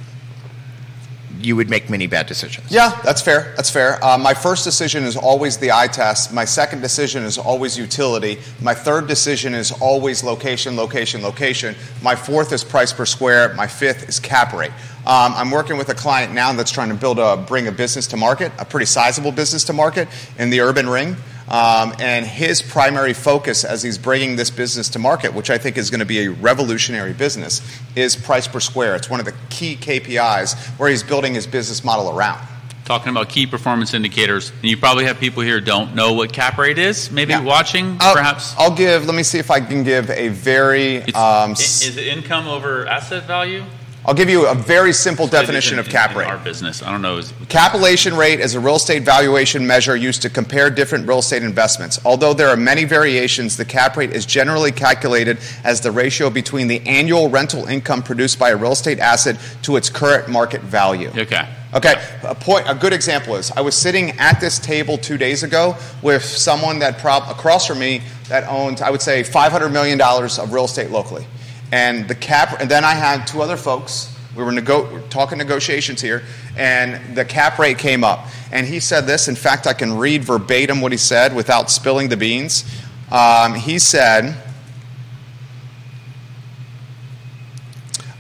you 1.39 1.55
would 1.55 1.69
make 1.69 1.89
many 1.89 2.07
bad 2.07 2.27
decisions. 2.27 2.71
Yeah, 2.71 2.99
that's 3.03 3.21
fair. 3.21 3.53
That's 3.55 3.69
fair. 3.69 4.03
Uh, 4.03 4.17
my 4.17 4.33
first 4.33 4.63
decision 4.63 5.03
is 5.03 5.15
always 5.15 5.57
the 5.57 5.71
eye 5.71 5.87
test. 5.87 6.33
My 6.33 6.45
second 6.45 6.81
decision 6.81 7.23
is 7.23 7.37
always 7.37 7.77
utility. 7.77 8.39
My 8.61 8.73
third 8.73 9.07
decision 9.07 9.53
is 9.53 9.71
always 9.71 10.23
location, 10.23 10.75
location, 10.75 11.21
location. 11.21 11.75
My 12.01 12.15
fourth 12.15 12.51
is 12.51 12.63
price 12.63 12.91
per 12.91 13.05
square. 13.05 13.53
My 13.53 13.67
fifth 13.67 14.09
is 14.09 14.19
cap 14.19 14.53
rate. 14.53 14.71
Um, 15.05 15.33
I'm 15.33 15.49
working 15.49 15.77
with 15.77 15.89
a 15.89 15.95
client 15.95 16.33
now 16.33 16.51
that's 16.53 16.71
trying 16.71 16.89
to 16.89 16.95
build 16.95 17.19
a 17.19 17.37
bring 17.37 17.67
a 17.67 17.71
business 17.71 18.07
to 18.07 18.17
market, 18.17 18.51
a 18.59 18.65
pretty 18.65 18.85
sizable 18.85 19.31
business 19.31 19.63
to 19.65 19.73
market 19.73 20.07
in 20.37 20.49
the 20.49 20.61
urban 20.61 20.89
ring. 20.89 21.15
Um, 21.49 21.93
and 21.99 22.25
his 22.27 22.61
primary 22.61 23.13
focus 23.13 23.63
as 23.63 23.81
he's 23.81 23.97
bringing 23.97 24.35
this 24.35 24.51
business 24.51 24.87
to 24.89 24.99
market, 24.99 25.33
which 25.33 25.49
I 25.49 25.57
think 25.57 25.77
is 25.77 25.89
going 25.89 25.99
to 25.99 26.05
be 26.05 26.25
a 26.25 26.29
revolutionary 26.31 27.13
business, 27.13 27.61
is 27.95 28.15
price 28.15 28.47
per 28.47 28.59
square. 28.59 28.95
It's 28.95 29.09
one 29.09 29.19
of 29.19 29.25
the 29.25 29.33
key 29.49 29.75
KPIs 29.75 30.55
where 30.77 30.89
he's 30.89 31.01
building 31.01 31.33
his 31.33 31.47
business 31.47 31.83
model 31.83 32.09
around. 32.15 32.45
talking 32.85 33.09
about 33.09 33.29
key 33.29 33.45
performance 33.45 33.93
indicators. 33.93 34.49
And 34.61 34.63
you 34.63 34.75
probably 34.75 35.05
have 35.05 35.19
people 35.19 35.43
here 35.43 35.61
don't 35.61 35.93
know 35.93 36.13
what 36.13 36.33
cap 36.33 36.57
rate 36.57 36.79
is, 36.79 37.11
maybe 37.11 37.33
Yeah. 37.33 37.41
watching, 37.41 37.97
I'll, 37.99 38.15
perhaps. 38.15 38.55
I'll 38.57 38.73
give. 38.75 39.05
Let 39.05 39.13
me 39.13 39.21
see 39.21 39.37
if 39.37 39.51
I 39.51 39.59
can 39.59 39.83
give 39.83 40.09
a 40.09 40.29
very. 40.29 41.03
Um, 41.13 41.51
is 41.51 41.83
it 41.97 42.07
income 42.07 42.47
over 42.47 42.87
asset 42.87 43.25
value? 43.27 43.63
I'll 44.09 44.15
give 44.15 44.27
you 44.27 44.47
a 44.47 44.55
very 44.55 44.91
simple 44.91 45.27
definition 45.27 45.75
in- 45.75 45.79
of 45.81 45.87
cap 45.87 46.13
in 46.13 46.17
rate. 46.17 46.25
our 46.27 46.39
business. 46.39 46.81
I 46.81 46.89
don't 46.89 47.03
know. 47.03 47.17
Is, 47.19 47.31
Capitalization 47.47 48.17
rate 48.17 48.39
is 48.39 48.55
a 48.55 48.59
real 48.59 48.77
estate 48.77 49.03
valuation 49.03 49.67
measure 49.67 49.95
used 49.95 50.23
to 50.23 50.31
compare 50.31 50.71
different 50.71 51.07
real 51.07 51.19
estate 51.19 51.43
investments. 51.43 51.99
Although 52.03 52.33
there 52.33 52.47
are 52.49 52.57
many 52.57 52.85
variations, 52.85 53.55
the 53.55 53.65
cap 53.65 53.95
rate 53.97 54.11
is 54.11 54.25
generally 54.25 54.71
calculated 54.71 55.37
as 55.63 55.81
the 55.81 55.91
ratio 55.91 56.31
between 56.31 56.67
the 56.67 56.81
annual 56.87 57.29
rental 57.29 57.67
income 57.67 58.01
produced 58.01 58.39
by 58.39 58.49
a 58.49 58.57
real 58.57 58.71
estate 58.71 58.97
asset 58.97 59.37
to 59.61 59.75
its 59.77 59.91
current 59.91 60.27
market 60.27 60.61
value. 60.61 61.11
okay. 61.15 61.47
Okay, 61.71 61.93
a 62.23 62.33
point. 62.33 62.65
A 62.67 62.73
good 62.73 62.93
example 62.93 63.35
is 63.35 63.51
I 63.51 63.61
was 63.61 63.75
sitting 63.75 64.17
at 64.17 64.41
this 64.41 64.57
table 64.57 64.97
two 64.97 65.19
days 65.19 65.43
ago 65.43 65.75
with 66.01 66.23
someone 66.25 66.79
that 66.79 66.97
prob- 66.97 67.29
across 67.29 67.67
from 67.67 67.77
me 67.77 68.01
that 68.27 68.43
owned, 68.49 68.81
I 68.81 68.89
would 68.89 69.03
say, 69.03 69.21
five 69.21 69.51
hundred 69.51 69.69
million 69.69 69.99
dollars 69.99 70.39
of 70.39 70.51
real 70.51 70.65
estate 70.65 70.89
locally, 70.89 71.27
and 71.71 72.07
the 72.07 72.15
cap. 72.15 72.59
And 72.59 72.69
then 72.69 72.83
I 72.83 72.93
had 72.93 73.25
two 73.25 73.41
other 73.41 73.57
folks. 73.57 74.15
We 74.35 74.43
were 74.43 74.51
nego- 74.51 75.01
talking 75.09 75.37
negotiations 75.37 76.01
here, 76.01 76.23
and 76.57 77.15
the 77.15 77.25
cap 77.25 77.57
rate 77.59 77.77
came 77.77 78.03
up. 78.03 78.27
And 78.51 78.65
he 78.65 78.79
said 78.79 79.05
this. 79.05 79.27
In 79.27 79.35
fact, 79.35 79.67
I 79.67 79.73
can 79.73 79.97
read 79.97 80.23
verbatim 80.23 80.81
what 80.81 80.91
he 80.91 80.97
said 80.97 81.35
without 81.35 81.69
spilling 81.69 82.09
the 82.09 82.17
beans. 82.17 82.63
Um, 83.11 83.55
he 83.55 83.79
said. 83.79 84.37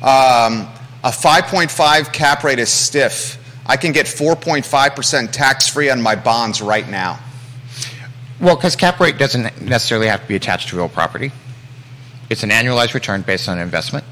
Um, 0.01 0.67
a 1.03 1.11
5.5 1.11 2.13
cap 2.13 2.43
rate 2.43 2.59
is 2.59 2.69
stiff. 2.69 3.37
I 3.65 3.77
can 3.77 3.91
get 3.91 4.05
4.5% 4.05 5.31
tax 5.31 5.67
free 5.67 5.89
on 5.89 6.01
my 6.01 6.15
bonds 6.15 6.61
right 6.61 6.87
now. 6.89 7.19
Well, 8.39 8.55
because 8.55 8.75
cap 8.75 8.99
rate 8.99 9.17
doesn't 9.17 9.61
necessarily 9.61 10.07
have 10.07 10.21
to 10.21 10.27
be 10.27 10.35
attached 10.35 10.69
to 10.69 10.77
real 10.77 10.89
property. 10.89 11.31
It's 12.29 12.43
an 12.43 12.49
annualized 12.49 12.93
return 12.93 13.21
based 13.21 13.49
on 13.49 13.57
investment. 13.59 14.05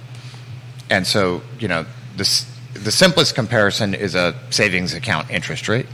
And 0.90 1.06
so, 1.06 1.42
you 1.60 1.68
know, 1.68 1.86
this, 2.16 2.52
the 2.74 2.92
simplest 2.92 3.36
comparison 3.36 3.94
is 3.94 4.16
a 4.16 4.36
savings 4.50 4.94
account 4.94 5.30
interest 5.30 5.68
rate. 5.68 5.88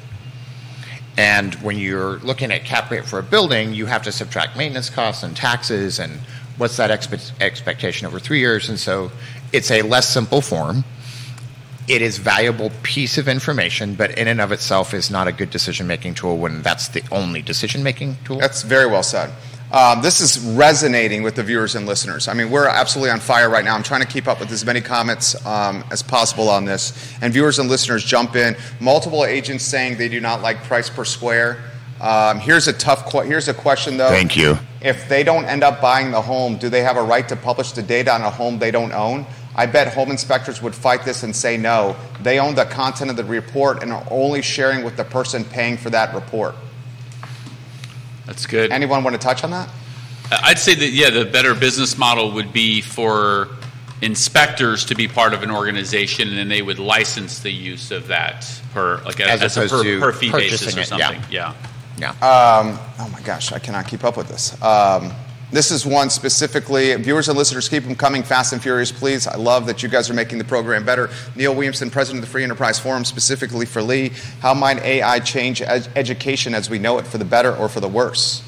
And 1.17 1.53
when 1.55 1.78
you're 1.78 2.17
looking 2.19 2.51
at 2.51 2.63
cap 2.63 2.89
rate 2.89 3.05
for 3.05 3.19
a 3.19 3.24
building, 3.24 3.74
you 3.74 3.86
have 3.86 4.03
to 4.03 4.11
subtract 4.11 4.57
maintenance 4.57 4.89
costs 4.89 5.24
and 5.24 5.36
taxes 5.36 5.99
and 5.99 6.11
what's 6.57 6.78
that 6.78 6.89
expe- 6.89 7.32
expectation 7.41 8.07
over 8.07 8.19
three 8.19 8.39
years. 8.39 8.69
And 8.69 8.80
so 8.80 9.11
it's 9.51 9.69
a 9.69 9.82
less 9.82 10.09
simple 10.09 10.41
form. 10.41 10.84
It 11.88 12.01
is 12.01 12.17
valuable 12.17 12.71
piece 12.82 13.17
of 13.17 13.28
information, 13.28 13.95
but 13.95 14.17
in 14.17 14.28
and 14.28 14.39
of 14.39 14.51
itself 14.51 14.93
is 14.93 15.11
not 15.11 15.28
a 15.28 15.34
good 15.34 15.49
decision 15.49 15.86
making 15.86 16.15
tool 16.15 16.38
when 16.38 16.61
that's 16.61 16.88
the 16.88 17.03
only 17.11 17.41
decision 17.41 17.84
making 17.84 18.17
tool. 18.24 18.39
That's 18.39 18.63
very 18.63 18.88
well 18.88 19.03
said. 19.03 19.32
Um, 19.74 20.03
this 20.03 20.21
is 20.21 20.39
resonating 20.53 21.24
with 21.24 21.34
the 21.34 21.41
viewers 21.41 21.74
and 21.74 21.88
listeners. 21.88 22.28
I 22.28 22.36
mean, 22.36 22.51
we're 22.51 22.67
absolutely 22.67 23.09
on 23.09 23.19
fire 23.19 23.49
right 23.49 23.65
now. 23.65 23.74
I'm 23.74 23.82
trying 23.82 24.01
to 24.01 24.07
keep 24.07 24.28
up 24.28 24.39
with 24.39 24.51
as 24.51 24.63
many 24.63 24.82
comments 24.82 25.43
um, 25.47 25.84
as 25.89 26.03
possible 26.03 26.47
on 26.47 26.63
this. 26.63 27.11
And 27.24 27.34
viewers 27.34 27.57
and 27.57 27.67
listeners 27.67 28.03
jump 28.03 28.36
in. 28.36 28.55
Multiple 28.80 29.26
agents 29.26 29.63
saying 29.63 29.97
they 29.97 30.09
do 30.09 30.21
not 30.21 30.43
like 30.43 30.63
price 30.65 30.91
per 30.91 31.03
square. 31.03 31.63
Um, 31.99 32.39
here's 32.39 32.67
a 32.67 32.74
tough. 32.74 33.09
Que- 33.09 33.24
here's 33.24 33.47
a 33.47 33.53
question 33.53 33.97
though. 33.97 34.09
Thank 34.09 34.36
you. 34.38 34.59
If 34.82 35.09
they 35.09 35.24
don't 35.24 35.45
end 35.45 35.63
up 35.63 35.82
buying 35.82 36.11
the 36.11 36.21
home, 36.21 36.57
do 36.57 36.69
they 36.69 36.82
have 36.82 36.97
a 36.97 37.01
right 37.01 37.28
to 37.30 37.36
publish 37.36 37.71
the 37.71 37.82
data 37.82 38.13
on 38.13 38.21
a 38.21 38.30
home 38.30 38.59
they 38.59 38.71
don't 38.71 38.91
own? 38.91 39.26
I 39.55 39.65
bet 39.65 39.91
home 39.91 40.11
inspectors 40.11 40.61
would 40.61 40.76
fight 40.76 41.03
this 41.03 41.24
and 41.24 41.36
say 41.36 41.57
no. 41.57 41.95
They 42.21 42.39
own 42.39 42.53
the 42.53 42.65
content 42.65 43.09
of 43.09 43.17
the 43.17 43.24
report 43.24 43.82
and 43.82 43.91
are 43.91 44.05
only 44.11 44.43
sharing 44.43 44.84
with 44.84 44.97
the 44.97 45.03
person 45.05 45.43
paying 45.43 45.78
for 45.78 45.89
that 45.91 46.13
report. 46.13 46.53
That's 48.26 48.45
good. 48.45 48.71
Anyone 48.71 49.03
want 49.03 49.15
to 49.15 49.21
touch 49.21 49.43
on 49.43 49.51
that? 49.51 49.69
I'd 50.32 50.59
say 50.59 50.74
that 50.76 50.89
yeah, 50.89 51.09
the 51.09 51.26
better 51.26 51.53
business 51.53 51.97
model 51.97 52.32
would 52.32 52.53
be 52.53 52.82
for 52.82 53.49
inspectors 54.01 54.86
to 54.86 54.95
be 54.95 55.07
part 55.07 55.34
of 55.34 55.43
an 55.43 55.51
organization, 55.51 56.30
and 56.30 56.38
then 56.38 56.49
they 56.49 56.61
would 56.61 56.80
license 56.80 57.39
the 57.39 57.51
use 57.51 57.91
of 57.91 58.07
that 58.07 58.45
per 58.74 59.01
like 59.03 59.19
a, 59.19 59.30
As 59.30 59.41
as, 59.41 59.57
a 59.57 59.61
opposed 59.61 59.74
per, 59.74 59.84
to 59.84 59.99
per 59.99 60.11
fee 60.11 60.32
basis 60.32 60.61
purchasing 60.61 60.80
or 60.80 60.82
it, 60.82 60.99
yeah. 60.99 61.07
something. 61.07 61.32
Yeah. 61.32 61.53
Yeah. 61.97 62.09
Um, 62.09 62.80
oh 62.99 63.09
my 63.09 63.21
gosh, 63.21 63.51
I 63.51 63.59
cannot 63.59 63.88
keep 63.88 64.03
up 64.03 64.17
with 64.17 64.28
this. 64.28 64.59
Um, 64.61 65.11
this 65.54 65.70
is 65.72 65.86
one 65.86 66.10
specifically. 66.10 66.95
Viewers 66.95 67.30
and 67.30 67.38
listeners, 67.38 67.70
keep 67.70 67.84
them 67.84 67.95
coming 67.95 68.24
fast 68.24 68.54
and 68.54 68.62
furious, 68.62 68.91
please. 68.91 69.28
I 69.28 69.36
love 69.36 69.68
that 69.68 69.84
you 69.84 69.89
guys 69.89 70.10
are 70.10 70.14
making 70.14 70.39
the 70.39 70.43
program 70.43 70.84
better. 70.84 71.10
Neil 71.36 71.54
Williamson, 71.54 71.89
president 71.91 72.24
of 72.24 72.28
the 72.28 72.32
Free 72.32 72.43
Enterprise 72.43 72.80
Forum, 72.80 73.06
specifically 73.06 73.66
for 73.66 73.82
Lee. 73.82 74.12
How 74.39 74.54
might 74.54 74.80
AI 74.80 75.20
change 75.20 75.62
ed- 75.62 75.88
education 75.95 76.56
as 76.56 76.70
we 76.70 76.80
know 76.80 76.97
it 76.97 77.06
for 77.06 77.20
the 77.20 77.26
better 77.26 77.56
or 77.56 77.70
for 77.70 77.80
the 77.80 77.88
worse? 77.88 78.41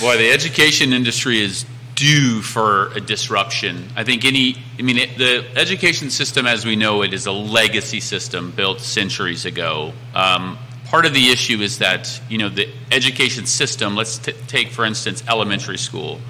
Boy, 0.00 0.16
the 0.18 0.30
education 0.32 0.92
industry 0.92 1.40
is 1.40 1.64
due 1.94 2.42
for 2.42 2.92
a 2.92 3.00
disruption. 3.00 3.88
I 3.96 4.04
think 4.04 4.24
any, 4.24 4.56
I 4.78 4.82
mean, 4.82 4.98
it, 4.98 5.18
the 5.18 5.44
education 5.56 6.10
system 6.10 6.46
as 6.46 6.64
we 6.64 6.76
know 6.76 7.02
it 7.02 7.12
is 7.12 7.26
a 7.26 7.32
legacy 7.32 8.00
system 8.00 8.50
built 8.52 8.80
centuries 8.80 9.44
ago. 9.44 9.92
Um, 10.14 10.58
part 10.86 11.06
of 11.06 11.14
the 11.14 11.30
issue 11.30 11.60
is 11.60 11.78
that, 11.78 12.20
you 12.28 12.38
know, 12.38 12.48
the 12.48 12.68
education 12.90 13.46
system, 13.46 13.94
let's 13.94 14.18
t- 14.18 14.32
take, 14.46 14.70
for 14.70 14.84
instance, 14.84 15.22
elementary 15.28 15.78
school. 15.78 16.20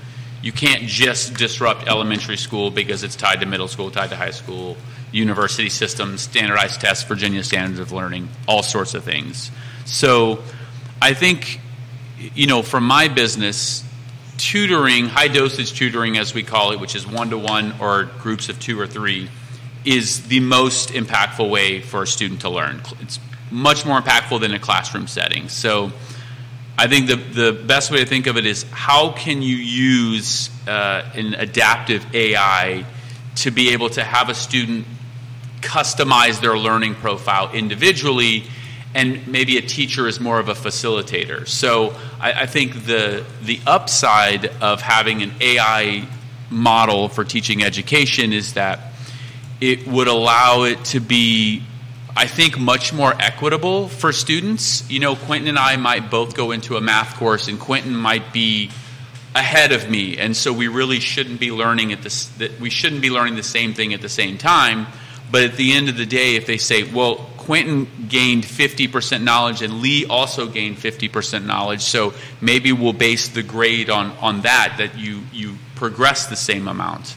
You 0.42 0.52
can't 0.52 0.82
just 0.82 1.34
disrupt 1.34 1.88
elementary 1.88 2.36
school 2.36 2.70
because 2.70 3.02
it's 3.02 3.16
tied 3.16 3.40
to 3.40 3.46
middle 3.46 3.68
school, 3.68 3.90
tied 3.90 4.10
to 4.10 4.16
high 4.16 4.30
school, 4.30 4.76
university 5.10 5.68
systems, 5.68 6.22
standardized 6.22 6.80
tests, 6.80 7.04
Virginia 7.04 7.42
standards 7.42 7.80
of 7.80 7.92
learning, 7.92 8.28
all 8.46 8.62
sorts 8.62 8.94
of 8.94 9.04
things. 9.04 9.50
So 9.84 10.42
I 11.02 11.14
think, 11.14 11.60
you 12.34 12.46
know, 12.46 12.62
from 12.62 12.84
my 12.84 13.08
business, 13.08 13.84
tutoring, 14.36 15.06
high 15.06 15.28
dosage 15.28 15.72
tutoring 15.72 16.18
as 16.18 16.34
we 16.34 16.42
call 16.42 16.72
it, 16.72 16.80
which 16.80 16.94
is 16.94 17.06
one 17.06 17.30
to 17.30 17.38
one 17.38 17.74
or 17.80 18.04
groups 18.04 18.48
of 18.48 18.60
two 18.60 18.78
or 18.78 18.86
three, 18.86 19.28
is 19.84 20.28
the 20.28 20.40
most 20.40 20.90
impactful 20.90 21.48
way 21.48 21.80
for 21.80 22.02
a 22.02 22.06
student 22.06 22.42
to 22.42 22.50
learn. 22.50 22.80
It's 23.00 23.18
much 23.50 23.86
more 23.86 24.00
impactful 24.00 24.40
than 24.40 24.52
a 24.52 24.58
classroom 24.58 25.06
setting. 25.06 25.48
So 25.48 25.92
I 26.80 26.86
think 26.86 27.08
the, 27.08 27.16
the 27.16 27.52
best 27.52 27.90
way 27.90 27.98
to 27.98 28.06
think 28.06 28.28
of 28.28 28.36
it 28.36 28.46
is 28.46 28.64
how 28.70 29.10
can 29.10 29.42
you 29.42 29.56
use 29.56 30.48
uh, 30.68 31.10
an 31.12 31.34
adaptive 31.34 32.06
AI 32.14 32.84
to 33.36 33.50
be 33.50 33.70
able 33.70 33.90
to 33.90 34.04
have 34.04 34.28
a 34.28 34.34
student 34.34 34.86
customize 35.60 36.40
their 36.40 36.56
learning 36.56 36.94
profile 36.94 37.50
individually 37.52 38.44
and 38.94 39.26
maybe 39.26 39.58
a 39.58 39.62
teacher 39.62 40.06
is 40.06 40.20
more 40.20 40.38
of 40.38 40.48
a 40.48 40.54
facilitator. 40.54 41.46
So 41.48 41.94
I, 42.20 42.42
I 42.42 42.46
think 42.46 42.86
the 42.86 43.24
the 43.42 43.60
upside 43.66 44.46
of 44.62 44.80
having 44.80 45.22
an 45.22 45.32
AI 45.40 46.06
model 46.48 47.08
for 47.08 47.24
teaching 47.24 47.62
education 47.62 48.32
is 48.32 48.54
that 48.54 48.92
it 49.60 49.86
would 49.86 50.08
allow 50.08 50.62
it 50.62 50.84
to 50.86 51.00
be 51.00 51.62
I 52.16 52.26
think 52.26 52.58
much 52.58 52.92
more 52.92 53.14
equitable 53.18 53.88
for 53.88 54.12
students. 54.12 54.88
You 54.90 55.00
know, 55.00 55.16
Quinton 55.16 55.48
and 55.48 55.58
I 55.58 55.76
might 55.76 56.10
both 56.10 56.34
go 56.34 56.50
into 56.50 56.76
a 56.76 56.80
math 56.80 57.16
course 57.16 57.48
and 57.48 57.60
Quinton 57.60 57.94
might 57.94 58.32
be 58.32 58.70
ahead 59.34 59.72
of 59.72 59.88
me 59.88 60.18
and 60.18 60.36
so 60.36 60.52
we 60.52 60.66
really 60.68 60.98
shouldn't 60.98 61.38
be 61.38 61.52
learning 61.52 61.92
at 61.92 62.02
this 62.02 62.26
that 62.38 62.58
we 62.58 62.70
shouldn't 62.70 63.02
be 63.02 63.10
learning 63.10 63.36
the 63.36 63.42
same 63.42 63.74
thing 63.74 63.94
at 63.94 64.00
the 64.00 64.08
same 64.08 64.38
time. 64.38 64.86
But 65.30 65.42
at 65.42 65.56
the 65.56 65.74
end 65.74 65.88
of 65.88 65.96
the 65.96 66.06
day 66.06 66.36
if 66.36 66.46
they 66.46 66.56
say, 66.56 66.82
"Well, 66.82 67.28
Quinton 67.48 67.88
gained 68.10 68.44
50% 68.44 69.22
knowledge 69.22 69.62
and 69.62 69.80
Lee 69.80 70.04
also 70.04 70.48
gained 70.48 70.76
50% 70.76 71.46
knowledge. 71.46 71.80
So 71.80 72.12
maybe 72.42 72.72
we'll 72.72 72.92
base 72.92 73.28
the 73.28 73.42
grade 73.42 73.88
on, 73.88 74.10
on 74.20 74.42
that, 74.42 74.74
that 74.76 74.98
you, 74.98 75.22
you 75.32 75.56
progress 75.74 76.26
the 76.26 76.36
same 76.36 76.68
amount. 76.68 77.16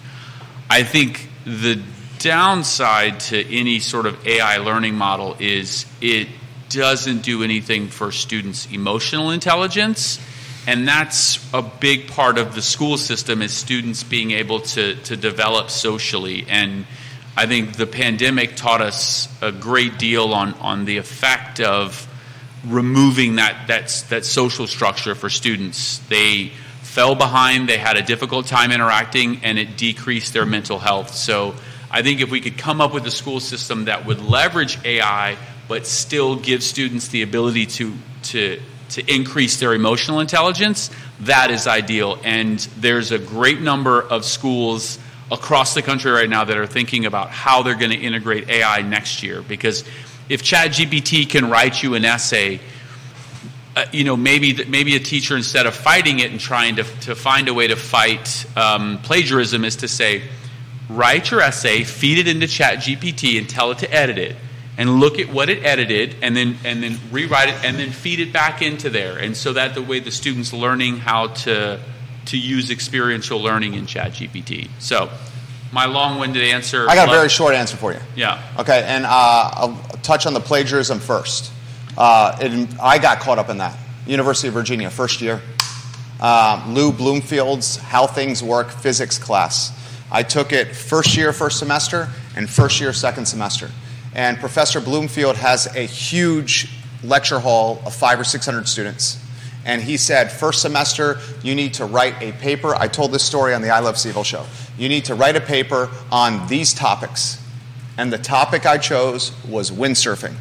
I 0.70 0.84
think 0.84 1.28
the 1.44 1.82
downside 2.22 3.20
to 3.20 3.56
any 3.56 3.80
sort 3.80 4.06
of 4.06 4.26
AI 4.28 4.58
learning 4.58 4.96
model 4.96 5.36
is 5.40 5.86
it 6.02 6.28
doesn't 6.70 7.22
do 7.24 7.44
anything 7.44 7.88
for 7.88 8.12
students' 8.12 8.68
emotional 8.72 9.32
intelligence. 9.32 10.20
And 10.68 10.88
that's 10.88 11.40
a 11.54 11.62
big 11.62 12.08
part 12.08 12.38
of 12.38 12.54
the 12.54 12.62
school 12.62 12.98
system 12.98 13.42
is 13.42 13.52
students 13.52 14.04
being 14.04 14.32
able 14.32 14.62
to, 14.62 14.96
to 14.96 15.18
develop 15.18 15.70
socially 15.70 16.46
and 16.48 16.86
I 17.36 17.46
think 17.46 17.78
the 17.78 17.88
pandemic 17.88 18.56
taught 18.58 18.82
us 18.82 19.30
a 19.42 19.52
great 19.52 19.98
deal 19.98 20.34
on, 20.34 20.54
on 20.56 20.84
the 20.84 20.98
effect 20.98 21.62
of 21.62 22.08
removing 22.68 23.36
that, 23.36 23.68
that, 23.68 24.06
that 24.10 24.26
social 24.26 24.68
structure 24.68 25.16
for 25.16 25.30
students. 25.30 26.00
They 26.10 26.52
fell 26.82 27.16
behind, 27.16 27.70
they 27.70 27.78
had 27.78 27.96
a 27.96 28.02
difficult 28.02 28.48
time 28.48 28.72
interacting, 28.72 29.40
and 29.44 29.58
it 29.58 29.78
decreased 29.78 30.34
their 30.34 30.46
mental 30.46 30.78
health. 30.78 31.16
So 31.16 31.56
I 31.92 32.02
think 32.02 32.22
if 32.22 32.32
we 32.32 32.40
could 32.40 32.58
come 32.58 32.80
up 32.80 32.94
with 32.94 33.06
a 33.06 33.12
school 33.12 33.40
system 33.40 33.86
that 33.86 34.06
would 34.06 34.22
leverage 34.22 34.80
AI 34.86 35.38
but 35.68 35.86
still 35.86 36.36
give 36.36 36.64
students 36.64 37.10
the 37.10 37.22
ability 37.22 37.66
to, 37.66 37.94
to, 38.24 38.62
to 38.90 39.14
increase 39.14 39.60
their 39.60 39.74
emotional 39.74 40.20
intelligence, 40.20 40.90
that 41.22 41.52
is 41.52 41.68
ideal. 41.68 42.20
And 42.24 42.60
there's 42.78 43.12
a 43.12 43.20
great 43.20 43.62
number 43.62 44.02
of 44.02 44.26
schools 44.26 45.00
across 45.32 45.74
the 45.74 45.82
country 45.82 46.12
right 46.12 46.30
now 46.30 46.44
that 46.44 46.58
are 46.58 46.68
thinking 46.68 47.06
about 47.06 47.30
how 47.30 47.64
they're 47.64 47.76
going 47.76 47.92
to 47.92 47.98
integrate 47.98 48.50
AI 48.50 48.82
next 48.82 49.24
year 49.24 49.42
because 49.42 49.86
if 50.28 50.44
ChatGPT 50.44 51.30
can 51.30 51.50
write 51.50 51.82
you 51.82 51.96
an 51.96 52.06
essay, 52.06 52.60
uh, 53.76 53.86
you 53.94 54.04
know, 54.04 54.18
maybe 54.18 54.66
maybe 54.66 54.96
a 54.96 55.00
teacher 55.00 55.38
instead 55.38 55.66
of 55.66 55.74
fighting 55.74 56.20
it 56.20 56.32
and 56.32 56.40
trying 56.40 56.76
to 56.76 56.84
to 57.02 57.16
find 57.16 57.48
a 57.48 57.54
way 57.54 57.68
to 57.68 57.76
fight 57.78 58.46
um, 58.58 58.98
plagiarism 59.00 59.64
is 59.64 59.78
to 59.78 59.88
say, 59.88 60.24
write 60.96 61.32
your 61.32 61.42
essay, 61.42 61.84
feed 61.84 62.18
it 62.18 62.28
into 62.28 62.48
ChatGPT, 62.48 63.38
and 63.38 63.50
tell 63.50 63.72
it 63.72 63.80
to 63.80 63.94
edit 63.94 64.18
it, 64.18 64.36
and 64.78 65.00
look 65.00 65.20
at 65.20 65.30
what 65.30 65.50
it 65.50 65.64
edited, 65.64 66.16
and 66.22 66.36
then 66.36 66.58
and 66.64 66.84
then 66.84 66.98
rewrite 67.12 67.50
it, 67.50 67.56
and 67.64 67.78
then 67.78 67.92
feed 67.92 68.20
it 68.20 68.34
back 68.34 68.62
into 68.62 68.90
there, 68.90 69.18
and 69.18 69.36
so 69.36 69.54
that 69.54 69.76
the 69.76 69.82
way 69.82 70.00
the 70.00 70.12
students 70.12 70.54
learning 70.54 70.98
how 70.98 71.28
to 71.28 71.80
to 72.26 72.38
use 72.38 72.70
experiential 72.70 73.40
learning 73.40 73.74
in 73.74 73.86
ChatGPT. 73.86 74.70
So, 74.80 75.10
my 75.72 75.86
long-winded 75.86 76.44
answer. 76.44 76.88
I 76.88 76.96
got 76.96 77.08
a 77.08 77.12
very 77.12 77.30
short 77.30 77.56
answer 77.56 77.78
for 77.78 77.94
you. 77.94 78.00
Yeah. 78.16 78.42
Okay, 78.60 78.84
and 78.86 79.06
uh, 79.06 79.10
I'll 79.10 79.76
touch 80.04 80.26
on 80.26 80.34
the 80.34 80.40
plagiarism 80.40 81.00
first. 81.00 81.52
Uh, 81.98 82.38
and 82.40 82.74
I 82.82 83.00
got 83.00 83.20
caught 83.20 83.38
up 83.38 83.50
in 83.50 83.58
that. 83.58 83.78
University 84.06 84.48
of 84.48 84.54
Virginia, 84.54 84.90
first 84.90 85.22
year. 85.22 85.42
Um, 86.20 86.74
Lou 86.74 86.92
Bloomfield's 86.92 87.78
How 87.78 88.08
Things 88.08 88.44
Work 88.44 88.70
physics 88.70 89.18
class. 89.18 89.72
I 90.12 90.24
took 90.24 90.52
it 90.52 90.76
first 90.76 91.16
year, 91.16 91.32
first 91.32 91.58
semester, 91.58 92.10
and 92.36 92.50
first 92.50 92.82
year, 92.82 92.92
second 92.94 93.26
semester. 93.26 93.70
And 94.14 94.38
Professor 94.38 94.82
Bloomfield 94.82 95.38
has 95.38 95.68
a 95.76 95.86
huge 95.86 96.70
lecture 97.04 97.40
hall 97.40 97.82
of 97.86 97.96
five 97.96 98.20
or 98.20 98.24
six 98.24 98.46
hundred 98.46 98.68
students. 98.68 99.24
And 99.64 99.82
he 99.82 99.96
said, 99.96 100.32
first 100.32 100.62
semester, 100.62 101.20
you 101.44 101.54
need 101.56 101.76
to 101.76 101.86
write 101.86 102.22
a 102.22 102.32
paper. 102.34 102.76
I 102.76 102.88
told 102.88 103.12
this 103.12 103.24
story 103.24 103.54
on 103.54 103.62
the 103.62 103.70
I 103.70 103.80
Love 103.80 103.96
CVille 103.96 104.26
show. 104.26 104.46
You 104.78 104.90
need 104.90 105.06
to 105.06 105.16
write 105.16 105.36
a 105.36 105.42
paper 105.42 105.90
on 106.12 106.48
these 106.48 106.74
topics. 106.74 107.40
And 107.98 108.12
the 108.12 108.18
topic 108.18 108.66
I 108.66 108.80
chose 108.80 109.32
was 109.46 109.70
windsurfing. 109.70 110.34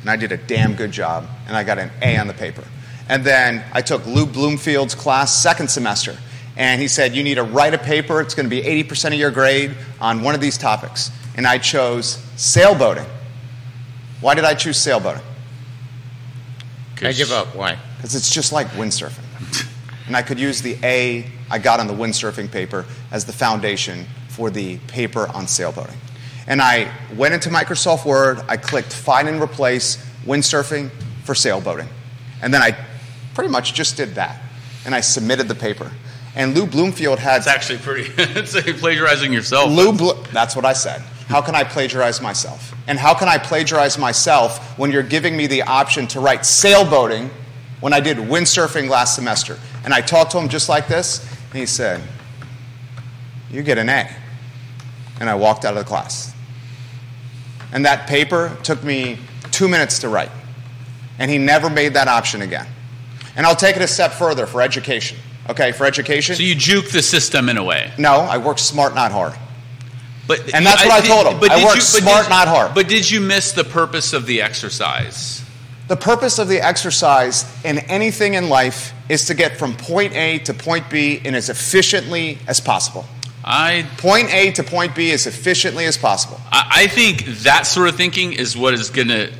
And 0.00 0.10
I 0.10 0.16
did 0.16 0.32
a 0.32 0.36
damn 0.36 0.74
good 0.74 0.90
job, 0.90 1.26
and 1.46 1.56
I 1.56 1.62
got 1.62 1.78
an 1.78 1.90
A 2.02 2.16
on 2.16 2.26
the 2.26 2.34
paper. 2.34 2.64
And 3.08 3.24
then 3.24 3.64
I 3.72 3.80
took 3.80 4.04
Lou 4.06 4.26
Bloomfield's 4.26 4.94
class 4.94 5.34
second 5.40 5.68
semester. 5.68 6.18
And 6.56 6.80
he 6.80 6.88
said, 6.88 7.14
You 7.14 7.22
need 7.22 7.34
to 7.34 7.42
write 7.42 7.74
a 7.74 7.78
paper. 7.78 8.20
It's 8.20 8.34
going 8.34 8.48
to 8.48 8.50
be 8.50 8.62
80% 8.62 9.08
of 9.08 9.14
your 9.14 9.30
grade 9.30 9.74
on 10.00 10.22
one 10.22 10.34
of 10.34 10.40
these 10.40 10.56
topics. 10.56 11.10
And 11.36 11.46
I 11.46 11.58
chose 11.58 12.16
sailboating. 12.36 13.06
Why 14.20 14.34
did 14.34 14.44
I 14.44 14.54
choose 14.54 14.76
sailboating? 14.78 15.22
I 17.02 17.12
give 17.12 17.32
up. 17.32 17.54
Why? 17.54 17.78
Because 17.96 18.14
it's 18.14 18.30
just 18.30 18.52
like 18.52 18.68
windsurfing. 18.68 19.66
and 20.06 20.16
I 20.16 20.22
could 20.22 20.38
use 20.38 20.62
the 20.62 20.76
A 20.82 21.30
I 21.50 21.58
got 21.58 21.80
on 21.80 21.86
the 21.86 21.94
windsurfing 21.94 22.50
paper 22.50 22.86
as 23.10 23.24
the 23.24 23.32
foundation 23.32 24.06
for 24.28 24.50
the 24.50 24.78
paper 24.88 25.28
on 25.28 25.46
sailboating. 25.46 25.96
And 26.46 26.60
I 26.60 26.92
went 27.16 27.34
into 27.34 27.48
Microsoft 27.48 28.04
Word, 28.04 28.40
I 28.48 28.56
clicked 28.56 28.92
find 28.92 29.28
and 29.28 29.42
replace 29.42 29.96
windsurfing 30.24 30.90
for 31.24 31.34
sailboating. 31.34 31.88
And 32.42 32.52
then 32.52 32.62
I 32.62 32.76
pretty 33.34 33.50
much 33.50 33.74
just 33.74 33.96
did 33.96 34.14
that. 34.16 34.40
And 34.84 34.94
I 34.94 35.00
submitted 35.00 35.48
the 35.48 35.54
paper. 35.54 35.90
And 36.36 36.54
Lou 36.54 36.66
Bloomfield 36.66 37.18
had. 37.18 37.38
It's 37.38 37.46
actually 37.46 37.78
pretty. 37.78 38.10
it's 38.18 38.54
like 38.54 38.76
plagiarizing 38.78 39.32
yourself. 39.32 39.70
Lou, 39.70 39.92
Blo- 39.92 40.22
that's 40.32 40.56
what 40.56 40.64
I 40.64 40.72
said. 40.72 41.00
How 41.28 41.40
can 41.40 41.54
I 41.54 41.64
plagiarize 41.64 42.20
myself? 42.20 42.74
And 42.86 42.98
how 42.98 43.14
can 43.14 43.28
I 43.28 43.38
plagiarize 43.38 43.96
myself 43.98 44.78
when 44.78 44.90
you're 44.90 45.02
giving 45.02 45.36
me 45.36 45.46
the 45.46 45.62
option 45.62 46.06
to 46.08 46.20
write 46.20 46.40
sailboating 46.40 47.30
when 47.80 47.92
I 47.92 48.00
did 48.00 48.18
windsurfing 48.18 48.88
last 48.90 49.14
semester? 49.14 49.58
And 49.84 49.94
I 49.94 50.00
talked 50.00 50.32
to 50.32 50.38
him 50.38 50.48
just 50.48 50.68
like 50.68 50.88
this, 50.88 51.26
and 51.50 51.58
he 51.58 51.66
said, 51.66 52.02
You 53.50 53.62
get 53.62 53.78
an 53.78 53.88
A. 53.88 54.10
And 55.20 55.30
I 55.30 55.34
walked 55.34 55.64
out 55.64 55.74
of 55.74 55.78
the 55.78 55.88
class. 55.88 56.34
And 57.72 57.84
that 57.86 58.08
paper 58.08 58.56
took 58.62 58.82
me 58.82 59.18
two 59.50 59.68
minutes 59.68 60.00
to 60.00 60.08
write. 60.08 60.30
And 61.18 61.30
he 61.30 61.38
never 61.38 61.70
made 61.70 61.94
that 61.94 62.08
option 62.08 62.42
again. 62.42 62.66
And 63.36 63.46
I'll 63.46 63.56
take 63.56 63.76
it 63.76 63.82
a 63.82 63.86
step 63.86 64.12
further 64.12 64.46
for 64.46 64.60
education. 64.60 65.18
Okay, 65.50 65.72
for 65.72 65.84
education. 65.86 66.36
So 66.36 66.42
you 66.42 66.54
juke 66.54 66.90
the 66.90 67.02
system 67.02 67.48
in 67.48 67.56
a 67.58 67.64
way. 67.64 67.92
No, 67.98 68.12
I 68.14 68.38
work 68.38 68.58
smart, 68.58 68.94
not 68.94 69.12
hard. 69.12 69.34
But 70.26 70.54
And 70.54 70.64
that's 70.64 70.84
what 70.84 71.04
I 71.04 71.06
told 71.06 71.26
him. 71.26 71.38
But 71.38 71.50
I 71.50 71.62
work 71.64 71.74
you- 71.76 71.80
smart, 71.82 72.24
did- 72.24 72.30
not 72.30 72.48
hard. 72.48 72.74
But 72.74 72.88
did 72.88 73.10
you 73.10 73.20
miss 73.20 73.52
the 73.52 73.64
purpose 73.64 74.12
of 74.14 74.24
the 74.26 74.40
exercise? 74.40 75.42
The 75.86 75.96
purpose 75.96 76.38
of 76.38 76.48
the 76.48 76.62
exercise 76.62 77.44
in 77.62 77.78
anything 77.78 78.32
in 78.34 78.48
life 78.48 78.94
is 79.10 79.26
to 79.26 79.34
get 79.34 79.58
from 79.58 79.74
point 79.76 80.14
A 80.14 80.38
to 80.40 80.54
point 80.54 80.88
B 80.88 81.20
in 81.22 81.34
as 81.34 81.50
efficiently 81.50 82.38
as 82.46 82.58
possible. 82.58 83.04
I 83.44 83.84
Point 83.98 84.32
A 84.32 84.52
to 84.52 84.62
point 84.62 84.94
B 84.94 85.12
as 85.12 85.26
efficiently 85.26 85.84
as 85.84 85.98
possible. 85.98 86.40
I 86.50 86.84
I 86.84 86.86
think 86.86 87.26
that 87.42 87.66
sort 87.66 87.88
of 87.90 87.96
thinking 87.96 88.32
is 88.32 88.56
what 88.56 88.72
is 88.72 88.88
going 88.88 89.08
to 89.08 89.30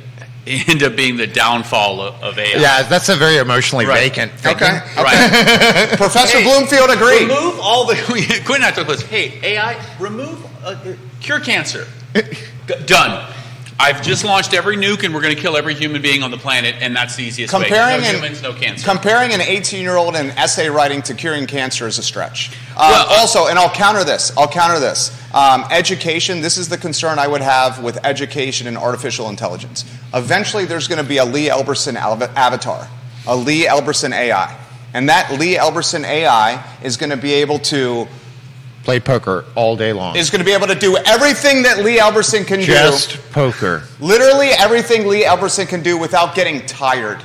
end 0.67 0.83
up 0.83 0.95
being 0.95 1.17
the 1.17 1.27
downfall 1.27 2.01
of, 2.01 2.23
of 2.23 2.37
AI. 2.39 2.59
Yeah, 2.59 2.83
that's 2.83 3.09
a 3.09 3.15
very 3.15 3.37
emotionally 3.37 3.85
Right. 3.85 4.09
vacant 4.11 4.31
thinking. 4.33 4.67
Okay. 4.67 4.81
Right. 4.95 5.89
Professor 5.97 6.37
Hey, 6.37 6.43
Bloomfield 6.43 6.89
agreed. 6.91 7.23
Remove 7.27 7.59
all 7.59 7.85
the. 7.85 7.95
Quinn 8.45 8.63
and 8.63 8.65
I 8.65 8.69
about 8.69 8.87
this. 8.87 9.01
Hey, 9.01 9.39
AI, 9.43 9.83
remove, 9.99 10.45
uh, 10.63 10.75
cure 11.19 11.39
cancer. 11.39 11.87
G- 12.15 12.21
done. 12.85 13.31
I've 13.77 14.01
just 14.01 14.23
launched 14.23 14.53
every 14.53 14.77
nuke, 14.77 15.03
and 15.03 15.13
we're 15.13 15.21
going 15.21 15.35
to 15.35 15.41
kill 15.41 15.57
every 15.57 15.73
human 15.73 16.01
being 16.01 16.23
on 16.23 16.31
the 16.31 16.37
planet, 16.37 16.75
and 16.79 16.95
that's 16.95 17.17
the 17.17 17.23
easiest 17.25 17.51
Comparing 17.51 17.97
way. 17.97 18.03
No 18.03 18.07
an, 18.09 18.15
humans, 18.15 18.41
no 18.41 18.53
cancer. 18.53 18.85
comparing 18.89 19.33
an 19.33 19.41
18 19.41 19.81
year 19.81 19.97
old 19.97 20.15
in 20.15 20.31
essay 20.31 20.69
writing 20.69 21.01
to 21.03 21.13
curing 21.13 21.45
cancer 21.45 21.85
is 21.85 21.97
a 21.97 22.03
stretch. 22.03 22.51
Um, 22.69 22.89
Well, 22.89 23.05
uh, 23.09 23.19
also, 23.19 23.47
and 23.47 23.59
I'll 23.59 23.69
counter 23.73 24.05
this. 24.05 24.31
I'll 24.37 24.47
counter 24.47 24.79
this. 24.79 25.11
Um, 25.33 25.65
education. 25.71 26.39
This 26.39 26.57
is 26.57 26.69
the 26.69 26.77
concern 26.77 27.19
I 27.19 27.27
would 27.27 27.41
have 27.41 27.83
with 27.83 27.99
education 28.05 28.67
and 28.67 28.77
artificial 28.77 29.27
intelligence. 29.29 29.83
Eventually, 30.13 30.63
there's 30.63 30.87
going 30.87 31.01
to 31.01 31.07
be 31.07 31.17
a 31.17 31.25
Lee 31.25 31.49
Elberson 31.49 31.97
av- 31.97 32.21
avatar, 32.37 32.87
a 33.27 33.35
Lee 33.35 33.67
Elberson 33.67 34.13
AI, 34.13 34.57
and 34.93 35.09
that 35.09 35.37
Lee 35.37 35.57
Elberson 35.57 36.05
AI 36.05 36.63
is 36.81 36.95
going 36.95 37.09
to 37.09 37.17
be 37.17 37.33
able 37.33 37.59
to 37.59 38.07
Play 38.85 38.99
poker 38.99 39.45
all 39.55 39.75
day 39.75 39.93
long. 39.93 40.15
is 40.15 40.29
going 40.29 40.39
to 40.41 40.45
be 40.45 40.53
able 40.53 40.67
to 40.67 40.75
do 40.75 40.95
everything 40.95 41.63
that 41.63 41.83
Lee 41.83 41.97
Elberson 41.97 42.45
can 42.45 42.59
do. 42.59 42.67
Just 42.67 43.17
poker. 43.31 43.81
Literally 43.99 44.49
everything 44.49 45.07
Lee 45.07 45.25
Elberson 45.25 45.65
can 45.67 45.81
do 45.81 45.97
without 45.97 46.35
getting 46.35 46.63
tired. 46.67 47.19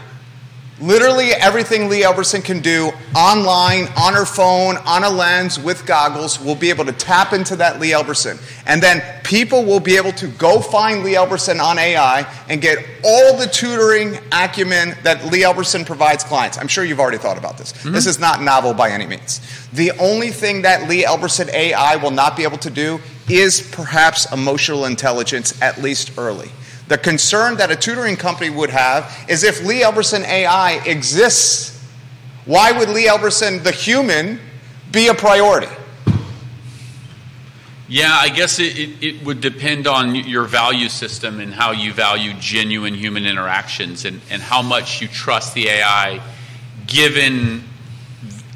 Literally 0.80 1.32
everything 1.32 1.90
Lee 1.90 2.02
Elberson 2.02 2.42
can 2.42 2.60
do 2.60 2.90
online, 3.14 3.86
on 3.98 4.14
her 4.14 4.24
phone, 4.24 4.76
on 4.78 5.04
a 5.04 5.10
lens, 5.10 5.58
with 5.58 5.84
goggles, 5.84 6.40
will 6.40 6.54
be 6.54 6.70
able 6.70 6.86
to 6.86 6.92
tap 6.92 7.34
into 7.34 7.54
that 7.56 7.78
Lee 7.80 7.92
Elberson. 7.92 8.38
And 8.66 8.82
then 8.82 9.02
people 9.22 9.64
will 9.64 9.80
be 9.80 9.96
able 9.98 10.12
to 10.12 10.28
go 10.28 10.60
find 10.60 11.04
Lee 11.04 11.16
Elberson 11.16 11.60
on 11.60 11.78
AI 11.78 12.26
and 12.48 12.62
get 12.62 12.78
all 13.04 13.36
the 13.36 13.46
tutoring 13.46 14.18
acumen 14.32 14.96
that 15.02 15.30
Lee 15.30 15.42
Elberson 15.42 15.84
provides 15.84 16.24
clients. 16.24 16.56
I'm 16.56 16.68
sure 16.68 16.82
you've 16.82 17.00
already 17.00 17.18
thought 17.18 17.36
about 17.36 17.58
this. 17.58 17.72
Mm-hmm. 17.72 17.92
This 17.92 18.06
is 18.06 18.18
not 18.18 18.42
novel 18.42 18.72
by 18.72 18.90
any 18.90 19.06
means. 19.06 19.40
The 19.72 19.92
only 19.98 20.30
thing 20.30 20.62
that 20.62 20.88
Lee 20.88 21.04
Elberson 21.04 21.50
AI 21.50 21.96
will 21.96 22.10
not 22.10 22.38
be 22.38 22.42
able 22.44 22.58
to 22.58 22.70
do 22.70 23.00
is 23.28 23.68
perhaps 23.70 24.32
emotional 24.32 24.86
intelligence, 24.86 25.60
at 25.60 25.78
least 25.82 26.12
early. 26.16 26.50
The 26.90 26.98
concern 26.98 27.56
that 27.58 27.70
a 27.70 27.76
tutoring 27.76 28.16
company 28.16 28.50
would 28.50 28.70
have 28.70 29.24
is 29.28 29.44
if 29.44 29.64
Lee 29.64 29.84
Elberson 29.84 30.24
AI 30.24 30.82
exists, 30.84 31.80
why 32.46 32.72
would 32.72 32.88
Lee 32.88 33.06
Elberson, 33.06 33.62
the 33.62 33.70
human, 33.70 34.40
be 34.90 35.06
a 35.06 35.14
priority? 35.14 35.68
Yeah, 37.86 38.10
I 38.12 38.28
guess 38.28 38.58
it, 38.58 38.76
it, 38.76 39.04
it 39.04 39.24
would 39.24 39.40
depend 39.40 39.86
on 39.86 40.16
your 40.16 40.46
value 40.46 40.88
system 40.88 41.38
and 41.38 41.54
how 41.54 41.70
you 41.70 41.92
value 41.92 42.32
genuine 42.40 42.94
human 42.94 43.24
interactions 43.24 44.04
and, 44.04 44.20
and 44.28 44.42
how 44.42 44.60
much 44.60 45.00
you 45.00 45.06
trust 45.06 45.54
the 45.54 45.68
AI 45.68 46.20
given 46.88 47.62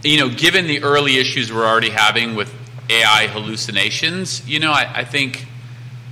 you 0.02 0.18
know, 0.18 0.28
given 0.28 0.66
the 0.66 0.82
early 0.82 1.18
issues 1.18 1.52
we're 1.52 1.64
already 1.64 1.90
having 1.90 2.34
with 2.34 2.52
AI 2.90 3.28
hallucinations, 3.28 4.44
you 4.46 4.58
know, 4.58 4.72
I, 4.72 4.90
I 4.92 5.04
think 5.04 5.46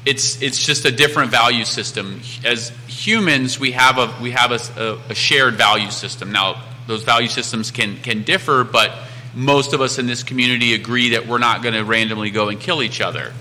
it's 0.05 0.43
it's 0.43 0.65
just 0.65 0.85
a 0.85 0.91
different 0.91 1.31
value 1.31 1.65
system. 1.65 2.21
As 2.45 2.71
humans, 2.87 3.59
we 3.61 3.73
have 3.73 3.99
a 3.99 4.15
we 4.21 4.33
have 4.33 4.51
a, 4.53 4.99
a, 5.09 5.15
shared 5.15 5.55
value 5.55 5.91
system. 5.91 6.33
Now, 6.33 6.63
those 6.87 7.05
value 7.05 7.29
systems 7.29 7.71
can 7.71 7.97
can 7.99 8.23
differ, 8.23 8.65
but 8.65 8.93
most 9.35 9.73
of 9.73 9.81
us 9.81 9.99
in 9.99 10.07
this 10.07 10.23
community 10.23 10.75
agree 10.75 11.11
that 11.11 11.27
we're 11.27 11.39
not 11.39 11.63
going 11.63 11.75
to 11.75 11.85
randomly 11.85 12.31
go 12.31 12.49
and 12.49 12.61
kill 12.61 12.83
each 12.83 13.01
other. 13.01 13.33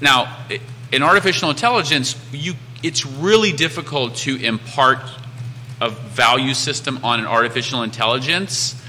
Now, 0.00 0.44
in 0.92 1.02
artificial 1.02 1.50
intelligence, 1.50 2.16
you 2.32 2.54
it's 2.82 3.04
really 3.04 3.52
difficult 3.52 4.14
to 4.16 4.36
impart 4.42 5.00
a 5.80 5.90
value 5.90 6.54
system 6.54 7.00
on 7.02 7.20
an 7.20 7.26
artificial 7.26 7.82
intelligence 7.82 8.79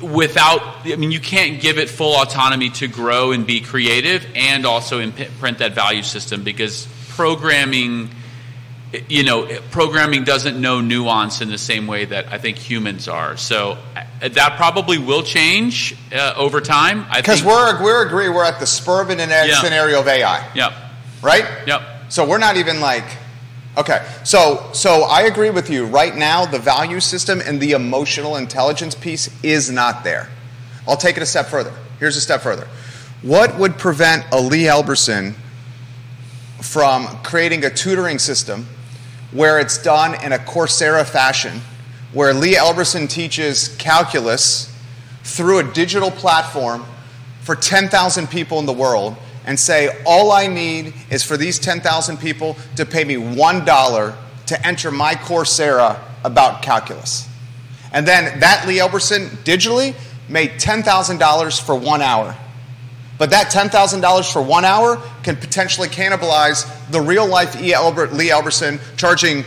without 0.00 0.60
i 0.86 0.96
mean 0.96 1.10
you 1.10 1.20
can't 1.20 1.60
give 1.60 1.78
it 1.78 1.90
full 1.90 2.14
autonomy 2.16 2.70
to 2.70 2.88
grow 2.88 3.32
and 3.32 3.46
be 3.46 3.60
creative 3.60 4.26
and 4.34 4.64
also 4.64 4.98
imprint 4.98 5.58
that 5.58 5.72
value 5.74 6.02
system 6.02 6.42
because 6.42 6.86
programming 7.10 8.08
you 9.08 9.24
know 9.24 9.46
programming 9.70 10.24
doesn't 10.24 10.60
know 10.60 10.80
nuance 10.80 11.40
in 11.40 11.48
the 11.50 11.58
same 11.58 11.86
way 11.86 12.04
that 12.04 12.32
i 12.32 12.38
think 12.38 12.56
humans 12.56 13.08
are. 13.08 13.36
So 13.36 13.76
uh, 13.96 14.28
that 14.28 14.56
probably 14.56 14.98
will 14.98 15.22
change 15.22 15.96
uh, 16.12 16.32
over 16.36 16.60
time. 16.60 17.04
Because 17.14 17.42
we're, 17.44 17.82
we're 17.82 18.06
agree 18.06 18.28
we're 18.28 18.44
at 18.44 18.60
the 18.60 18.66
spurban 18.66 19.18
and 19.18 19.32
egg 19.32 19.48
Yeah. 19.50 19.60
scenario 19.60 20.00
of 20.00 20.08
AI, 20.08 20.48
yep 20.54 20.72
right? 21.22 21.44
yep 21.66 21.82
So 22.08 22.24
we're 22.26 22.38
not 22.38 22.56
even 22.56 22.80
like 22.80 23.04
Okay, 23.76 24.06
so 24.22 24.70
so 24.72 25.02
I 25.02 25.22
agree 25.22 25.50
with 25.50 25.68
you. 25.68 25.86
Right 25.86 26.14
now, 26.14 26.46
the 26.46 26.60
value 26.60 27.00
system 27.00 27.40
and 27.44 27.60
the 27.60 27.72
emotional 27.72 28.36
intelligence 28.36 28.94
piece 28.94 29.28
is 29.42 29.68
not 29.70 30.04
there. 30.04 30.28
I'll 30.86 30.96
take 30.96 31.16
it 31.16 31.22
a 31.22 31.26
step 31.26 31.46
further. 31.46 31.72
Here's 31.98 32.16
a 32.16 32.20
step 32.20 32.40
further. 32.42 32.68
What 33.22 33.58
would 33.58 33.76
prevent 33.78 34.26
a 34.32 34.40
Lee 34.40 34.68
Elberson 34.68 35.34
from 36.60 37.06
creating 37.22 37.64
a 37.64 37.70
tutoring 37.70 38.18
system 38.18 38.66
where 39.32 39.58
it's 39.58 39.78
done 39.78 40.22
in 40.22 40.32
a 40.32 40.38
Coursera 40.38 41.04
fashion, 41.04 41.60
where 42.12 42.32
Lee 42.32 42.56
Elberson 42.56 43.08
teaches 43.08 43.74
calculus 43.76 44.72
through 45.24 45.58
a 45.58 45.64
digital 45.72 46.10
platform 46.10 46.84
for 47.40 47.56
10,000 47.56 48.28
people 48.28 48.60
in 48.60 48.66
the 48.66 48.72
world 48.72 49.16
and 49.46 49.58
say, 49.58 50.02
all 50.04 50.32
I 50.32 50.46
need 50.46 50.94
is 51.10 51.22
for 51.22 51.36
these 51.36 51.58
10,000 51.58 52.16
people 52.18 52.56
to 52.76 52.86
pay 52.86 53.04
me 53.04 53.14
$1 53.16 54.16
to 54.46 54.66
enter 54.66 54.90
my 54.90 55.14
Coursera 55.14 56.00
about 56.24 56.62
calculus. 56.62 57.28
And 57.92 58.06
then 58.06 58.40
that 58.40 58.66
Lee 58.66 58.78
Elberson 58.78 59.28
digitally 59.44 59.94
made 60.28 60.52
$10,000 60.52 61.60
for 61.60 61.76
one 61.76 62.02
hour. 62.02 62.36
But 63.18 63.30
that 63.30 63.52
$10,000 63.52 64.32
for 64.32 64.42
one 64.42 64.64
hour 64.64 65.00
can 65.22 65.36
potentially 65.36 65.88
cannibalize 65.88 66.66
the 66.90 67.00
real 67.00 67.26
life 67.26 67.60
e. 67.62 67.72
Elber, 67.72 68.12
Lee 68.12 68.30
Elberson 68.30 68.80
charging, 68.96 69.44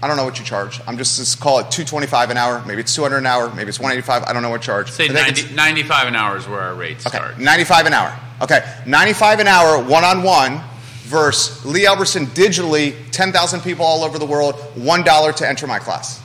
I 0.00 0.06
don't 0.06 0.16
know 0.16 0.24
what 0.24 0.38
you 0.38 0.44
charge. 0.44 0.80
I'm 0.86 0.96
just, 0.96 1.18
just 1.18 1.40
call 1.40 1.58
it 1.58 1.70
225 1.70 2.30
an 2.30 2.36
hour. 2.36 2.62
Maybe 2.66 2.80
it's 2.80 2.94
200 2.94 3.18
an 3.18 3.26
hour. 3.26 3.52
Maybe 3.54 3.68
it's 3.68 3.80
185. 3.80 4.24
I 4.24 4.32
don't 4.32 4.42
know 4.42 4.50
what 4.50 4.62
charge. 4.62 4.90
Say 4.90 5.08
I 5.08 5.12
90, 5.12 5.54
95 5.54 6.08
an 6.08 6.16
hour 6.16 6.36
is 6.36 6.46
where 6.46 6.60
our 6.60 6.74
rates 6.74 7.06
Okay, 7.06 7.18
start. 7.18 7.38
95 7.38 7.86
an 7.86 7.92
hour. 7.94 8.20
Okay, 8.40 8.74
95 8.86 9.40
an 9.40 9.48
hour, 9.48 9.82
one 9.82 10.04
on 10.04 10.22
one, 10.22 10.60
versus 11.02 11.64
Lee 11.66 11.86
Elberson 11.86 12.26
digitally, 12.26 12.94
10,000 13.10 13.60
people 13.62 13.84
all 13.84 14.04
over 14.04 14.18
the 14.18 14.26
world, 14.26 14.54
$1 14.76 15.36
to 15.36 15.48
enter 15.48 15.66
my 15.66 15.80
class. 15.80 16.22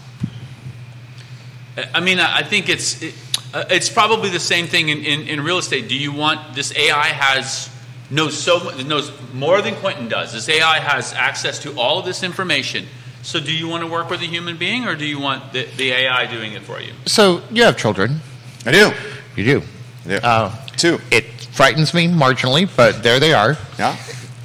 I 1.93 1.99
mean, 2.01 2.19
I 2.19 2.37
I 2.39 2.43
think 2.43 2.69
it's 2.69 3.01
it, 3.01 3.15
uh, 3.53 3.65
it's 3.69 3.89
probably 3.89 4.29
the 4.29 4.39
same 4.39 4.67
thing 4.67 4.89
in, 4.89 4.99
in, 4.99 5.27
in 5.27 5.41
real 5.41 5.57
estate. 5.57 5.87
Do 5.87 5.97
you 5.97 6.11
want 6.11 6.53
this 6.53 6.75
AI 6.77 7.07
has 7.07 7.69
knows 8.09 8.37
so 8.37 8.69
knows 8.85 9.11
more 9.33 9.61
than 9.61 9.75
Quinton 9.75 10.07
does. 10.07 10.33
This 10.33 10.47
AI 10.49 10.79
has 10.79 11.13
access 11.13 11.59
to 11.59 11.77
all 11.79 11.99
of 11.99 12.05
this 12.05 12.23
information. 12.23 12.85
So, 13.23 13.39
do 13.39 13.53
you 13.55 13.67
want 13.69 13.83
to 13.83 13.87
work 13.89 14.09
with 14.09 14.21
a 14.21 14.25
human 14.25 14.57
being, 14.57 14.85
or 14.85 14.95
do 14.95 15.05
you 15.05 15.17
want 15.19 15.53
the, 15.53 15.63
the 15.77 15.91
AI 15.91 16.25
doing 16.25 16.53
it 16.53 16.61
for 16.63 16.79
you? 16.81 16.91
So 17.05 17.41
you 17.49 17.63
have 17.63 17.77
children. 17.77 18.19
I 18.65 18.71
do. 18.71 18.91
You 19.37 19.45
do. 19.45 19.61
Yeah. 20.05 20.17
Uh, 20.21 20.55
Two. 20.75 20.99
It 21.09 21.23
frightens 21.53 21.93
me 21.93 22.07
marginally, 22.07 22.69
but 22.75 23.01
there 23.01 23.19
they 23.21 23.33
are. 23.33 23.57
Yeah. 23.79 23.95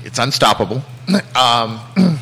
It's 0.05 0.19
unstoppable. 0.21 0.83
Um, 1.35 1.79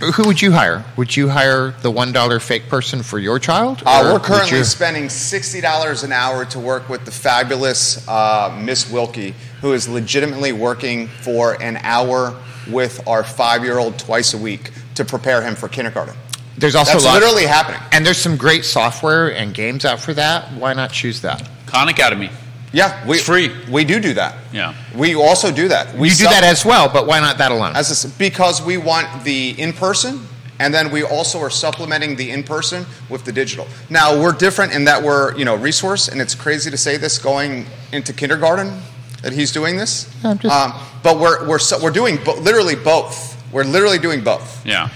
who 0.00 0.24
would 0.24 0.40
you 0.40 0.52
hire? 0.52 0.84
Would 0.96 1.14
you 1.16 1.28
hire 1.28 1.72
the 1.82 1.90
one 1.90 2.12
dollar 2.12 2.40
fake 2.40 2.68
person 2.68 3.02
for 3.02 3.18
your 3.18 3.38
child? 3.38 3.82
Uh, 3.84 4.02
or 4.06 4.12
we're 4.14 4.20
currently 4.20 4.58
you- 4.58 4.64
spending 4.64 5.04
$60 5.04 6.04
an 6.04 6.12
hour 6.12 6.44
to 6.46 6.58
work 6.58 6.88
with 6.88 7.04
the 7.04 7.10
fabulous 7.10 8.06
uh, 8.08 8.56
Miss 8.64 8.90
Wilkie, 8.90 9.34
who 9.60 9.72
is 9.74 9.88
legitimately 9.88 10.52
working 10.52 11.08
for 11.08 11.60
an 11.62 11.76
hour 11.82 12.34
with 12.70 13.06
our 13.06 13.22
five 13.24 13.64
year 13.64 13.78
old 13.78 13.98
twice 13.98 14.32
a 14.34 14.38
week 14.38 14.70
to 14.94 15.04
prepare 15.04 15.42
him 15.42 15.54
for 15.54 15.68
kindergarten. 15.68 16.14
There's 16.58 16.74
also 16.74 16.92
That's 16.92 17.04
a 17.04 17.06
lot, 17.08 17.14
literally 17.14 17.46
happening. 17.46 17.80
and 17.92 18.04
there's 18.04 18.18
some 18.18 18.36
great 18.36 18.64
software 18.64 19.28
and 19.34 19.54
games 19.54 19.84
out 19.84 20.00
for 20.00 20.12
that. 20.14 20.52
Why 20.52 20.74
not 20.74 20.92
choose 20.92 21.20
that? 21.22 21.48
Khan 21.66 21.88
Academy. 21.88 22.30
Yeah, 22.74 23.06
we, 23.06 23.16
It's 23.16 23.24
free. 23.26 23.50
We 23.70 23.84
do 23.84 24.00
do 24.00 24.14
that. 24.14 24.36
Yeah. 24.52 24.74
We 24.94 25.14
also 25.14 25.50
do 25.52 25.68
that. 25.68 25.94
We 25.96 26.08
you 26.08 26.14
do 26.14 26.24
that 26.24 26.42
as 26.44 26.64
well, 26.64 26.88
but 26.90 27.06
why 27.06 27.20
not 27.20 27.36
that 27.38 27.52
alone? 27.52 27.72
As 27.76 27.90
a 27.90 27.92
s 27.92 28.04
because 28.16 28.62
we 28.62 28.76
want 28.78 29.24
the 29.24 29.50
in 29.60 29.72
person, 29.74 30.26
and 30.58 30.72
then 30.72 30.90
we 30.90 31.02
also 31.02 31.38
are 31.40 31.50
supplementing 31.50 32.16
the 32.16 32.30
in 32.30 32.42
person 32.42 32.86
with 33.10 33.24
the 33.24 33.32
digital. 33.32 33.66
Now 33.90 34.18
we're 34.20 34.32
different 34.32 34.72
in 34.72 34.84
that 34.84 35.02
we're 35.02 35.36
you 35.36 35.44
know 35.44 35.54
resource, 35.54 36.08
and 36.08 36.18
it's 36.20 36.34
crazy 36.34 36.70
to 36.70 36.76
say 36.78 36.96
this 36.96 37.18
going 37.18 37.66
into 37.92 38.12
kindergarten 38.14 38.80
that 39.22 39.32
he's 39.34 39.52
doing 39.52 39.76
this. 39.76 40.08
I'm 40.24 40.38
just- 40.38 40.54
um, 40.54 40.72
but 41.02 41.18
we're 41.18 41.46
we're 41.46 41.58
so, 41.58 41.78
we're 41.82 41.90
doing 41.92 42.16
bo- 42.24 42.36
literally 42.40 42.74
both. 42.76 43.31
We're 43.52 43.64
literally 43.64 43.98
doing 43.98 44.24
both. 44.24 44.64
Yeah. 44.66 44.88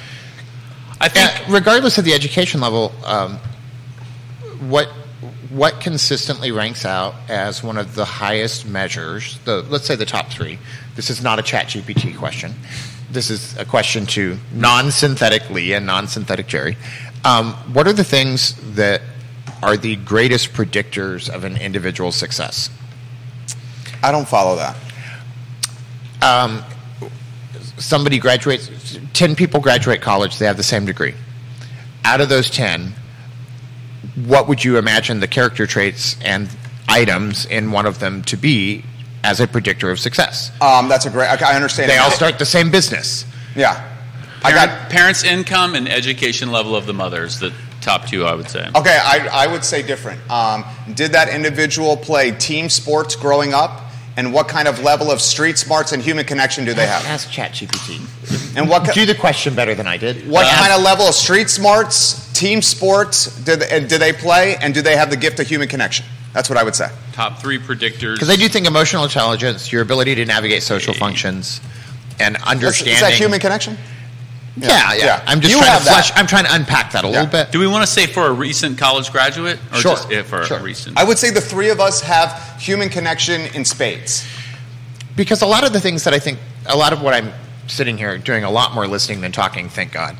I 1.01 1.09
think 1.09 1.31
Yeah, 1.31 1.55
regardless 1.55 1.99
of 1.99 2.05
the 2.05 2.15
education 2.15 2.61
level, 2.61 2.93
um, 3.05 3.39
what 4.69 4.89
what 5.51 5.81
consistently 5.81 6.51
ranks 6.51 6.85
out 6.85 7.15
as 7.29 7.63
one 7.63 7.77
of 7.79 7.95
the 7.95 8.05
highest 8.05 8.67
measures? 8.67 9.39
The 9.45 9.63
let's 9.63 9.87
say 9.87 9.95
the 9.95 10.07
top 10.07 10.29
three. 10.31 10.59
This 10.95 11.11
is 11.11 11.23
not 11.23 11.39
a 11.39 11.43
Chat 11.43 11.67
GPT 11.69 12.17
question. 12.17 12.55
This 13.11 13.31
is 13.31 13.57
a 13.57 13.65
question 13.65 14.07
to 14.07 14.37
non-synthetic 14.53 15.49
Lee 15.51 15.73
and 15.75 15.87
non-synthetic 15.87 16.47
Jerry. 16.49 16.77
Um, 17.25 17.53
what 17.73 17.87
are 17.87 17.93
the 17.93 18.05
things 18.05 18.55
that 18.75 19.03
are 19.63 19.77
the 19.77 19.97
greatest 19.97 20.53
predictors 20.53 21.29
of 21.29 21.45
an 21.45 21.57
individual's 21.57 22.17
success? 22.17 22.71
I 24.03 24.11
don't 24.13 24.29
follow 24.29 24.57
that. 24.57 24.77
um, 26.23 26.65
somebody 27.79 28.19
graduates, 28.19 28.99
10 29.13 29.37
people 29.37 29.61
graduate 29.61 30.01
college, 30.01 30.39
they 30.39 30.47
have 30.47 30.57
the 30.57 30.63
same 30.63 30.87
degree. 30.87 31.15
Out 32.05 32.21
of 32.21 32.29
those 32.29 32.51
10, 32.51 32.93
what 34.25 34.49
would 34.49 34.65
you 34.65 34.79
imagine 34.79 35.21
the 35.21 35.29
character 35.29 35.67
traits 35.67 36.17
and 36.23 36.49
items 36.89 37.47
in 37.47 37.73
one 37.73 37.87
of 37.87 37.99
them 37.99 38.23
to 38.23 38.37
be 38.37 38.85
as 39.25 39.41
a 39.41 39.47
predictor 39.47 39.91
of 39.91 39.99
success? 39.99 40.51
Um, 40.61 40.89
that's 40.89 41.07
a 41.07 41.11
great. 41.11 41.29
I 41.43 41.55
understand. 41.55 41.91
They 41.91 41.97
now. 41.97 42.05
all 42.05 42.11
start 42.11 42.39
the 42.39 42.47
same 42.47 42.71
business. 42.71 43.25
Yeah. 43.55 43.93
I 44.43 44.53
got 44.53 44.91
parents' 44.91 45.25
income 45.25 45.75
and 45.75 45.89
education 45.89 46.53
level 46.53 46.77
of 46.77 46.87
the 46.87 46.95
mothers, 46.95 47.41
the 47.41 47.53
top 47.81 48.07
two, 48.07 48.25
I 48.25 48.35
would 48.35 48.49
say. 48.49 48.69
Okay, 48.75 48.99
I, 49.03 49.29
I 49.33 49.47
would 49.47 49.65
say 49.65 49.83
different. 49.83 50.31
Um, 50.31 50.65
did 50.95 51.13
that 51.13 51.29
individual 51.29 51.97
play 51.97 52.31
team 52.31 52.69
sports 52.69 53.17
growing 53.17 53.55
up? 53.55 53.86
And 54.17 54.33
what 54.33 54.49
kind 54.49 54.67
of 54.67 54.81
level 54.83 55.11
of 55.11 55.21
street 55.21 55.59
smarts 55.59 55.93
and 55.93 56.03
human 56.03 56.25
connection 56.25 56.65
do 56.65 56.73
they 56.73 56.87
have? 56.87 57.05
Ask 57.05 57.29
ChatGPT. 57.29 58.57
And 58.57 58.69
what, 58.69 58.85
Do 58.85 58.93
ki- 58.93 59.05
the 59.05 59.15
question 59.15 59.55
better 59.55 59.75
than 59.75 59.87
I 59.87 59.99
did. 59.99 60.27
what 60.29 60.47
Uh, 60.47 60.55
kind 60.59 60.73
of 60.73 60.81
level 60.83 61.07
of 61.07 61.15
street 61.15 61.51
smarts, 61.51 62.33
team 62.33 62.63
sports 62.63 63.27
did 63.45 63.61
they, 63.61 63.81
do 63.81 63.99
they 63.99 64.13
play? 64.15 64.57
And 64.57 64.73
do 64.73 64.81
they 64.81 64.97
have 64.97 65.11
the 65.11 65.17
gift 65.19 65.39
of 65.41 65.47
human 65.47 65.69
connection? 65.69 66.07
That's 66.33 66.49
what 66.49 66.59
I 66.59 66.63
would 66.65 66.75
say. 66.75 66.89
Top 67.13 67.41
three 67.41 67.59
predictors. 67.59 68.15
Because 68.15 68.31
I 68.31 68.37
do 68.37 68.49
think 68.49 68.67
emotional 68.67 69.05
intelligence, 69.05 69.71
your 69.71 69.83
ability 69.83 70.15
to 70.15 70.25
navigate 70.25 70.63
social 70.63 70.95
functions, 70.95 71.61
and 72.19 72.35
That's- 72.37 72.51
understanding. 72.51 72.95
Is 72.95 73.01
that 73.01 73.13
human 73.13 73.39
connection? 73.41 73.77
Yeah, 74.57 74.95
yeah. 74.95 75.05
Yeah. 75.05 75.23
I'm 75.27 75.41
just 75.41 75.53
You 75.53 75.59
trying 75.59 75.67
to 75.69 75.73
have 75.73 75.85
that. 75.85 75.93
flesh. 75.93 76.13
I'm 76.17 76.27
trying 76.27 76.45
to 76.47 76.55
unpack 76.55 76.93
that 76.93 77.05
a 77.05 77.09
Yeah. 77.09 77.13
little 77.13 77.27
bit. 77.31 77.53
Do 77.53 77.59
we 77.59 77.67
want 77.67 77.85
to 77.85 77.93
say 77.93 78.07
for 78.07 78.27
a 78.27 78.33
recent 78.33 78.79
college 78.79 79.13
graduate, 79.13 79.59
or 79.73 79.81
Sure, 79.81 79.93
just 79.97 80.11
if 80.11 80.27
for 80.29 80.45
sure. 80.47 80.59
a 80.59 80.63
recent? 80.63 80.99
I 80.99 81.05
would 81.05 81.19
say 81.19 81.31
the 81.31 81.41
three 81.43 81.69
of 81.69 81.79
us 81.81 82.01
have 82.01 82.33
human 82.59 82.89
connection 82.89 83.43
in 83.55 83.65
spades. 83.65 84.25
because 85.15 85.41
a 85.41 85.47
lot 85.47 85.65
of 85.65 85.73
the 85.73 85.81
things 85.81 86.05
that 86.05 86.13
I 86.13 86.19
think, 86.19 86.39
a 86.67 86.77
lot 86.77 86.93
of 86.93 87.01
what 87.01 87.15
I'm 87.15 87.33
sitting 87.69 87.97
here 87.97 88.19
doing 88.19 88.45
a 88.45 88.51
lot 88.51 88.75
more 88.75 88.87
listening 88.87 89.23
than 89.23 89.33
talking, 89.33 89.71
thank 89.71 89.91
God. 89.93 90.15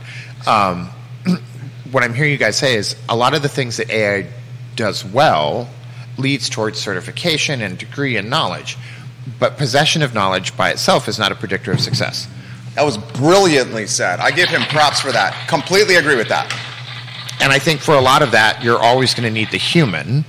Um, 0.47 0.89
what 1.91 2.03
I'm 2.03 2.15
hearing 2.15 2.33
you 2.33 2.39
guys 2.39 2.57
say 2.57 2.75
is 2.77 2.97
a 3.09 3.15
lot 3.15 3.35
of 3.35 3.43
the 3.43 3.49
things 3.49 3.77
that 3.77 3.91
AI 3.91 4.27
does 4.75 5.05
well 5.05 5.69
leads 6.17 6.49
towards 6.49 6.79
certification 6.81 7.61
and 7.61 7.77
degree 7.77 8.17
and 8.17 8.31
knowledge. 8.31 8.79
But 9.39 9.59
possession 9.59 10.03
of 10.03 10.15
knowledge 10.15 10.57
by 10.57 10.71
itself 10.71 11.09
is 11.09 11.19
not 11.19 11.31
a 11.31 11.35
predictor 11.35 11.73
of 11.73 11.81
success. 11.81 12.27
That 12.77 12.85
was 12.85 12.99
brilliantly 12.99 13.87
said. 13.87 14.21
I 14.21 14.31
give 14.31 14.51
him 14.51 14.61
props 14.65 15.01
for 15.01 15.11
that. 15.11 15.49
Completely 15.49 15.97
agree 15.97 16.15
with 16.15 16.29
that. 16.29 16.53
And 17.41 17.51
I 17.51 17.59
think 17.59 17.81
for 17.81 17.95
a 17.95 18.01
lot 18.03 18.21
of 18.21 18.33
that, 18.33 18.63
you're 18.63 18.79
always 18.79 19.15
going 19.15 19.25
to 19.25 19.31
need 19.31 19.51
the 19.51 19.57
human. 19.57 20.27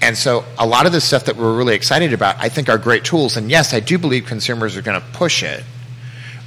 And 0.00 0.16
so 0.16 0.44
a 0.58 0.66
lot 0.66 0.86
of 0.86 0.92
the 0.92 1.00
stuff 1.00 1.24
that 1.24 1.34
we're 1.36 1.56
really 1.56 1.74
excited 1.74 2.12
about, 2.12 2.36
I 2.38 2.50
think 2.50 2.68
are 2.68 2.78
great 2.78 3.04
tools. 3.04 3.36
And 3.36 3.50
yes, 3.50 3.74
I 3.74 3.80
do 3.80 3.98
believe 3.98 4.26
consumers 4.26 4.76
are 4.76 4.82
going 4.82 5.00
to 5.00 5.06
push 5.08 5.42
it 5.42 5.64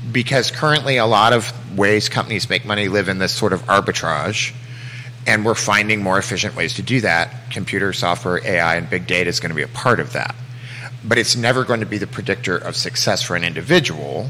because 0.10 0.52
currently 0.52 0.96
a 0.96 1.06
lot 1.06 1.34
of 1.34 1.78
ways 1.78 2.08
companies 2.08 2.50
make 2.50 2.66
money 2.66 2.88
live 2.88 3.10
in 3.10 3.18
this 3.18 3.34
sort 3.34 3.52
of 3.52 3.62
arbitrage. 3.64 4.54
And 5.28 5.46
we're 5.46 5.54
finding 5.54 6.02
more 6.02 6.18
efficient 6.18 6.56
ways 6.56 6.76
to 6.76 6.82
do 6.82 7.02
that. 7.02 7.52
Computer 7.52 7.92
software, 7.92 8.40
AI, 8.46 8.78
and 8.78 8.90
big 8.90 9.06
data 9.06 9.30
is 9.30 9.42
going 9.42 9.50
to 9.50 9.56
be 9.56 9.64
a 9.64 9.68
part 9.68 10.00
of 10.00 10.14
that. 10.14 10.34
But 11.04 11.18
it's 11.18 11.36
never 11.36 11.66
going 11.66 11.82
to 11.82 11.86
be 11.86 11.98
the 11.98 12.08
predictor 12.08 12.58
of 12.58 12.78
success 12.78 13.22
for 13.22 13.36
an 13.36 13.44
individual 13.44 14.30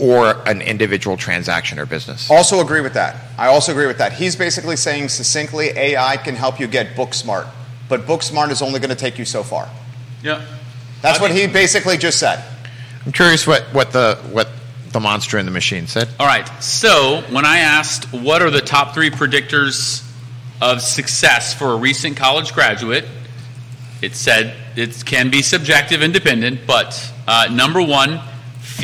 or 0.00 0.46
an 0.48 0.60
individual 0.60 1.16
transaction 1.16 1.78
or 1.78 1.86
business. 1.86 2.28
Also 2.30 2.60
agree 2.60 2.80
with 2.80 2.94
that. 2.94 3.16
I 3.38 3.46
also 3.46 3.72
agree 3.72 3.86
with 3.86 3.98
that. 3.98 4.12
He's 4.12 4.34
basically 4.36 4.76
saying 4.76 5.08
succinctly 5.08 5.68
AI 5.68 6.16
can 6.16 6.34
help 6.34 6.58
you 6.58 6.66
get 6.66 6.96
book 6.96 7.14
smart, 7.14 7.46
but 7.88 8.06
book 8.06 8.22
smart 8.22 8.50
is 8.50 8.60
only 8.60 8.80
going 8.80 8.90
to 8.90 8.96
take 8.96 9.18
you 9.18 9.24
so 9.24 9.42
far. 9.42 9.68
yeah. 10.22 10.44
That's 11.02 11.18
I 11.18 11.22
what 11.22 11.32
think- 11.32 11.48
he 11.48 11.52
basically 11.52 11.96
just 11.98 12.18
said. 12.18 12.42
I'm 13.04 13.12
curious 13.12 13.46
what, 13.46 13.62
what 13.74 13.92
the 13.92 14.18
what 14.32 14.48
the 14.92 15.00
monster 15.00 15.38
in 15.38 15.44
the 15.44 15.52
machine 15.52 15.86
said. 15.86 16.08
All 16.18 16.26
right. 16.26 16.48
So 16.62 17.22
when 17.30 17.44
I 17.44 17.58
asked 17.58 18.06
what 18.14 18.40
are 18.40 18.50
the 18.50 18.62
top 18.62 18.94
three 18.94 19.10
predictors 19.10 20.02
of 20.62 20.80
success 20.80 21.52
for 21.52 21.72
a 21.72 21.76
recent 21.76 22.16
college 22.16 22.54
graduate, 22.54 23.04
it 24.00 24.14
said 24.14 24.56
it 24.76 25.04
can 25.04 25.30
be 25.30 25.42
subjective 25.42 26.00
and 26.00 26.14
dependent, 26.14 26.60
but 26.66 27.12
uh, 27.28 27.48
number 27.52 27.82
one, 27.82 28.20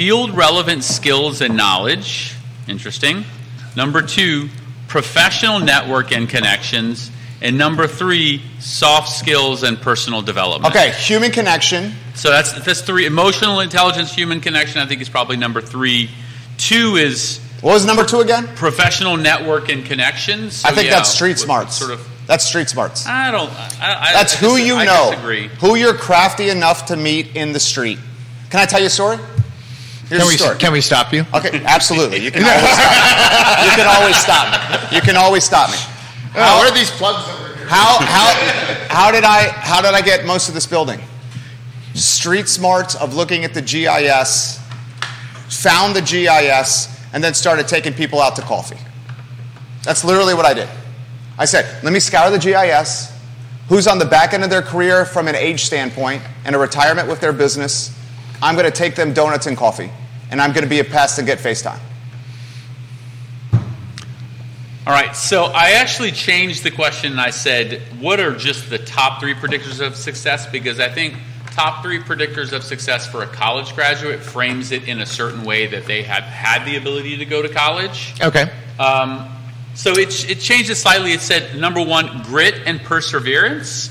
field 0.01 0.35
relevant 0.35 0.83
skills 0.83 1.43
and 1.43 1.59
knowledge. 1.59 2.35
Interesting. 2.67 3.23
Number 3.77 4.01
two, 4.01 4.49
professional 4.89 5.61
network 5.61 6.11
and 6.11 6.27
connections. 6.27 7.11
And 7.43 7.59
number 7.59 7.87
three, 7.87 8.41
soft 8.61 9.11
skills 9.11 9.63
and 9.63 9.79
personal 9.79 10.23
development. 10.23 10.75
Okay, 10.75 10.93
human 10.93 11.31
connection. 11.33 11.93
So 12.15 12.31
that's 12.31 12.55
that's 12.65 12.81
three. 12.81 13.05
Emotional 13.05 13.61
intelligence, 13.61 14.11
human 14.15 14.41
connection. 14.41 14.81
I 14.81 14.87
think 14.87 15.03
is 15.03 15.11
probably 15.11 15.37
number 15.37 15.61
three. 15.61 16.09
Two 16.57 16.97
is 16.97 17.39
What 17.61 17.75
was 17.75 17.85
number 17.85 18.05
two 18.07 18.21
again? 18.21 18.49
professional 18.57 19.19
network 19.19 19.69
and 19.69 19.85
connections. 19.85 20.57
So, 20.57 20.71
I 20.71 20.73
think 20.73 20.87
yeah, 20.87 20.95
that's 20.97 21.11
street 21.11 21.39
smarts. 21.39 21.77
Sort 21.77 21.91
of. 21.91 22.09
That's 22.27 22.47
street 22.47 22.71
smarts. 22.71 23.07
I 23.07 23.31
don't. 23.31 23.51
I, 23.51 24.09
I, 24.09 24.13
That's 24.15 24.35
I 24.43 24.47
who 24.47 24.57
you 24.57 24.77
I 24.77 24.87
know. 24.87 25.11
Disagree. 25.11 25.49
Who 25.61 25.75
you're 25.75 25.93
crafty 25.93 26.49
enough 26.49 26.87
to 26.87 26.97
meet 26.97 27.37
in 27.37 27.53
the 27.53 27.61
street. 27.61 27.99
Can 28.49 28.61
I 28.61 28.65
tell 28.65 28.81
you 28.81 28.87
a 28.87 28.91
story? 28.91 29.19
Here's 30.11 30.23
Can 30.23 30.29
we, 30.29 30.37
story. 30.37 30.59
can 30.59 30.73
we 30.73 30.81
stop 30.81 31.13
you? 31.13 31.25
Okay, 31.33 31.63
absolutely. 31.65 32.19
You 32.19 32.33
can 32.33 32.43
always 32.43 32.67
stop 32.67 32.91
me. 32.91 33.37
You 33.61 33.71
can 33.77 33.87
always 33.87 34.17
stop 34.17 34.51
me. 34.51 34.97
You 34.97 35.01
can 35.03 35.17
always 35.17 35.45
stop 35.45 35.71
me. 35.71 35.77
Oh, 36.35 36.59
what 36.59 36.71
are 36.71 36.75
these 36.75 36.91
plugs 36.91 37.29
over 37.29 37.57
here? 37.57 37.67
How 37.67 37.99
how 38.01 38.33
how 38.89 39.11
did 39.13 39.23
I 39.23 39.49
how 39.49 39.81
did 39.81 39.95
I 39.95 40.01
get 40.01 40.25
most 40.27 40.49
of 40.49 40.55
this 40.55 40.67
building? 40.67 40.99
Street 41.95 42.49
smarts 42.49 42.95
of 42.97 43.15
looking 43.15 43.45
at 43.45 43.55
the 43.55 43.63
GIS, 43.63 44.59
found 45.49 45.95
the 45.95 46.03
GIS, 46.03 46.89
and 47.13 47.23
then 47.23 47.33
started 47.35 47.69
taking 47.69 47.93
people 47.93 48.21
out 48.21 48.35
to 48.37 48.43
coffee. 48.43 48.79
That's 49.85 50.05
literally 50.05 50.35
what 50.35 50.47
I 50.47 50.55
did. 50.55 50.69
I 51.39 51.45
said, 51.45 51.83
let 51.85 51.93
me 51.93 52.01
scour 52.01 52.31
the 52.31 52.39
GIS, 52.39 53.13
who's 53.69 53.87
on 53.87 53.99
the 53.99 54.05
back 54.05 54.35
end 54.35 54.43
of 54.45 54.51
their 54.51 54.63
career 54.63 55.05
from 55.05 55.29
an 55.29 55.35
age 55.37 55.65
standpoint 55.65 56.23
and 56.45 56.55
a 56.57 56.59
retirement 56.59 57.09
with 57.09 57.21
their 57.21 57.33
business. 57.33 57.97
I'm 58.43 58.57
going 58.57 58.71
to 58.71 58.77
take 58.77 58.95
them 58.95 59.13
donuts 59.13 59.47
and 59.47 59.57
coffee, 59.57 59.91
and 60.31 60.41
I'm 60.41 60.53
going 60.53 60.65
to 60.65 60.71
be 60.71 60.81
a 60.81 60.85
pest 60.85 61.19
and 61.19 61.27
get 61.27 61.39
FaceTime. 61.39 61.81
All 64.87 64.95
right, 64.95 65.15
so 65.15 65.45
I 65.45 65.73
actually 65.73 66.11
changed 66.11 66.65
the 66.65 66.71
question 66.71 67.13
and 67.13 67.21
I 67.21 67.31
said, 67.31 67.83
what 68.01 68.19
are 68.19 68.35
just 68.35 68.71
the 68.71 68.79
top 68.79 69.21
three 69.21 69.35
predictors 69.35 69.85
of 69.85 69.95
success? 69.95 70.47
Because 70.51 70.81
I 70.81 70.89
think 70.89 71.15
top 71.53 71.83
three 71.83 72.01
predictors 72.01 72.53
of 72.53 72.65
success 72.65 73.07
for 73.07 73.23
a 73.23 73.27
college 73.27 73.75
graduate 73.75 74.21
frames 74.21 74.73
it 74.73 74.89
in 74.89 75.01
a 75.01 75.07
certain 75.07 75.45
way 75.45 75.67
that 75.67 75.85
they 75.85 76.03
have 76.03 76.25
had 76.25 76.65
the 76.65 76.77
ability 76.77 77.19
to 77.19 77.27
go 77.27 77.43
to 77.43 77.49
college. 77.49 78.15
Okay. 78.23 78.51
Um, 78.79 79.29
so 79.75 79.93
it, 79.93 80.29
it 80.31 80.41
changed 80.41 80.71
it 80.71 80.77
slightly. 80.77 81.13
It 81.13 81.21
said, 81.21 81.59
number 81.59 81.83
one, 81.85 82.23
grit 82.23 82.55
and 82.67 82.81
perseverance. 82.81 83.91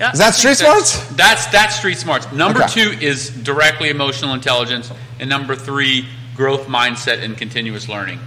Yeah, 0.00 0.12
Is 0.12 0.18
that 0.18 0.34
street 0.34 0.56
smarts? 0.56 0.98
That's, 1.14 1.46
that's 1.46 1.76
street 1.76 1.98
smarts. 1.98 2.30
Number 2.32 2.62
Okay. 2.64 2.72
two 2.72 2.90
is 3.00 3.30
directly 3.30 3.90
emotional 3.90 4.34
intelligence. 4.34 4.90
And 5.20 5.30
number 5.30 5.54
three, 5.54 6.06
growth 6.34 6.66
mindset 6.66 7.22
and 7.22 7.36
continuous 7.36 7.88
learning. 7.88 8.18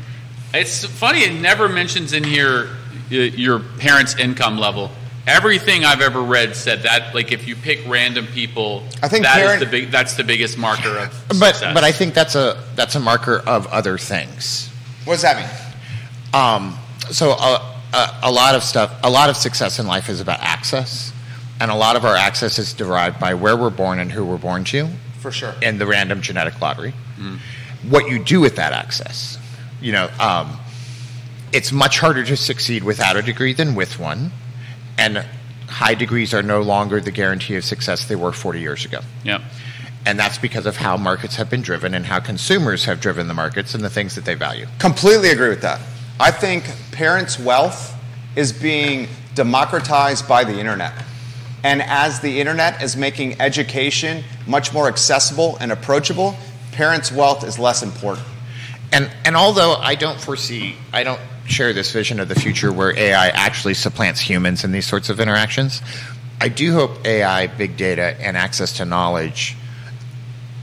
It's 0.53 0.85
funny, 0.85 1.19
it 1.23 1.33
never 1.41 1.67
mentions 1.67 2.13
in 2.13 2.23
here 2.23 2.69
uh, 3.11 3.15
your 3.15 3.59
parents' 3.59 4.15
income 4.17 4.57
level. 4.57 4.91
Everything 5.27 5.83
I've 5.83 5.99
ever 5.99 6.21
read 6.21 6.55
said 6.55 6.83
that, 6.83 7.13
like, 7.13 7.33
if 7.33 7.45
you 7.49 7.57
pick 7.57 7.85
random 7.85 8.27
people, 8.27 8.83
I 9.03 9.09
think 9.09 9.25
that 9.25 9.37
is 9.39 9.43
parent- 9.43 9.59
the 9.59 9.65
big, 9.65 9.91
that's 9.91 10.13
the 10.15 10.23
biggest 10.23 10.57
marker 10.57 10.97
of 10.99 11.23
But 11.27 11.55
success. 11.55 11.73
but 11.73 11.83
I 11.83 11.91
think 11.91 12.13
that's 12.13 12.35
a 12.35 12.63
that's 12.75 12.95
a 12.95 12.99
marker 13.01 13.39
of 13.45 13.67
other 13.67 13.97
things. 13.97 14.69
What 15.03 15.15
does 15.15 15.23
that 15.23 15.35
mean? 15.35 15.49
Um, 16.33 16.77
so 17.11 17.31
a, 17.31 17.75
a, 17.93 18.19
a 18.23 18.31
lot 18.31 18.55
of 18.55 18.63
stuff, 18.63 18.97
a 19.03 19.09
lot 19.09 19.29
of 19.29 19.35
success 19.35 19.79
in 19.79 19.85
life 19.87 20.07
is 20.07 20.21
about 20.21 20.39
access, 20.39 21.11
and 21.59 21.71
a 21.71 21.75
lot 21.75 21.95
of 21.95 22.05
our 22.05 22.15
access 22.15 22.59
is 22.59 22.73
derived 22.73 23.19
by 23.19 23.33
where 23.33 23.57
we're 23.57 23.69
born 23.69 23.99
and 23.99 24.11
who 24.11 24.25
we're 24.25 24.37
born 24.37 24.63
to, 24.65 24.87
For 25.19 25.31
sure. 25.31 25.53
in 25.61 25.77
the 25.77 25.85
random 25.87 26.21
genetic 26.21 26.59
lottery. 26.61 26.93
What 27.89 28.09
you 28.09 28.23
do 28.23 28.39
with 28.41 28.55
that 28.57 28.73
access, 28.73 29.37
you 29.81 29.91
know, 29.91 30.09
um, 30.19 30.57
it's 31.53 31.71
much 31.71 31.99
harder 31.99 32.23
to 32.25 32.35
succeed 32.35 32.83
without 32.83 33.15
a 33.15 33.21
degree 33.21 33.53
than 33.53 33.75
with 33.75 33.99
one, 33.99 34.31
and 34.97 35.25
high 35.67 35.93
degrees 35.95 36.33
are 36.33 36.43
no 36.43 36.61
longer 36.61 36.99
the 36.99 37.11
guarantee 37.11 37.55
of 37.55 37.63
success 37.63 38.05
they 38.07 38.15
were 38.15 38.31
40 38.31 38.59
years 38.59 38.85
ago. 38.85 38.99
yeah. 39.23 39.41
And 40.05 40.17
that's 40.17 40.37
because 40.37 40.65
of 40.65 40.77
how 40.77 40.95
markets 40.95 41.35
have 41.35 41.49
been 41.49 41.61
driven 41.61 41.93
and 41.93 42.05
how 42.05 42.21
consumers 42.21 42.85
have 42.85 43.01
driven 43.01 43.27
the 43.27 43.33
markets 43.33 43.75
and 43.75 43.83
the 43.83 43.89
things 43.89 44.15
that 44.15 44.23
they 44.23 44.35
value. 44.35 44.65
Completely 44.79 45.31
agree 45.31 45.49
with 45.49 45.61
that. 45.63 45.81
I 46.17 46.31
think 46.31 46.63
parents' 46.93 47.37
wealth 47.37 47.93
is 48.37 48.53
being 48.53 49.09
democratized 49.35 50.25
by 50.25 50.45
the 50.45 50.57
internet. 50.57 50.93
And 51.63 51.81
as 51.81 52.19
the 52.19 52.39
internet 52.39 52.81
is 52.81 52.95
making 52.95 53.41
education 53.41 54.23
much 54.45 54.73
more 54.73 54.87
accessible 54.87 55.57
and 55.59 55.71
approachable, 55.71 56.35
parents' 56.71 57.11
wealth 57.11 57.43
is 57.43 57.57
less 57.57 57.83
important. 57.83 58.25
And 58.93 59.11
and 59.25 59.35
although 59.35 59.73
I 59.73 59.95
don't 59.95 60.19
foresee, 60.19 60.75
I 60.93 61.03
don't 61.03 61.19
share 61.45 61.73
this 61.73 61.91
vision 61.91 62.19
of 62.19 62.29
the 62.29 62.35
future 62.35 62.71
where 62.71 62.97
AI 62.97 63.29
actually 63.29 63.73
supplants 63.73 64.19
humans 64.19 64.63
in 64.63 64.71
these 64.71 64.85
sorts 64.85 65.09
of 65.09 65.19
interactions. 65.19 65.81
I 66.39 66.49
do 66.49 66.73
hope 66.73 67.05
AI, 67.05 67.47
big 67.47 67.77
data, 67.77 68.15
and 68.19 68.37
access 68.37 68.73
to 68.73 68.85
knowledge 68.85 69.55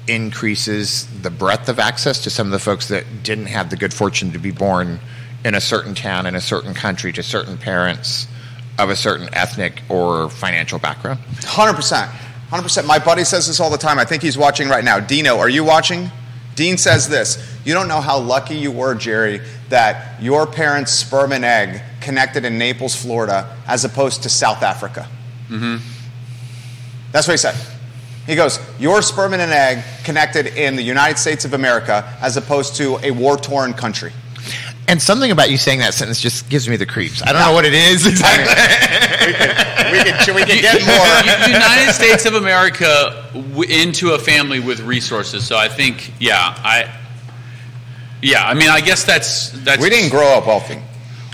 increases 0.07 1.07
the 1.23 1.31
breadth 1.31 1.69
of 1.69 1.79
access 1.79 2.23
to 2.25 2.31
some 2.31 2.47
of 2.47 2.53
the 2.53 2.59
folks 2.59 2.89
that 2.89 3.05
didn't 3.23 3.47
have 3.47 3.71
the 3.71 3.77
good 3.77 3.93
fortune 3.93 4.33
to 4.33 4.39
be 4.39 4.51
born 4.51 5.01
in 5.45 5.55
a 5.55 5.61
certain 5.61 5.95
town, 5.95 6.27
in 6.27 6.35
a 6.35 6.41
certain 6.41 6.75
country, 6.75 7.13
to 7.13 7.23
certain 7.23 7.59
parents 7.59 8.29
of 8.79 8.91
a 8.91 8.97
certain 8.97 9.29
ethnic 9.35 9.83
or 9.89 10.29
financial 10.31 10.79
background. 10.79 11.21
100%. 11.41 12.07
100%. 12.51 12.87
My 12.87 12.99
buddy 12.99 13.25
says 13.25 13.47
this 13.47 13.61
all 13.61 13.71
the 13.71 13.79
time. 13.79 13.99
I 13.99 14.05
think 14.05 14.23
he's 14.23 14.39
watching 14.39 14.69
right 14.69 14.85
now. 14.85 15.01
Dino, 15.01 15.39
are 15.39 15.49
you 15.49 15.65
watching? 15.65 16.11
Dean 16.55 16.79
says 16.79 17.09
this 17.09 17.39
You 17.65 17.75
don't 17.75 17.89
know 17.89 18.01
how 18.01 18.19
lucky 18.19 18.57
you 18.57 18.71
were, 18.71 18.95
Jerry, 18.95 19.41
that 19.69 20.23
your 20.23 20.47
parents' 20.47 20.93
sperm 20.93 21.33
and 21.33 21.45
egg 21.45 21.83
connected 22.01 22.45
in 22.45 22.59
Naples, 22.59 22.95
Florida, 22.95 23.57
as 23.67 23.85
opposed 23.85 24.23
to 24.25 24.29
South 24.29 24.63
Africa. 24.63 25.09
Mm-hmm. 25.49 25.77
That's 27.13 27.27
what 27.27 27.35
he 27.35 27.39
said. 27.39 27.57
He 28.27 28.37
goes, 28.37 28.59
Your 28.79 29.03
sperm 29.03 29.33
and 29.33 29.43
an 29.43 29.51
egg 29.51 29.85
connected 30.05 30.47
in 30.47 30.77
the 30.77 30.83
United 30.83 31.19
States 31.19 31.45
of 31.45 31.55
America 31.55 32.17
as 32.21 32.37
opposed 32.37 32.77
to 32.77 32.99
a 33.03 33.11
war 33.11 33.37
torn 33.37 33.75
country. 33.75 34.13
And 34.87 35.01
something 35.01 35.31
about 35.31 35.51
you 35.51 35.57
saying 35.57 35.79
that 35.79 35.95
sentence 35.95 36.21
just 36.21 36.49
gives 36.51 36.69
me 36.69 36.77
the 36.77 36.85
creeps. 36.87 37.23
I 37.23 37.33
don't 37.33 37.41
know 37.41 37.53
what 37.53 37.65
it 37.65 37.73
is 37.73 38.07
exactly. 38.07 38.55
we 39.93 39.99
can, 40.05 40.35
we 40.35 40.43
can 40.45 40.61
get 40.61 40.85
more. 40.87 41.49
United 41.49 41.93
States 41.93 42.27
of 42.27 42.35
America 42.35 43.25
w- 43.33 43.63
into 43.63 44.11
a 44.13 44.19
family 44.19 44.61
with 44.61 44.81
resources. 44.81 45.47
So 45.47 45.57
I 45.57 45.69
think, 45.69 46.13
yeah, 46.21 46.37
I, 46.59 46.95
yeah, 48.21 48.47
I 48.47 48.55
mean, 48.55 48.69
I 48.69 48.81
guess 48.81 49.05
that's 49.05 49.51
that's. 49.65 49.81
We 49.83 49.89
didn't 49.91 50.11
grow 50.11 50.37
up 50.39 50.47
wealthy. 50.47 50.79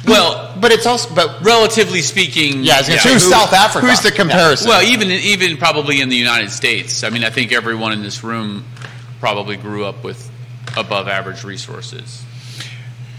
Well, 0.06 0.56
but 0.60 0.72
it's 0.72 0.86
also, 0.86 1.14
but 1.14 1.42
relatively 1.44 2.00
speaking, 2.00 2.62
yeah, 2.62 2.74
I 2.74 2.78
was 2.78 2.88
gonna 2.88 3.00
who- 3.00 3.18
South 3.18 3.52
Africa. 3.52 3.86
Who's 3.86 4.00
the 4.00 4.10
comparison? 4.12 4.68
Well, 4.68 4.82
even 4.82 5.10
even 5.10 5.56
probably 5.56 6.00
in 6.00 6.08
the 6.08 6.16
United 6.16 6.50
States. 6.50 7.02
I 7.04 7.10
mean, 7.10 7.24
I 7.24 7.30
think 7.30 7.52
everyone 7.52 7.92
in 7.92 8.02
this 8.02 8.22
room 8.24 8.64
probably 9.18 9.56
grew 9.56 9.84
up 9.84 10.02
with 10.04 10.30
above 10.76 11.08
average 11.08 11.44
resources. 11.44 12.24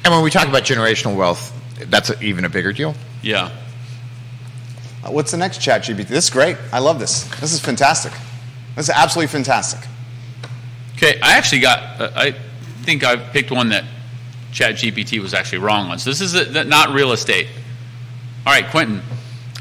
And 0.04 0.14
when 0.14 0.24
we 0.24 0.30
talk 0.30 0.48
about 0.48 0.64
generational 0.64 1.16
wealth, 1.16 1.54
that's 1.90 2.10
a, 2.10 2.20
even 2.22 2.46
a 2.46 2.50
bigger 2.50 2.74
deal. 2.74 2.96
Yeah. 3.22 3.52
Uh, 5.04 5.12
What's 5.12 5.32
the 5.32 5.38
next 5.38 5.62
chat 5.62 5.84
GPT? 5.84 6.08
This 6.08 6.26
is 6.26 6.30
great. 6.30 6.58
I 6.72 6.80
love 6.80 7.00
this. 7.00 7.24
This 7.40 7.54
is 7.54 7.60
fantastic. 7.60 8.14
This 8.76 8.90
is 8.90 8.96
absolutely 8.96 9.28
fantastic. 9.28 9.88
Okay, 10.96 11.20
I 11.22 11.38
actually 11.38 11.62
got. 11.62 12.02
Uh, 12.02 12.12
I 12.16 12.36
think 12.84 13.04
I 13.04 13.16
picked 13.16 13.52
one 13.52 13.70
that 13.70 13.84
Chat 14.52 14.76
GPT 14.76 15.20
was 15.20 15.34
actually 15.34 15.60
wrong 15.60 15.90
on. 15.90 16.00
So 16.00 16.10
this 16.10 16.22
is 16.22 16.34
a, 16.36 16.64
not 16.64 16.94
real 16.94 17.12
estate. 17.12 17.48
All 18.46 18.54
right, 18.54 18.68
Quinton. 18.68 19.02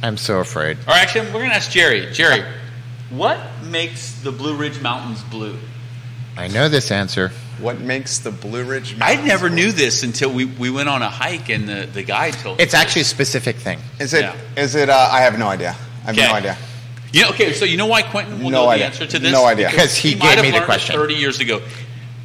I'm 0.03 0.17
so 0.17 0.41
afraid. 0.41 0.79
All 0.81 0.95
right, 0.95 1.03
actually, 1.03 1.27
we're 1.27 1.41
going 1.41 1.51
to 1.51 1.57
ask 1.57 1.71
Jerry. 1.71 2.11
Jerry, 2.13 2.45
what 3.11 3.39
makes 3.65 4.21
the 4.23 4.33
Blue 4.33 4.57
Ridge 4.57 4.81
Mountains 4.81 5.23
blue? 5.25 5.57
I 6.37 6.49
know 6.49 6.69
this 6.69 6.91
answer. 6.91 7.33
What 7.61 7.81
makes 7.81 8.19
the 8.19 8.31
Blue 8.31 8.65
Ridge 8.65 8.97
I 9.01 9.17
never 9.17 9.49
blue? 9.49 9.57
knew 9.57 9.73
this 9.73 10.03
until 10.03 10.33
we, 10.33 10.45
we 10.47 10.71
went 10.71 10.89
on 10.89 11.03
a 11.03 11.09
hike 11.11 11.49
and 11.51 11.69
the, 11.69 11.89
the 11.93 12.03
guide 12.03 12.35
told 12.35 12.59
us. 12.59 12.65
It's 12.65 12.75
actually 12.75 13.03
a 13.03 13.05
specific 13.07 13.57
thing. 13.57 13.79
Is 13.99 14.15
it? 14.15 14.23
Yeah. 14.23 14.37
Is 14.57 14.75
it? 14.75 14.89
Uh, 14.89 15.09
I 15.11 15.21
have 15.21 15.39
no 15.39 15.47
idea. 15.49 15.71
I 16.05 16.13
have 16.13 16.19
Okay. 16.19 16.27
no 16.27 16.35
idea. 16.35 16.57
You 17.13 17.23
know, 17.23 17.31
okay, 17.31 17.53
so 17.53 17.65
you 17.65 17.77
know 17.77 17.87
why 17.87 18.03
Quinton 18.03 18.39
will 18.43 18.51
No 18.51 18.63
know 18.65 18.69
idea. 18.71 18.85
the 18.87 18.93
answer 18.93 19.07
to 19.07 19.19
this? 19.19 19.33
No 19.33 19.45
idea. 19.45 19.69
Because 19.69 19.97
he 20.05 20.15
might 20.15 20.21
gave 20.21 20.29
have 20.37 20.43
me 20.45 20.51
the 20.51 20.55
learned 20.59 20.63
it 20.63 20.67
question. 20.67 20.95
30 20.97 21.15
years 21.15 21.41
ago. 21.41 21.61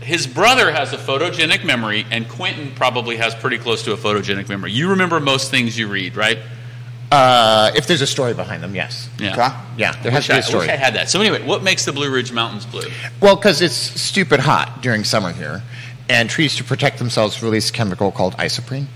His 0.01 0.27
brother 0.27 0.71
has 0.71 0.93
a 0.93 0.97
photogenic 0.97 1.65
memory, 1.65 2.05
and 2.11 2.29
Quinton 2.29 2.71
probably 2.75 3.17
has 3.17 3.33
pretty 3.33 3.57
close 3.57 3.81
to 3.85 3.93
a 3.93 3.97
photogenic 3.97 4.47
memory. 4.47 4.71
You 4.71 4.91
remember 4.91 5.19
most 5.19 5.49
things 5.49 5.75
you 5.77 5.87
read, 5.87 6.15
right? 6.15 6.37
Uh, 7.11 7.71
if 7.75 7.87
there's 7.87 8.01
a 8.01 8.07
story 8.07 8.33
behind 8.33 8.63
them, 8.63 8.75
yes. 8.75 9.09
Yeah. 9.19 9.33
Okay. 9.33 9.55
Yeah, 9.77 10.01
there 10.01 10.11
I 10.11 10.15
has 10.15 10.25
to 10.25 10.31
be 10.31 10.35
I, 10.35 10.39
a 10.39 10.43
story. 10.43 10.63
I 10.63 10.65
wish 10.65 10.73
I 10.73 10.75
had 10.77 10.95
that. 10.95 11.09
So 11.09 11.21
anyway, 11.21 11.45
what 11.45 11.63
makes 11.63 11.85
the 11.85 11.93
Blue 11.93 12.11
Ridge 12.11 12.31
Mountains 12.31 12.65
blue? 12.65 12.89
Well, 13.21 13.35
because 13.35 13.61
it's 13.61 13.75
stupid 13.75 14.39
hot 14.39 14.81
during 14.81 15.03
summer 15.03 15.31
here, 15.31 15.61
and 16.09 16.29
trees 16.29 16.55
to 16.57 16.63
protect 16.63 16.97
themselves 16.99 17.41
release 17.43 17.69
a 17.69 17.73
chemical 17.73 18.11
called 18.11 18.35
isoprene. 18.37 18.87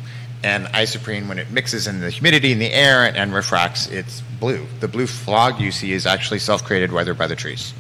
And 0.43 0.68
isoprene, 0.68 1.28
when 1.28 1.38
it 1.38 1.51
mixes 1.51 1.86
in 1.86 1.99
the 1.99 2.10
humidity 2.10 2.51
in 2.51 2.60
the 2.60 2.72
air 2.72 3.05
and, 3.05 3.18
and 3.18 3.34
refracts, 3.34 3.88
it's 3.88 4.22
blue. 4.39 4.66
The 4.80 4.88
blue 4.88 5.05
fog 5.05 5.60
you 5.60 5.72
see 5.72 5.91
is 5.91 6.05
actually 6.05 6.39
self-created 6.39 6.91
weather 6.91 7.14
by 7.14 7.28
the 7.28 7.36
trees. 7.36 7.74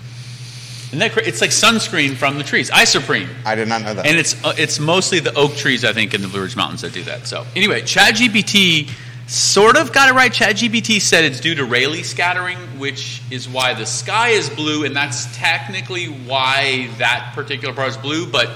Isn't 0.87 0.99
that 0.99 1.11
cra- 1.11 1.25
it's 1.25 1.39
like 1.41 1.51
sunscreen 1.51 2.15
from 2.15 2.37
the 2.37 2.43
trees, 2.43 2.69
isoprene. 2.71 3.29
I 3.45 3.55
did 3.55 3.67
not 3.67 3.83
know 3.83 3.93
that. 3.93 4.05
And 4.05 4.17
it's 4.17 4.43
uh, 4.43 4.53
it's 4.57 4.79
mostly 4.79 5.19
the 5.19 5.33
oak 5.35 5.55
trees, 5.55 5.85
I 5.85 5.93
think, 5.93 6.13
in 6.13 6.21
the 6.21 6.27
Blue 6.27 6.41
Ridge 6.41 6.55
Mountains 6.55 6.81
that 6.81 6.93
do 6.93 7.03
that. 7.03 7.27
So 7.27 7.45
anyway, 7.55 7.81
ChatGPT 7.81 8.89
sort 9.29 9.77
of 9.77 9.93
got 9.93 10.09
it 10.09 10.13
right. 10.13 10.31
ChatGPT 10.31 10.99
said 11.01 11.23
it's 11.23 11.39
due 11.39 11.55
to 11.55 11.65
Rayleigh 11.65 12.03
scattering, 12.03 12.57
which 12.79 13.21
is 13.29 13.47
why 13.47 13.73
the 13.73 13.85
sky 13.85 14.29
is 14.29 14.49
blue, 14.49 14.85
and 14.85 14.95
that's 14.95 15.35
technically 15.37 16.05
why 16.07 16.89
that 16.97 17.31
particular 17.35 17.73
part 17.73 17.89
is 17.89 17.97
blue. 17.97 18.25
But 18.25 18.49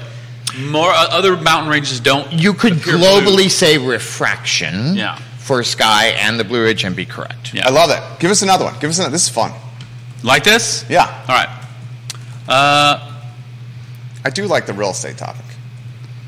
more 0.58 0.90
uh, 0.90 1.08
other 1.12 1.38
mountain 1.38 1.70
ranges 1.72 2.00
don't. 2.00 2.32
You 2.34 2.54
could 2.54 2.74
globally 2.74 3.24
blue. 3.36 3.50
say 3.50 3.78
refraction 3.78 4.96
Yeah. 4.96 5.18
for 5.40 5.64
sky 5.64 6.08
and 6.20 6.40
the 6.40 6.44
Blue 6.44 6.64
Ridge 6.64 6.84
and 6.84 6.96
be 6.96 7.06
correct. 7.06 7.54
Yeah. 7.54 7.68
I 7.68 7.72
love 7.72 7.90
it. 7.92 8.20
Give 8.20 8.32
us 8.32 8.42
another 8.42 8.66
one. 8.66 8.78
Give 8.80 8.90
us 8.90 8.98
another. 8.98 9.12
This 9.12 9.24
is 9.24 9.30
fun. 9.30 9.52
like 10.24 10.44
this. 10.44 10.86
Yeah, 10.90 11.06
All 11.28 11.36
right. 11.36 11.50
Uh, 12.48 13.12
I 14.26 14.30
do 14.30 14.46
like 14.48 14.66
the 14.66 14.74
real 14.74 14.90
estate 14.92 15.18
topic, 15.18 15.46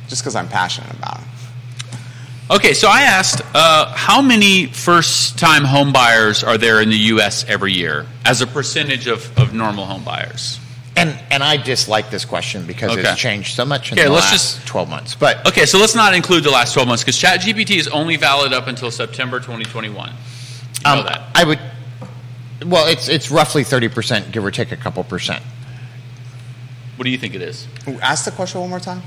just 0.08 0.22
because 0.22 0.36
I'm 0.36 0.48
passionate 0.48 0.91
about 0.96 1.20
it. 1.20 1.26
Okay, 2.50 2.74
so 2.74 2.88
I 2.88 3.02
asked 3.02 3.41
uh, 3.56 3.91
how 3.96 4.22
many 4.22 4.68
first 4.68 5.39
time 5.39 5.64
home 5.64 5.91
buyers 5.91 6.43
are 6.43 6.60
there 6.60 6.80
in 6.80 6.89
the 6.89 6.98
U.S. 7.16 7.43
every 7.46 7.74
year 7.74 8.06
as 8.24 8.41
a 8.41 8.48
percentage 8.48 9.08
of, 9.08 9.36
of 9.38 9.54
normal 9.54 9.86
home 9.86 10.04
buyers? 10.04 10.60
And 10.96 11.20
and 11.32 11.43
I 11.43 11.58
dislike 11.58 12.10
this 12.10 12.24
question 12.24 12.66
because 12.68 12.91
Okay. 12.91 13.02
it's 13.02 13.20
changed 13.20 13.56
so 13.56 13.66
much 13.66 13.91
in 13.91 13.98
Okay, 13.98 14.08
the 14.08 14.14
let's 14.14 14.32
last 14.32 14.58
just- 14.58 14.68
12 14.68 14.89
months. 14.89 15.16
But 15.16 15.46
Okay, 15.48 15.66
so 15.66 15.80
let's 15.80 15.96
not 15.96 16.14
include 16.14 16.43
the 16.43 16.52
last 16.52 16.74
12 16.74 16.88
months 16.88 17.04
because 17.04 17.20
ChatGPT 17.20 17.78
is 17.78 17.88
only 17.88 18.16
valid 18.16 18.54
up 18.54 18.68
until 18.68 18.91
September 18.91 19.39
2021. 19.39 20.10
You 20.10 20.16
know 20.86 21.00
um, 21.00 21.06
that. 21.06 21.24
I 21.34 21.43
would 21.43 21.60
well, 22.66 22.88
it's 22.88 23.10
it's 23.10 23.30
roughly 23.32 23.64
30%, 23.64 24.32
give 24.32 24.46
or 24.46 24.52
take 24.52 24.72
a 24.72 24.78
couple 24.78 25.04
percent. 25.04 25.43
What 26.96 27.04
do 27.04 27.10
you 27.10 27.18
think 27.18 27.34
it 27.36 27.41
is? 27.41 27.68
Ooh, 27.88 28.00
Ask 28.00 28.24
the 28.24 28.32
question 28.32 28.62
one 28.62 28.70
more 28.70 28.80
time. 28.80 29.02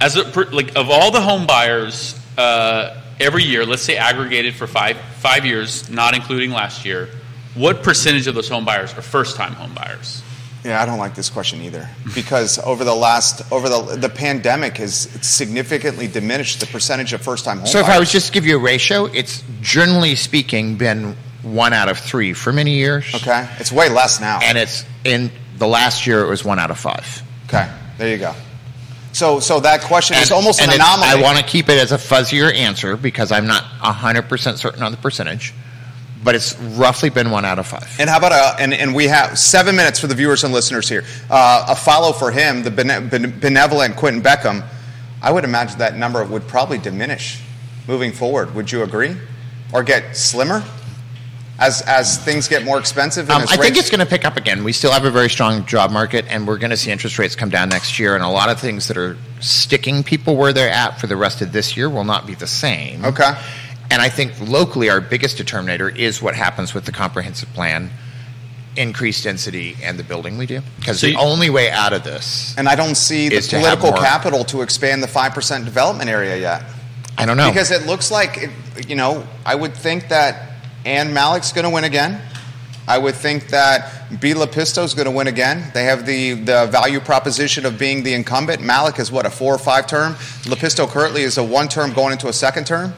As 0.00 0.16
a, 0.16 0.24
like 0.50 0.76
of 0.76 0.90
all 0.90 1.10
the 1.10 1.20
home 1.22 1.46
buyers 1.46 2.19
uh, 2.40 3.00
every 3.20 3.44
year, 3.44 3.66
let's 3.66 3.82
say 3.82 3.96
aggregated 3.96 4.54
for 4.54 4.66
five 4.66 4.96
five 5.18 5.44
years, 5.44 5.88
not 5.90 6.14
including 6.14 6.50
last 6.50 6.84
year, 6.84 7.08
what 7.54 7.82
percentage 7.82 8.26
of 8.26 8.34
those 8.34 8.48
home 8.48 8.64
buyers 8.64 8.92
are 8.94 9.02
first 9.02 9.36
time 9.36 9.52
home 9.52 9.74
buyers? 9.74 10.22
Yeah, 10.64 10.82
I 10.82 10.84
don't 10.84 10.98
like 10.98 11.14
this 11.14 11.30
question 11.30 11.62
either 11.62 11.88
because 12.14 12.58
over 12.58 12.84
the 12.84 12.94
last 12.94 13.50
over 13.50 13.68
the 13.68 13.96
the 13.96 14.08
pandemic 14.10 14.76
has 14.76 14.94
significantly 15.22 16.06
diminished 16.06 16.60
the 16.60 16.66
percentage 16.66 17.12
of 17.14 17.22
first 17.22 17.44
time 17.44 17.58
home 17.58 17.66
So 17.66 17.78
if 17.78 17.86
buyers. 17.86 17.96
I 17.96 18.00
was 18.00 18.12
just 18.12 18.26
to 18.28 18.32
give 18.32 18.46
you 18.46 18.56
a 18.56 18.60
ratio, 18.60 19.06
it's 19.06 19.42
generally 19.62 20.14
speaking 20.16 20.76
been 20.76 21.16
one 21.42 21.72
out 21.72 21.88
of 21.88 21.98
three 21.98 22.34
for 22.34 22.52
many 22.52 22.74
years. 22.74 23.14
okay, 23.14 23.48
it's 23.58 23.72
way 23.72 23.88
less 23.88 24.20
now. 24.20 24.40
And 24.42 24.58
it's 24.58 24.84
in 25.04 25.30
the 25.56 25.66
last 25.66 26.06
year 26.06 26.22
it 26.22 26.28
was 26.28 26.44
one 26.44 26.58
out 26.58 26.70
of 26.70 26.78
five. 26.78 27.22
Okay, 27.46 27.66
there 27.96 28.10
you 28.10 28.18
go. 28.18 28.34
So 29.12 29.40
so 29.40 29.60
that 29.60 29.82
question 29.82 30.16
is 30.18 30.30
almost 30.30 30.60
and 30.60 30.70
an 30.70 30.76
anomaly. 30.76 31.08
I 31.08 31.22
want 31.22 31.38
to 31.38 31.44
keep 31.44 31.68
it 31.68 31.78
as 31.78 31.92
a 31.92 31.96
fuzzier 31.96 32.52
answer 32.54 32.96
because 32.96 33.32
I'm 33.32 33.46
not 33.46 33.64
100% 33.80 34.56
certain 34.58 34.82
on 34.82 34.92
the 34.92 34.98
percentage, 34.98 35.52
but 36.22 36.34
it's 36.34 36.56
roughly 36.58 37.10
been 37.10 37.30
one 37.30 37.44
out 37.44 37.58
of 37.58 37.66
five. 37.66 37.88
And 37.98 38.08
how 38.08 38.18
about 38.18 38.32
a, 38.32 38.62
and, 38.62 38.72
and 38.72 38.94
we 38.94 39.06
have 39.08 39.38
seven 39.38 39.74
minutes 39.74 39.98
for 39.98 40.06
the 40.06 40.14
viewers 40.14 40.44
and 40.44 40.52
listeners 40.52 40.88
here. 40.88 41.04
Uh, 41.28 41.66
a 41.68 41.76
follow 41.76 42.12
for 42.12 42.30
him, 42.30 42.62
the 42.62 42.70
bene- 42.70 43.00
bene- 43.00 43.28
benevolent 43.28 43.96
Quinton 43.96 44.22
Beckham. 44.22 44.64
I 45.22 45.32
would 45.32 45.44
imagine 45.44 45.78
that 45.80 45.96
number 45.96 46.24
would 46.24 46.46
probably 46.46 46.78
diminish 46.78 47.42
moving 47.88 48.12
forward. 48.12 48.54
Would 48.54 48.70
you 48.70 48.82
agree? 48.84 49.16
Or 49.72 49.82
get 49.82 50.16
slimmer 50.16 50.64
as 51.60 51.82
as 51.82 52.18
things 52.18 52.48
get 52.48 52.64
more 52.64 52.78
expensive? 52.78 53.28
And 53.30 53.36
Um, 53.36 53.42
as 53.42 53.52
I 53.52 53.56
think 53.56 53.76
it's 53.76 53.90
going 53.90 54.00
to 54.00 54.06
pick 54.06 54.24
up 54.24 54.36
again. 54.36 54.64
We 54.64 54.72
still 54.72 54.90
have 54.92 55.04
a 55.04 55.10
very 55.10 55.30
strong 55.30 55.64
job 55.66 55.90
market, 55.90 56.24
and 56.28 56.46
we're 56.46 56.58
going 56.58 56.70
to 56.70 56.76
see 56.76 56.90
interest 56.90 57.18
rates 57.18 57.36
come 57.36 57.50
down 57.50 57.68
next 57.68 57.98
year. 57.98 58.14
And 58.14 58.24
a 58.24 58.28
lot 58.28 58.48
of 58.48 58.58
things 58.58 58.88
that 58.88 58.96
are 58.96 59.16
sticking 59.40 60.02
people 60.02 60.36
where 60.36 60.52
they're 60.52 60.70
at 60.70 60.98
for 61.00 61.06
the 61.06 61.16
rest 61.16 61.42
of 61.42 61.52
this 61.52 61.76
year 61.76 61.88
will 61.88 62.04
not 62.04 62.26
be 62.26 62.34
the 62.34 62.46
same. 62.46 63.04
Okay. 63.04 63.32
And 63.92 64.00
I 64.00 64.08
think 64.08 64.32
locally, 64.40 64.88
our 64.88 65.00
biggest 65.00 65.36
determinator 65.36 65.94
is 65.94 66.22
what 66.22 66.34
happens 66.34 66.72
with 66.74 66.84
the 66.84 66.92
comprehensive 66.92 67.52
plan, 67.54 67.90
increased 68.76 69.24
density, 69.24 69.76
and 69.82 69.98
the 69.98 70.04
building 70.04 70.38
we 70.38 70.46
do. 70.46 70.60
Because 70.78 71.00
So 71.00 71.06
the 71.08 71.12
you- 71.14 71.18
only 71.18 71.50
way 71.50 71.70
out 71.70 71.92
of 71.92 72.04
this, 72.04 72.54
And 72.56 72.68
I 72.68 72.76
don't 72.76 72.94
see 72.94 73.28
the 73.28 73.36
is 73.36 73.48
to 73.48 73.56
political 73.58 73.92
capital 73.92 74.44
to 74.44 74.62
expand 74.62 75.02
the 75.02 75.08
5% 75.08 75.64
development 75.64 76.08
area 76.08 76.36
yet. 76.36 76.62
I 77.18 77.26
don't 77.26 77.36
know. 77.36 77.48
Because 77.50 77.70
it 77.72 77.84
looks 77.86 78.10
like, 78.12 78.38
it, 78.38 78.88
you 78.88 78.94
know, 78.94 79.26
I 79.44 79.56
would 79.56 79.74
think 79.74 80.08
that 80.08 80.49
Ann 80.84 81.10
Mallek's 81.12 81.52
going 81.52 81.64
to 81.64 81.70
win 81.70 81.84
again. 81.84 82.20
I 82.88 82.98
would 82.98 83.14
think 83.14 83.48
that 83.48 84.10
Bea 84.20 84.34
LaPisto 84.34 84.82
is 84.82 84.94
going 84.94 85.04
to 85.04 85.12
win 85.12 85.28
again. 85.28 85.70
They 85.74 85.84
have 85.84 86.06
the, 86.06 86.32
the 86.34 86.66
value 86.66 86.98
proposition 86.98 87.64
of 87.66 87.78
being 87.78 88.02
the 88.02 88.14
incumbent. 88.14 88.60
Mallek 88.60 88.98
is 88.98 89.12
what, 89.12 89.26
a 89.26 89.30
four 89.30 89.54
or 89.54 89.58
five 89.58 89.86
term? 89.86 90.14
LaPisto 90.44 90.88
currently 90.88 91.22
is 91.22 91.38
a 91.38 91.44
one 91.44 91.68
term 91.68 91.92
going 91.92 92.12
into 92.12 92.28
a 92.28 92.32
second 92.32 92.66
term. 92.66 92.92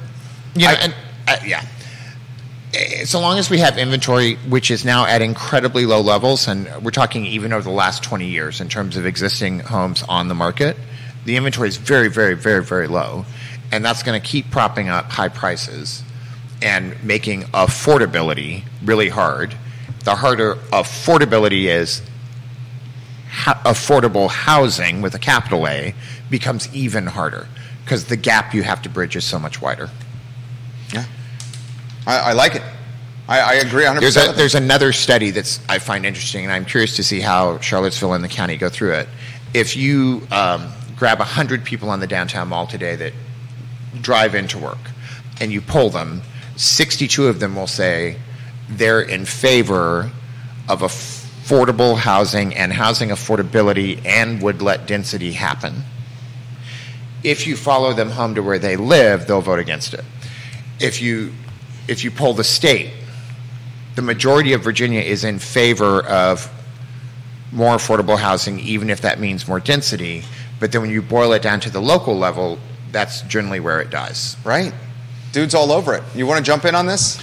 You 0.55 0.67
know, 0.67 0.71
I- 0.73 0.75
and, 0.77 0.95
uh, 1.29 1.37
yeah. 1.45 1.67
Eh, 2.73 3.05
So 3.05 3.21
long 3.21 3.39
as 3.39 3.51
we 3.51 3.59
have 3.59 3.77
inventory, 3.77 4.37
which 4.49 4.71
is 4.71 4.85
now 4.85 5.05
at 5.05 5.21
incredibly 5.21 5.85
low 5.85 6.01
levels, 6.01 6.49
and 6.49 6.69
we're 6.83 6.91
talking 6.91 7.27
even 7.27 7.53
over 7.53 7.65
the 7.65 7.71
last 7.71 8.03
20 8.03 8.27
years 8.29 8.61
in 8.63 8.69
terms 8.69 8.97
of 8.97 9.05
existing 9.05 9.59
homes 9.61 10.03
on 10.09 10.29
the 10.29 10.35
market, 10.35 10.77
the 11.27 11.37
inventory 11.37 11.69
is 11.69 11.77
very, 11.77 12.09
very, 12.09 12.35
very, 12.35 12.65
very 12.65 12.87
low. 12.87 13.27
And 13.71 13.85
that's 13.85 14.03
going 14.03 14.19
to 14.19 14.27
keep 14.27 14.51
propping 14.51 14.89
up 14.89 15.11
high 15.11 15.29
prices 15.29 16.03
and 16.63 17.03
making 17.05 17.43
affordability 17.43 18.63
really 18.85 19.09
hard. 19.09 19.55
The 20.05 20.15
harder 20.15 20.57
affordability 20.73 21.65
is, 21.65 22.03
ho- 23.31 23.61
affordable 23.65 24.31
housing 24.31 25.03
with 25.03 25.15
a 25.15 25.19
capital 25.19 25.67
A 25.67 25.95
becomes 26.31 26.73
even 26.75 27.07
harder 27.07 27.47
because 27.85 28.07
the 28.07 28.17
gap 28.17 28.55
you 28.55 28.63
have 28.63 28.83
to 28.83 28.89
bridge 28.89 29.17
is 29.17 29.25
so 29.25 29.39
much 29.39 29.61
wider. 29.61 29.91
Yeah. 30.93 31.05
I, 32.07 32.19
I 32.19 32.33
like 32.33 32.55
it. 32.55 32.63
I, 33.29 33.41
I 33.41 33.55
agree 33.55 33.85
100%. 33.85 34.01
There's, 34.01 34.17
a, 34.17 34.33
there's 34.33 34.55
another 34.55 34.93
study 34.93 35.31
that's 35.31 35.61
I 35.69 35.79
find 35.79 36.05
interesting, 36.05 36.45
and 36.45 36.53
I'm 36.53 36.65
curious 36.65 36.97
to 36.97 37.05
see 37.05 37.21
how 37.21 37.59
Charlottesville 37.59 38.15
and 38.15 38.25
the 38.25 38.29
county 38.29 38.57
go 38.57 38.69
through 38.69 38.95
it. 38.95 39.09
If 39.55 39.77
you 39.77 40.27
um, 40.31 40.73
grab 40.97 41.19
100 41.19 41.65
people 41.65 41.91
on 41.91 42.01
the 42.01 42.07
downtown 42.07 42.49
mall 42.49 42.67
today 42.67 42.97
that 42.97 43.13
drive 44.01 44.35
into 44.35 44.59
work 44.59 44.79
and 45.41 45.53
you 45.53 45.61
poll 45.61 45.91
them, 45.91 46.23
62 46.57 47.27
of 47.27 47.41
them 47.41 47.57
will 47.57 47.67
say 47.67 48.17
they're 48.69 49.01
in 49.01 49.25
favor 49.25 50.11
of 50.69 50.81
affordable 50.81 51.97
housing 51.97 52.55
and 52.55 52.73
housing 52.73 53.09
affordability 53.11 54.05
and 54.07 54.41
would 54.43 54.63
let 54.63 54.87
density 54.87 55.33
happen. 55.33 55.83
If 57.23 57.47
you 57.47 57.57
follow 57.57 57.93
them 57.93 58.11
home 58.11 58.35
to 58.35 58.43
where 58.43 58.59
they 58.59 58.77
live, 58.77 59.27
they'll 59.27 59.41
vote 59.41 59.59
against 59.59 59.95
it. 59.95 60.05
If 60.81 61.01
you 61.01 61.33
if 61.89 62.05
you 62.05 62.11
poll 62.11 62.35
the 62.35 62.45
state, 62.45 62.93
the 63.97 64.03
majority 64.03 64.53
of 64.53 64.63
Virginia 64.63 65.01
is 65.01 65.25
in 65.25 65.39
favor 65.39 66.05
of 66.07 66.51
more 67.51 67.77
affordable 67.77 68.19
housing, 68.19 68.61
even 68.61 68.89
if 68.89 69.03
that 69.03 69.21
means 69.21 69.47
more 69.47 69.61
density. 69.61 70.25
But 70.59 70.73
then 70.73 70.81
when 70.81 70.91
you 70.91 71.03
boil 71.03 71.33
it 71.33 71.43
down 71.43 71.61
to 71.61 71.71
the 71.71 71.81
local 71.81 72.17
level, 72.17 72.59
that's 72.93 73.23
generally 73.23 73.61
where 73.61 73.81
it 73.81 73.91
dies. 73.91 74.37
right? 74.45 74.73
Dude's 75.33 75.55
all 75.55 75.73
over 75.73 75.95
it. 75.95 76.03
You 76.15 76.27
want 76.27 76.39
to 76.39 76.45
jump 76.45 76.65
in 76.65 76.75
on 76.75 76.87
this? 76.87 77.19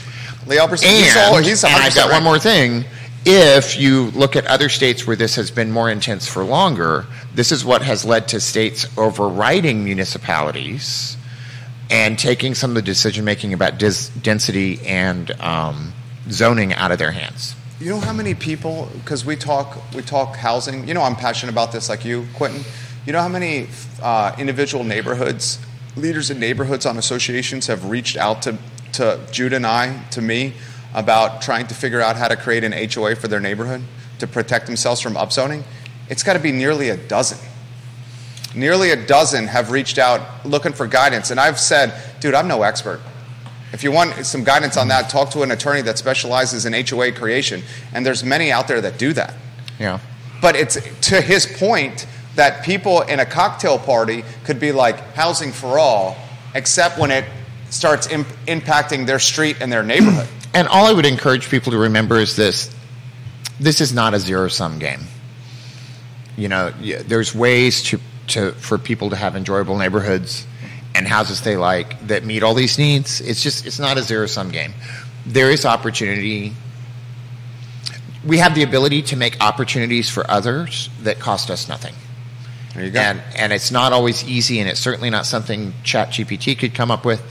Lee 0.48 0.58
Elberson? 0.58 0.88
And, 0.88 1.18
all, 1.18 1.38
he's 1.38 1.64
and 1.64 1.74
I've 1.74 1.96
got 1.96 2.10
right. 2.10 2.16
one 2.16 2.24
more 2.24 2.40
thing. 2.40 2.86
If 3.26 3.80
you 3.80 4.06
look 4.12 4.36
at 4.36 4.48
other 4.48 4.70
states 4.70 5.06
where 5.06 5.16
this 5.16 5.36
has 5.36 5.52
been 5.52 5.72
more 5.72 5.90
intense 5.90 6.28
for 6.28 6.44
longer, 6.44 7.06
this 7.36 7.52
is 7.52 7.64
what 7.64 7.82
has 7.84 8.06
led 8.06 8.30
to 8.30 8.40
states 8.40 8.88
overriding 8.98 9.84
municipalities 9.84 11.18
and 11.90 12.18
taking 12.18 12.56
some 12.56 12.72
of 12.72 12.76
the 12.76 12.82
decision 12.82 13.26
making 13.26 13.54
about 13.54 13.78
dis- 13.78 14.10
density 14.10 14.80
and 14.86 15.32
um, 15.42 15.94
zoning 16.30 16.74
out 16.74 16.92
of 16.92 17.00
their 17.00 17.12
hands. 17.12 17.56
You 17.80 17.92
know 17.92 18.00
how 18.00 18.14
many 18.14 18.34
people? 18.36 18.90
Because 18.94 19.26
we 19.26 19.36
talk, 19.36 19.78
we 19.94 20.02
talk 20.02 20.36
housing. 20.36 20.88
You 20.88 20.94
know, 20.94 21.02
I'm 21.02 21.16
passionate 21.16 21.52
about 21.52 21.72
this, 21.72 21.90
like 21.90 22.04
you, 22.04 22.28
Quinton. 22.36 22.64
You 23.06 23.14
know 23.14 23.22
how 23.22 23.30
many 23.30 23.68
uh, 24.02 24.36
individual 24.38 24.84
neighborhoods, 24.84 25.60
leaders 26.00 26.30
in 26.30 26.40
neighborhoods 26.40 26.86
on 26.86 26.98
associations 26.98 27.68
have 27.68 27.86
reached 27.86 28.18
out 28.18 28.42
to 28.44 28.58
to 28.94 29.20
Judah 29.32 29.58
and 29.58 29.68
I, 29.68 30.04
to 30.12 30.22
me, 30.22 30.54
about 30.94 31.42
trying 31.42 31.68
to 31.68 31.76
figure 31.76 32.02
out 32.02 32.16
how 32.16 32.28
to 32.28 32.36
create 32.36 32.64
an 32.64 32.74
HOA 32.74 33.16
for 33.16 33.28
their 33.28 33.40
neighborhood 33.40 33.82
to 34.20 34.28
protect 34.28 34.66
themselves 34.66 35.02
from 35.02 35.16
upzoning. 35.16 35.64
It's 36.10 36.24
got 36.24 36.34
to 36.34 36.40
be 36.40 36.52
nearly 36.52 36.90
a 36.90 36.98
dozen. 36.98 37.38
Nearly 38.56 38.92
a 38.92 39.06
dozen 39.06 39.48
have 39.48 39.72
reached 39.72 40.00
out 40.00 40.46
looking 40.46 40.74
for 40.74 40.88
guidance, 40.88 41.30
and 41.30 41.40
I've 41.40 41.60
said, 41.60 41.94
dude, 42.20 42.34
I'm 42.34 42.48
no 42.48 42.64
expert. 42.64 43.00
If 43.72 43.84
you 43.84 43.92
want 43.92 44.26
some 44.26 44.44
guidance 44.44 44.78
on 44.78 44.88
that, 44.88 45.12
talk 45.12 45.30
to 45.32 45.44
an 45.44 45.52
attorney 45.52 45.84
that 45.84 46.00
specializes 46.00 46.66
in 46.66 46.74
HOA 46.74 47.12
creation. 47.12 47.62
And 47.94 48.04
there's 48.04 48.24
many 48.24 48.52
out 48.52 48.68
there 48.68 48.82
that 48.82 48.98
do 48.98 49.14
that. 49.14 49.36
Yeah. 49.78 50.00
But 50.42 50.56
it's 50.56 50.80
to 51.10 51.22
his 51.22 51.46
point 51.46 52.08
that 52.40 52.64
people 52.64 53.02
in 53.02 53.20
a 53.20 53.26
cocktail 53.26 53.78
party 53.78 54.24
could 54.46 54.62
be 54.62 54.72
like 54.72 54.98
housing 55.14 55.52
for 55.52 55.78
all, 55.78 56.16
except 56.56 56.98
when 56.98 57.12
it 57.12 57.26
starts 57.70 58.08
imp- 58.08 58.30
impacting 58.48 59.06
their 59.06 59.20
street 59.20 59.58
and 59.60 59.70
their 59.70 59.84
neighborhood. 59.84 60.28
And 60.52 60.68
all 60.68 60.88
I 60.88 60.94
would 60.94 61.06
encourage 61.06 61.48
people 61.48 61.74
to 61.74 61.78
remember 61.78 62.18
is 62.18 62.36
this 62.36 62.76
this 63.60 63.82
is 63.82 63.94
not 63.94 64.16
a 64.16 64.20
zero 64.20 64.48
sum 64.48 64.80
game. 64.80 65.02
You 66.38 66.48
know, 66.48 66.72
there's 66.72 67.36
ways 67.36 67.84
to, 67.84 68.00
to 68.30 68.54
for 68.54 68.80
people 68.80 69.12
to 69.12 69.16
have 69.16 69.36
enjoyable 69.36 69.78
neighborhoods 69.78 70.48
and 70.96 71.08
houses 71.08 71.42
they 71.42 71.56
like 71.56 72.08
that 72.08 72.24
meet 72.26 72.42
all 72.42 72.56
these 72.56 72.80
needs. 72.80 73.22
It's 73.22 73.44
just 73.44 73.68
it's 73.68 73.78
not 73.78 74.00
a 74.00 74.02
zero 74.02 74.26
sum 74.26 74.50
game. 74.50 74.74
There 75.28 75.52
is 75.52 75.66
opportunity. 75.66 76.54
We 78.26 78.40
have 78.40 78.56
the 78.56 78.64
ability 78.64 79.04
to 79.04 79.16
make 79.16 79.40
opportunities 79.40 80.10
for 80.10 80.30
others 80.32 80.90
that 81.04 81.20
cost 81.20 81.52
us 81.52 81.68
nothing. 81.68 81.94
There 82.80 82.88
you 82.88 82.94
go. 82.94 83.00
And, 83.02 83.22
and 83.36 83.52
it's 83.54 83.72
not 83.72 83.92
always 83.94 84.24
easy, 84.24 84.60
and 84.60 84.70
it's 84.70 84.80
certainly 84.80 85.10
not 85.10 85.26
something 85.26 85.74
ChatGPT 85.84 86.58
could 86.58 86.74
come 86.74 86.92
up 86.92 87.04
with. 87.06 87.22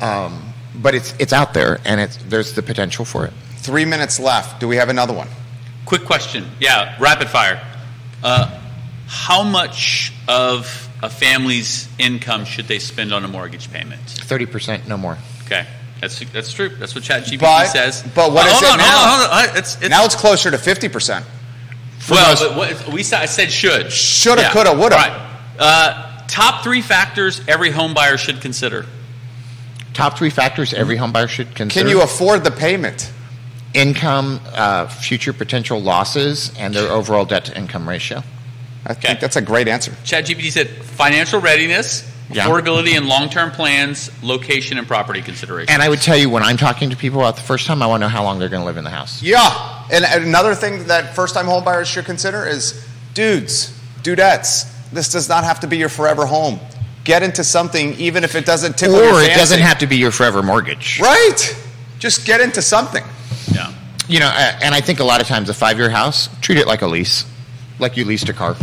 Um, 0.00 0.42
but 0.74 0.94
it's 0.94 1.14
it's 1.18 1.32
out 1.32 1.52
there, 1.54 1.78
and 1.84 2.00
it's 2.00 2.16
there's 2.28 2.54
the 2.54 2.62
potential 2.62 3.04
for 3.04 3.26
it. 3.26 3.32
Three 3.56 3.84
minutes 3.84 4.18
left. 4.18 4.60
Do 4.60 4.68
we 4.68 4.76
have 4.76 4.88
another 4.88 5.12
one? 5.12 5.28
Quick 5.84 6.04
question. 6.04 6.48
Yeah, 6.60 6.96
rapid 7.00 7.28
fire. 7.28 7.60
Uh, 8.22 8.60
how 9.06 9.42
much 9.42 10.12
of 10.28 10.88
a 11.02 11.10
family's 11.10 11.88
income 11.98 12.44
should 12.44 12.66
they 12.66 12.78
spend 12.78 13.12
on 13.12 13.24
a 13.24 13.28
mortgage 13.28 13.70
payment? 13.72 14.00
Thirty 14.02 14.46
percent, 14.46 14.86
no 14.88 14.96
more. 14.96 15.18
Okay, 15.44 15.66
that's 16.00 16.20
that's 16.32 16.52
true. 16.52 16.68
That's 16.70 16.94
what 16.94 17.04
ChatGPT 17.04 17.40
But- 17.40 17.66
says. 17.66 18.02
but 18.14 18.32
what 18.32 18.46
Uh, 18.46 18.50
is 18.50 18.52
hold 18.54 18.64
it 18.64 18.70
on, 18.70 18.78
now? 18.78 18.84
Hold 18.84 19.20
on, 19.20 19.30
hold 19.36 19.50
on. 19.50 19.56
It's, 19.58 19.76
it's, 19.80 19.88
Now 19.90 20.04
it's 20.04 20.14
closer 20.14 20.50
to 20.50 20.56
50%. 20.56 21.24
Well, 22.10 22.28
most- 22.30 22.42
but 22.42 22.56
what, 22.56 22.88
we 22.92 23.02
said, 23.02 23.20
I 23.20 23.26
said 23.26 23.50
should. 23.52 23.92
Shoulda, 23.92 24.48
coulda, 24.50 24.72
woulda. 24.74 24.96
Right. 24.96 25.30
Uh, 25.58 26.20
top 26.28 26.62
three 26.62 26.82
factors 26.82 27.40
every 27.48 27.70
home 27.70 27.94
buyer 27.94 28.16
should 28.16 28.40
consider. 28.40 28.86
Top 29.94 30.16
three 30.18 30.30
factors 30.30 30.72
every 30.74 30.96
home 30.96 31.12
buyer 31.12 31.26
should 31.28 31.54
consider: 31.54 31.84
Can 31.86 31.90
you 31.96 32.02
afford 32.02 32.44
the 32.44 32.50
payment? 32.50 33.12
income, 33.74 34.40
uh, 34.54 34.86
future 34.88 35.32
potential 35.34 35.78
losses, 35.80 36.50
and 36.58 36.74
their 36.74 36.90
overall 36.90 37.26
debt 37.26 37.44
to 37.44 37.56
income 37.56 37.86
ratio. 37.86 38.22
I 38.86 38.92
Okay. 38.92 39.08
think 39.08 39.20
that's 39.20 39.36
a 39.36 39.42
great 39.42 39.68
answer. 39.68 39.90
ChatGPT 40.04 40.50
said 40.50 40.68
financial 40.70 41.38
readiness, 41.38 42.02
Yeah. 42.32 42.46
affordability 42.46 42.96
and 42.96 43.06
long-term 43.06 43.50
plans, 43.50 44.10
location 44.22 44.78
and 44.78 44.88
property 44.88 45.20
considerations. 45.20 45.70
And 45.70 45.82
I 45.82 45.88
would 45.90 46.00
tell 46.00 46.16
you 46.16 46.30
when 46.30 46.42
I'm 46.42 46.56
talking 46.56 46.88
to 46.90 46.96
people 46.96 47.20
about 47.20 47.36
the 47.36 47.42
first 47.42 47.66
time, 47.66 47.82
I 47.82 47.86
want 47.86 48.00
to 48.00 48.06
know 48.06 48.08
how 48.08 48.24
long 48.24 48.38
they're 48.38 48.48
going 48.48 48.62
to 48.62 48.66
live 48.66 48.78
in 48.78 48.84
the 48.84 48.90
house. 48.90 49.22
Yeah. 49.22 49.77
And 49.90 50.04
another 50.04 50.54
thing 50.54 50.84
that 50.88 51.14
first 51.14 51.34
time 51.34 51.46
homebuyers 51.46 51.86
should 51.86 52.04
consider 52.04 52.46
is 52.46 52.86
dudes, 53.14 53.72
dudettes, 54.02 54.70
this 54.92 55.10
does 55.10 55.28
not 55.28 55.44
have 55.44 55.60
to 55.60 55.66
be 55.66 55.76
your 55.78 55.88
forever 55.88 56.26
home. 56.26 56.60
Get 57.04 57.22
into 57.22 57.42
something 57.42 57.94
even 57.94 58.22
if 58.24 58.34
it 58.34 58.44
doesn't 58.44 58.76
tickle 58.76 58.96
your 58.96 59.14
Or 59.14 59.22
it 59.22 59.34
doesn't 59.34 59.60
have 59.60 59.78
to 59.78 59.86
be 59.86 59.96
your 59.96 60.10
forever 60.10 60.42
mortgage. 60.42 61.00
Right. 61.00 61.56
Just 61.98 62.26
get 62.26 62.40
into 62.40 62.60
something. 62.62 63.04
yeah. 63.52 63.72
You 64.08 64.20
know, 64.20 64.28
and 64.28 64.74
I 64.74 64.80
think 64.80 65.00
a 65.00 65.04
lot 65.04 65.20
of 65.20 65.26
times 65.26 65.48
a 65.50 65.54
five-year 65.54 65.90
house, 65.90 66.28
treat 66.40 66.58
it 66.58 66.66
like 66.66 66.82
a 66.82 66.86
lease, 66.86 67.24
like 67.78 67.96
you 67.96 68.04
leased 68.04 68.28
a 68.28 68.32
car. 68.32 68.56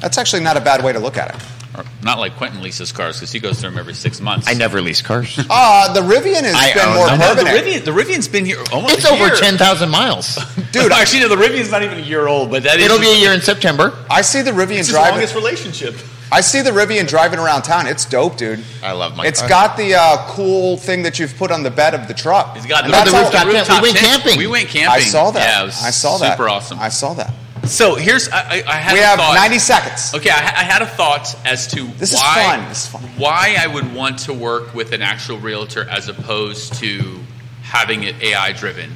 That's 0.00 0.18
actually 0.18 0.42
not 0.42 0.56
a 0.56 0.60
bad 0.60 0.82
way 0.84 0.92
to 0.92 0.98
look 0.98 1.16
at 1.16 1.34
it. 1.34 1.42
Or 1.74 1.84
not 2.02 2.18
like 2.18 2.36
Quinton 2.36 2.60
leases 2.62 2.92
cars 2.92 3.16
because 3.16 3.32
he 3.32 3.40
goes 3.40 3.60
through 3.60 3.70
them 3.70 3.78
every 3.78 3.94
six 3.94 4.20
months. 4.20 4.46
I 4.46 4.52
never 4.52 4.82
lease 4.82 5.00
cars. 5.00 5.38
Uh, 5.48 5.92
the 5.94 6.00
Rivian 6.00 6.42
has 6.42 6.54
I 6.54 6.74
been 6.74 6.86
own 6.86 6.94
more 6.96 7.06
them. 7.06 7.18
No, 7.20 7.34
the 7.34 7.44
permanent. 7.44 7.66
Rivian, 7.66 7.84
the 7.86 7.90
Rivian's 7.92 8.28
been 8.28 8.44
here 8.44 8.62
almost. 8.70 8.94
it's 8.98 9.04
a 9.06 9.12
over 9.14 9.26
year. 9.28 9.36
ten 9.36 9.56
thousand 9.56 9.88
miles. 9.88 10.36
Dude, 10.72 10.92
actually, 10.92 11.20
no, 11.20 11.28
the 11.28 11.36
Rivian's 11.36 11.70
not 11.70 11.82
even 11.82 11.98
a 11.98 12.02
year 12.02 12.26
old, 12.26 12.50
but 12.50 12.62
that 12.64 12.78
is 12.78 12.84
It'll 12.84 12.98
be 12.98 13.10
a 13.10 13.16
year 13.18 13.32
in 13.32 13.40
September. 13.40 13.96
I 14.10 14.20
see 14.20 14.42
the 14.42 14.50
Rivian 14.50 14.78
It's 14.80 14.88
his 14.88 14.88
driving. 14.90 15.12
longest 15.12 15.34
relationship. 15.34 15.94
I 16.30 16.40
see 16.42 16.60
the 16.62 16.70
Rivian 16.70 17.06
driving 17.08 17.38
around 17.38 17.62
town. 17.62 17.86
It's 17.86 18.04
dope, 18.06 18.36
dude. 18.38 18.62
I 18.82 18.92
love 18.92 19.16
my 19.16 19.26
It's 19.26 19.40
car. 19.40 19.48
got 19.48 19.76
the 19.78 19.94
uh, 19.94 20.26
cool 20.30 20.76
thing 20.78 21.02
that 21.04 21.18
you've 21.18 21.36
put 21.36 21.50
on 21.50 21.62
the 21.62 21.70
bed 21.70 21.92
of 21.94 22.08
the 22.08 22.14
truck. 22.14 22.54
He's 22.56 22.64
got 22.66 22.84
And 22.84 22.92
the, 22.92 22.96
that's 22.96 23.10
the 23.10 23.16
how- 23.16 23.22
rooftop 23.24 23.42
tent. 23.44 23.82
We 23.82 23.88
went 23.88 23.96
tent. 23.98 24.22
camping. 24.22 24.38
We 24.38 24.46
went 24.46 24.68
camping. 24.68 24.90
I 24.94 25.00
saw 25.00 25.30
that. 25.30 25.40
Yeah, 25.40 25.62
it 25.62 25.66
was 25.66 25.82
I 25.82 25.90
saw 25.90 26.18
that. 26.18 26.36
Super 26.36 26.48
awesome. 26.48 26.78
I 26.78 26.88
saw 26.90 27.12
that. 27.14 27.32
So 27.64 27.94
here's 27.94 28.28
I, 28.28 28.62
I, 28.66 28.74
had 28.74 28.92
We 28.94 28.98
have 29.00 29.18
thought. 29.18 29.34
90 29.34 29.58
seconds. 29.58 30.14
Okay, 30.14 30.30
I, 30.30 30.36
I 30.36 30.64
had 30.64 30.82
a 30.82 30.86
thought 30.86 31.34
as 31.46 31.68
to 31.68 31.84
This 31.84 32.12
is 32.12 32.18
why, 32.18 32.56
fun. 32.56 32.68
This 32.68 32.84
is 32.84 32.90
fun. 32.90 33.02
why 33.16 33.56
I 33.58 33.66
would 33.68 33.94
want 33.94 34.18
to 34.20 34.34
work 34.34 34.74
with 34.74 34.92
an 34.92 35.00
actual 35.02 35.38
realtor 35.38 35.88
as 35.88 36.08
opposed 36.08 36.74
to 36.74 37.20
having 37.62 38.02
it 38.02 38.20
AI 38.20 38.52
driven. 38.52 38.90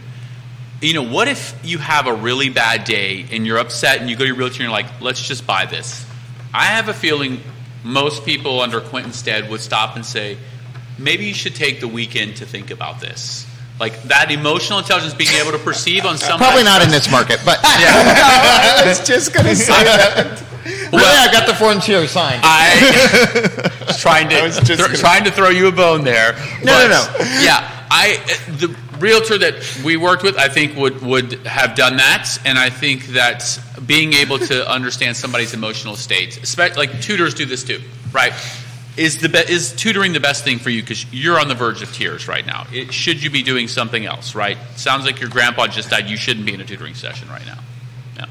You 0.82 0.94
know, 0.94 1.02
what 1.10 1.28
if 1.28 1.58
you 1.64 1.78
have 1.78 2.06
a 2.06 2.14
really 2.14 2.50
bad 2.50 2.84
day 2.84 3.24
and 3.30 3.46
you're 3.46 3.58
upset 3.58 4.00
and 4.00 4.10
you 4.10 4.16
go 4.16 4.24
to 4.24 4.28
your 4.28 4.36
realtor 4.36 4.54
and 4.54 4.62
you're 4.62 4.70
like, 4.70 5.00
let's 5.00 5.26
just 5.26 5.46
buy 5.46 5.66
this? 5.66 6.04
I 6.52 6.66
have 6.66 6.88
a 6.88 6.94
feeling 6.94 7.40
most 7.84 8.24
people 8.24 8.60
under 8.60 8.80
Quinton 8.80 9.12
Stead 9.12 9.48
would 9.48 9.60
stop 9.60 9.96
and 9.96 10.04
say, 10.04 10.36
maybe 10.98 11.24
you 11.24 11.34
should 11.34 11.54
take 11.54 11.80
the 11.80 11.88
weekend 11.88 12.36
to 12.36 12.46
think 12.46 12.70
about 12.70 13.00
this. 13.00 13.46
Like 13.78 14.02
that 14.04 14.30
emotional 14.30 14.78
intelligence 14.78 15.12
being 15.12 15.32
able 15.40 15.52
to 15.52 15.58
perceive 15.58 16.06
on 16.06 16.16
somebody. 16.16 16.38
Probably 16.44 16.64
not 16.64 16.82
in 16.82 16.90
this 16.90 17.10
market, 17.10 17.40
but 17.44 17.58
I 17.62 18.84
was 18.86 19.06
just 19.06 19.34
going 19.34 19.46
to 19.46 19.54
say 19.54 19.84
that. 19.84 20.42
really, 20.92 21.04
I've 21.04 21.32
got 21.32 21.46
the 21.46 21.54
forms 21.54 21.84
here 21.84 22.06
signed. 22.06 22.40
I 22.42 23.82
was 23.86 24.00
trying 24.00 24.30
to 24.30 24.38
I 24.38 24.42
was 24.42 24.56
just 24.60 24.80
thro- 24.80 24.86
gonna- 24.86 24.98
trying 24.98 25.24
to 25.24 25.30
throw 25.30 25.50
you 25.50 25.66
a 25.68 25.72
bone 25.72 26.04
there. 26.04 26.32
No, 26.64 26.88
no, 26.88 27.04
but, 27.12 27.18
no. 27.20 27.42
Yeah, 27.42 27.86
I 27.90 28.16
the 28.48 28.74
realtor 28.98 29.36
that 29.38 29.80
we 29.84 29.98
worked 29.98 30.22
with, 30.22 30.38
I 30.38 30.48
think 30.48 30.74
would 30.76 31.02
would 31.02 31.32
have 31.46 31.74
done 31.74 31.98
that, 31.98 32.38
and 32.46 32.58
I 32.58 32.70
think 32.70 33.08
that 33.08 33.60
being 33.86 34.14
able 34.14 34.38
to 34.38 34.66
understand 34.70 35.16
somebody's 35.18 35.52
emotional 35.52 35.96
state, 35.96 36.42
especially 36.42 36.86
like 36.86 37.02
tutors 37.02 37.34
do 37.34 37.44
this 37.44 37.62
too, 37.62 37.82
right? 38.12 38.32
Is 38.96 39.18
the 39.18 39.28
be- 39.28 39.38
is 39.38 39.72
tutoring 39.72 40.12
the 40.12 40.20
best 40.20 40.44
thing 40.44 40.58
for 40.58 40.70
you 40.70 40.80
because 40.82 41.04
you're 41.12 41.38
on 41.38 41.48
the 41.48 41.54
verge 41.54 41.82
of 41.82 41.92
tears 41.92 42.28
right 42.28 42.46
now? 42.46 42.66
It, 42.72 42.92
should 42.94 43.22
you 43.22 43.28
be 43.28 43.42
doing 43.42 43.68
something 43.68 44.06
else? 44.06 44.34
Right? 44.34 44.56
Sounds 44.76 45.04
like 45.04 45.20
your 45.20 45.28
grandpa 45.28 45.66
just 45.66 45.90
died. 45.90 46.08
You 46.08 46.16
shouldn't 46.16 46.46
be 46.46 46.54
in 46.54 46.60
a 46.60 46.64
tutoring 46.64 46.94
session 46.94 47.28
right 47.28 47.44
now. 47.44 47.58
Yeah. 48.16 48.26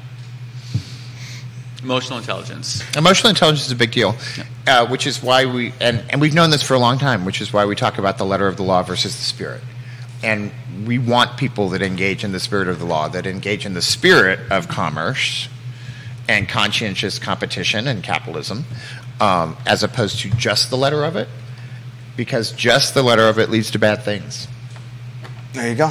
Emotional 1.82 2.18
intelligence. 2.18 2.82
Emotional 2.96 3.30
intelligence 3.30 3.66
is 3.66 3.72
a 3.72 3.76
big 3.76 3.92
deal, 3.92 4.16
uh, 4.66 4.86
which 4.88 5.06
is 5.06 5.22
why 5.22 5.46
we 5.46 5.72
and, 5.80 6.02
and 6.10 6.20
we've 6.20 6.34
known 6.34 6.50
this 6.50 6.62
for 6.62 6.74
a 6.74 6.80
long 6.80 6.98
time, 6.98 7.24
which 7.24 7.40
is 7.40 7.52
why 7.52 7.64
we 7.64 7.76
talk 7.76 7.98
about 7.98 8.18
the 8.18 8.26
letter 8.26 8.48
of 8.48 8.56
the 8.56 8.64
law 8.64 8.82
versus 8.82 9.14
the 9.16 9.22
spirit. 9.22 9.62
And 10.24 10.50
we 10.84 10.98
want 10.98 11.36
people 11.36 11.68
that 11.70 11.82
engage 11.82 12.24
in 12.24 12.32
the 12.32 12.40
spirit 12.40 12.68
of 12.68 12.78
the 12.80 12.86
law, 12.86 13.08
that 13.08 13.26
engage 13.26 13.66
in 13.66 13.74
the 13.74 13.82
spirit 13.82 14.40
of 14.50 14.66
commerce 14.66 15.48
and 16.28 16.48
conscientious 16.48 17.18
competition 17.18 17.86
and 17.86 18.02
capitalism, 18.02 18.64
um, 19.20 19.56
as 19.66 19.82
opposed 19.82 20.20
to 20.20 20.30
just 20.30 20.70
the 20.70 20.76
letter 20.76 21.04
of 21.04 21.16
it, 21.16 21.28
because 22.16 22.52
just 22.52 22.94
the 22.94 23.02
letter 23.02 23.28
of 23.28 23.38
it 23.38 23.50
leads 23.50 23.70
to 23.72 23.78
bad 23.78 24.02
things. 24.02 24.48
There 25.52 25.68
you 25.68 25.74
go. 25.74 25.88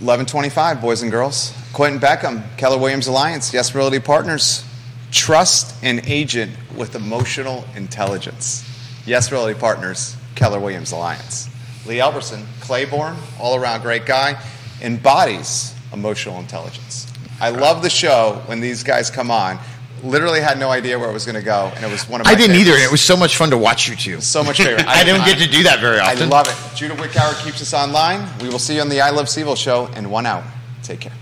1125, 0.00 0.80
boys 0.80 1.02
and 1.02 1.10
girls. 1.10 1.54
Quinton 1.72 2.00
Beckham, 2.00 2.42
Keller 2.56 2.78
Williams 2.78 3.06
Alliance, 3.06 3.52
Yes 3.52 3.74
Realty 3.74 4.00
Partners. 4.00 4.64
Trust 5.12 5.74
an 5.84 6.00
agent 6.06 6.52
with 6.76 6.94
emotional 6.94 7.64
intelligence. 7.76 8.64
Yes 9.06 9.30
Realty 9.30 9.58
Partners, 9.58 10.16
Keller 10.34 10.60
Williams 10.60 10.92
Alliance. 10.92 11.48
Lee 11.86 12.00
Elberson, 12.00 12.44
Clayborne, 12.60 13.16
all 13.38 13.56
around 13.56 13.82
great 13.82 14.06
guy, 14.06 14.40
embodies 14.82 15.74
emotional 15.92 16.38
intelligence. 16.38 17.10
I 17.40 17.50
love 17.50 17.82
the 17.82 17.90
show 17.90 18.42
when 18.46 18.60
these 18.60 18.82
guys 18.82 19.10
come 19.10 19.30
on. 19.30 19.58
Literally 20.02 20.40
had 20.40 20.58
no 20.58 20.70
idea 20.70 20.98
where 20.98 21.10
it 21.10 21.12
was 21.12 21.24
going 21.24 21.36
to 21.36 21.42
go, 21.42 21.70
and 21.74 21.84
it 21.84 21.90
was 21.90 22.08
one 22.08 22.20
of 22.20 22.26
my 22.26 22.30
I 22.32 22.34
didn't 22.34 22.56
either, 22.56 22.72
and 22.72 22.82
it 22.82 22.90
was 22.90 23.00
so 23.02 23.16
much 23.16 23.36
fun 23.36 23.50
to 23.50 23.58
watch 23.58 23.88
you 23.88 23.96
two. 23.96 24.20
so 24.20 24.42
much 24.42 24.58
favorite. 24.58 24.86
I 24.86 25.04
don't 25.04 25.24
get 25.24 25.38
to 25.38 25.48
do 25.48 25.62
that 25.64 25.80
very 25.80 25.98
often. 25.98 26.22
I 26.22 26.26
love 26.26 26.46
it. 26.48 26.76
Judah 26.76 26.94
Wickower 26.94 27.42
keeps 27.44 27.60
us 27.60 27.74
online. 27.74 28.28
We 28.40 28.48
will 28.48 28.58
see 28.58 28.76
you 28.76 28.80
on 28.80 28.88
the 28.88 29.00
I 29.00 29.10
Love 29.10 29.26
CVille 29.26 29.56
show 29.56 29.86
in 29.96 30.10
one 30.10 30.26
hour. 30.26 30.44
Take 30.82 31.00
care. 31.00 31.12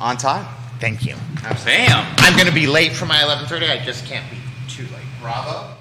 On 0.00 0.16
time. 0.16 0.46
Thank 0.80 1.04
you. 1.04 1.16
Sam. 1.56 2.06
I'm 2.18 2.34
going 2.34 2.48
to 2.48 2.54
be 2.54 2.66
late 2.66 2.92
for 2.92 3.06
my 3.06 3.16
11:30. 3.16 3.70
I 3.70 3.84
just 3.84 4.06
can't 4.06 4.28
be 4.30 4.38
too 4.68 4.84
late. 4.84 5.04
Bravo. 5.20 5.77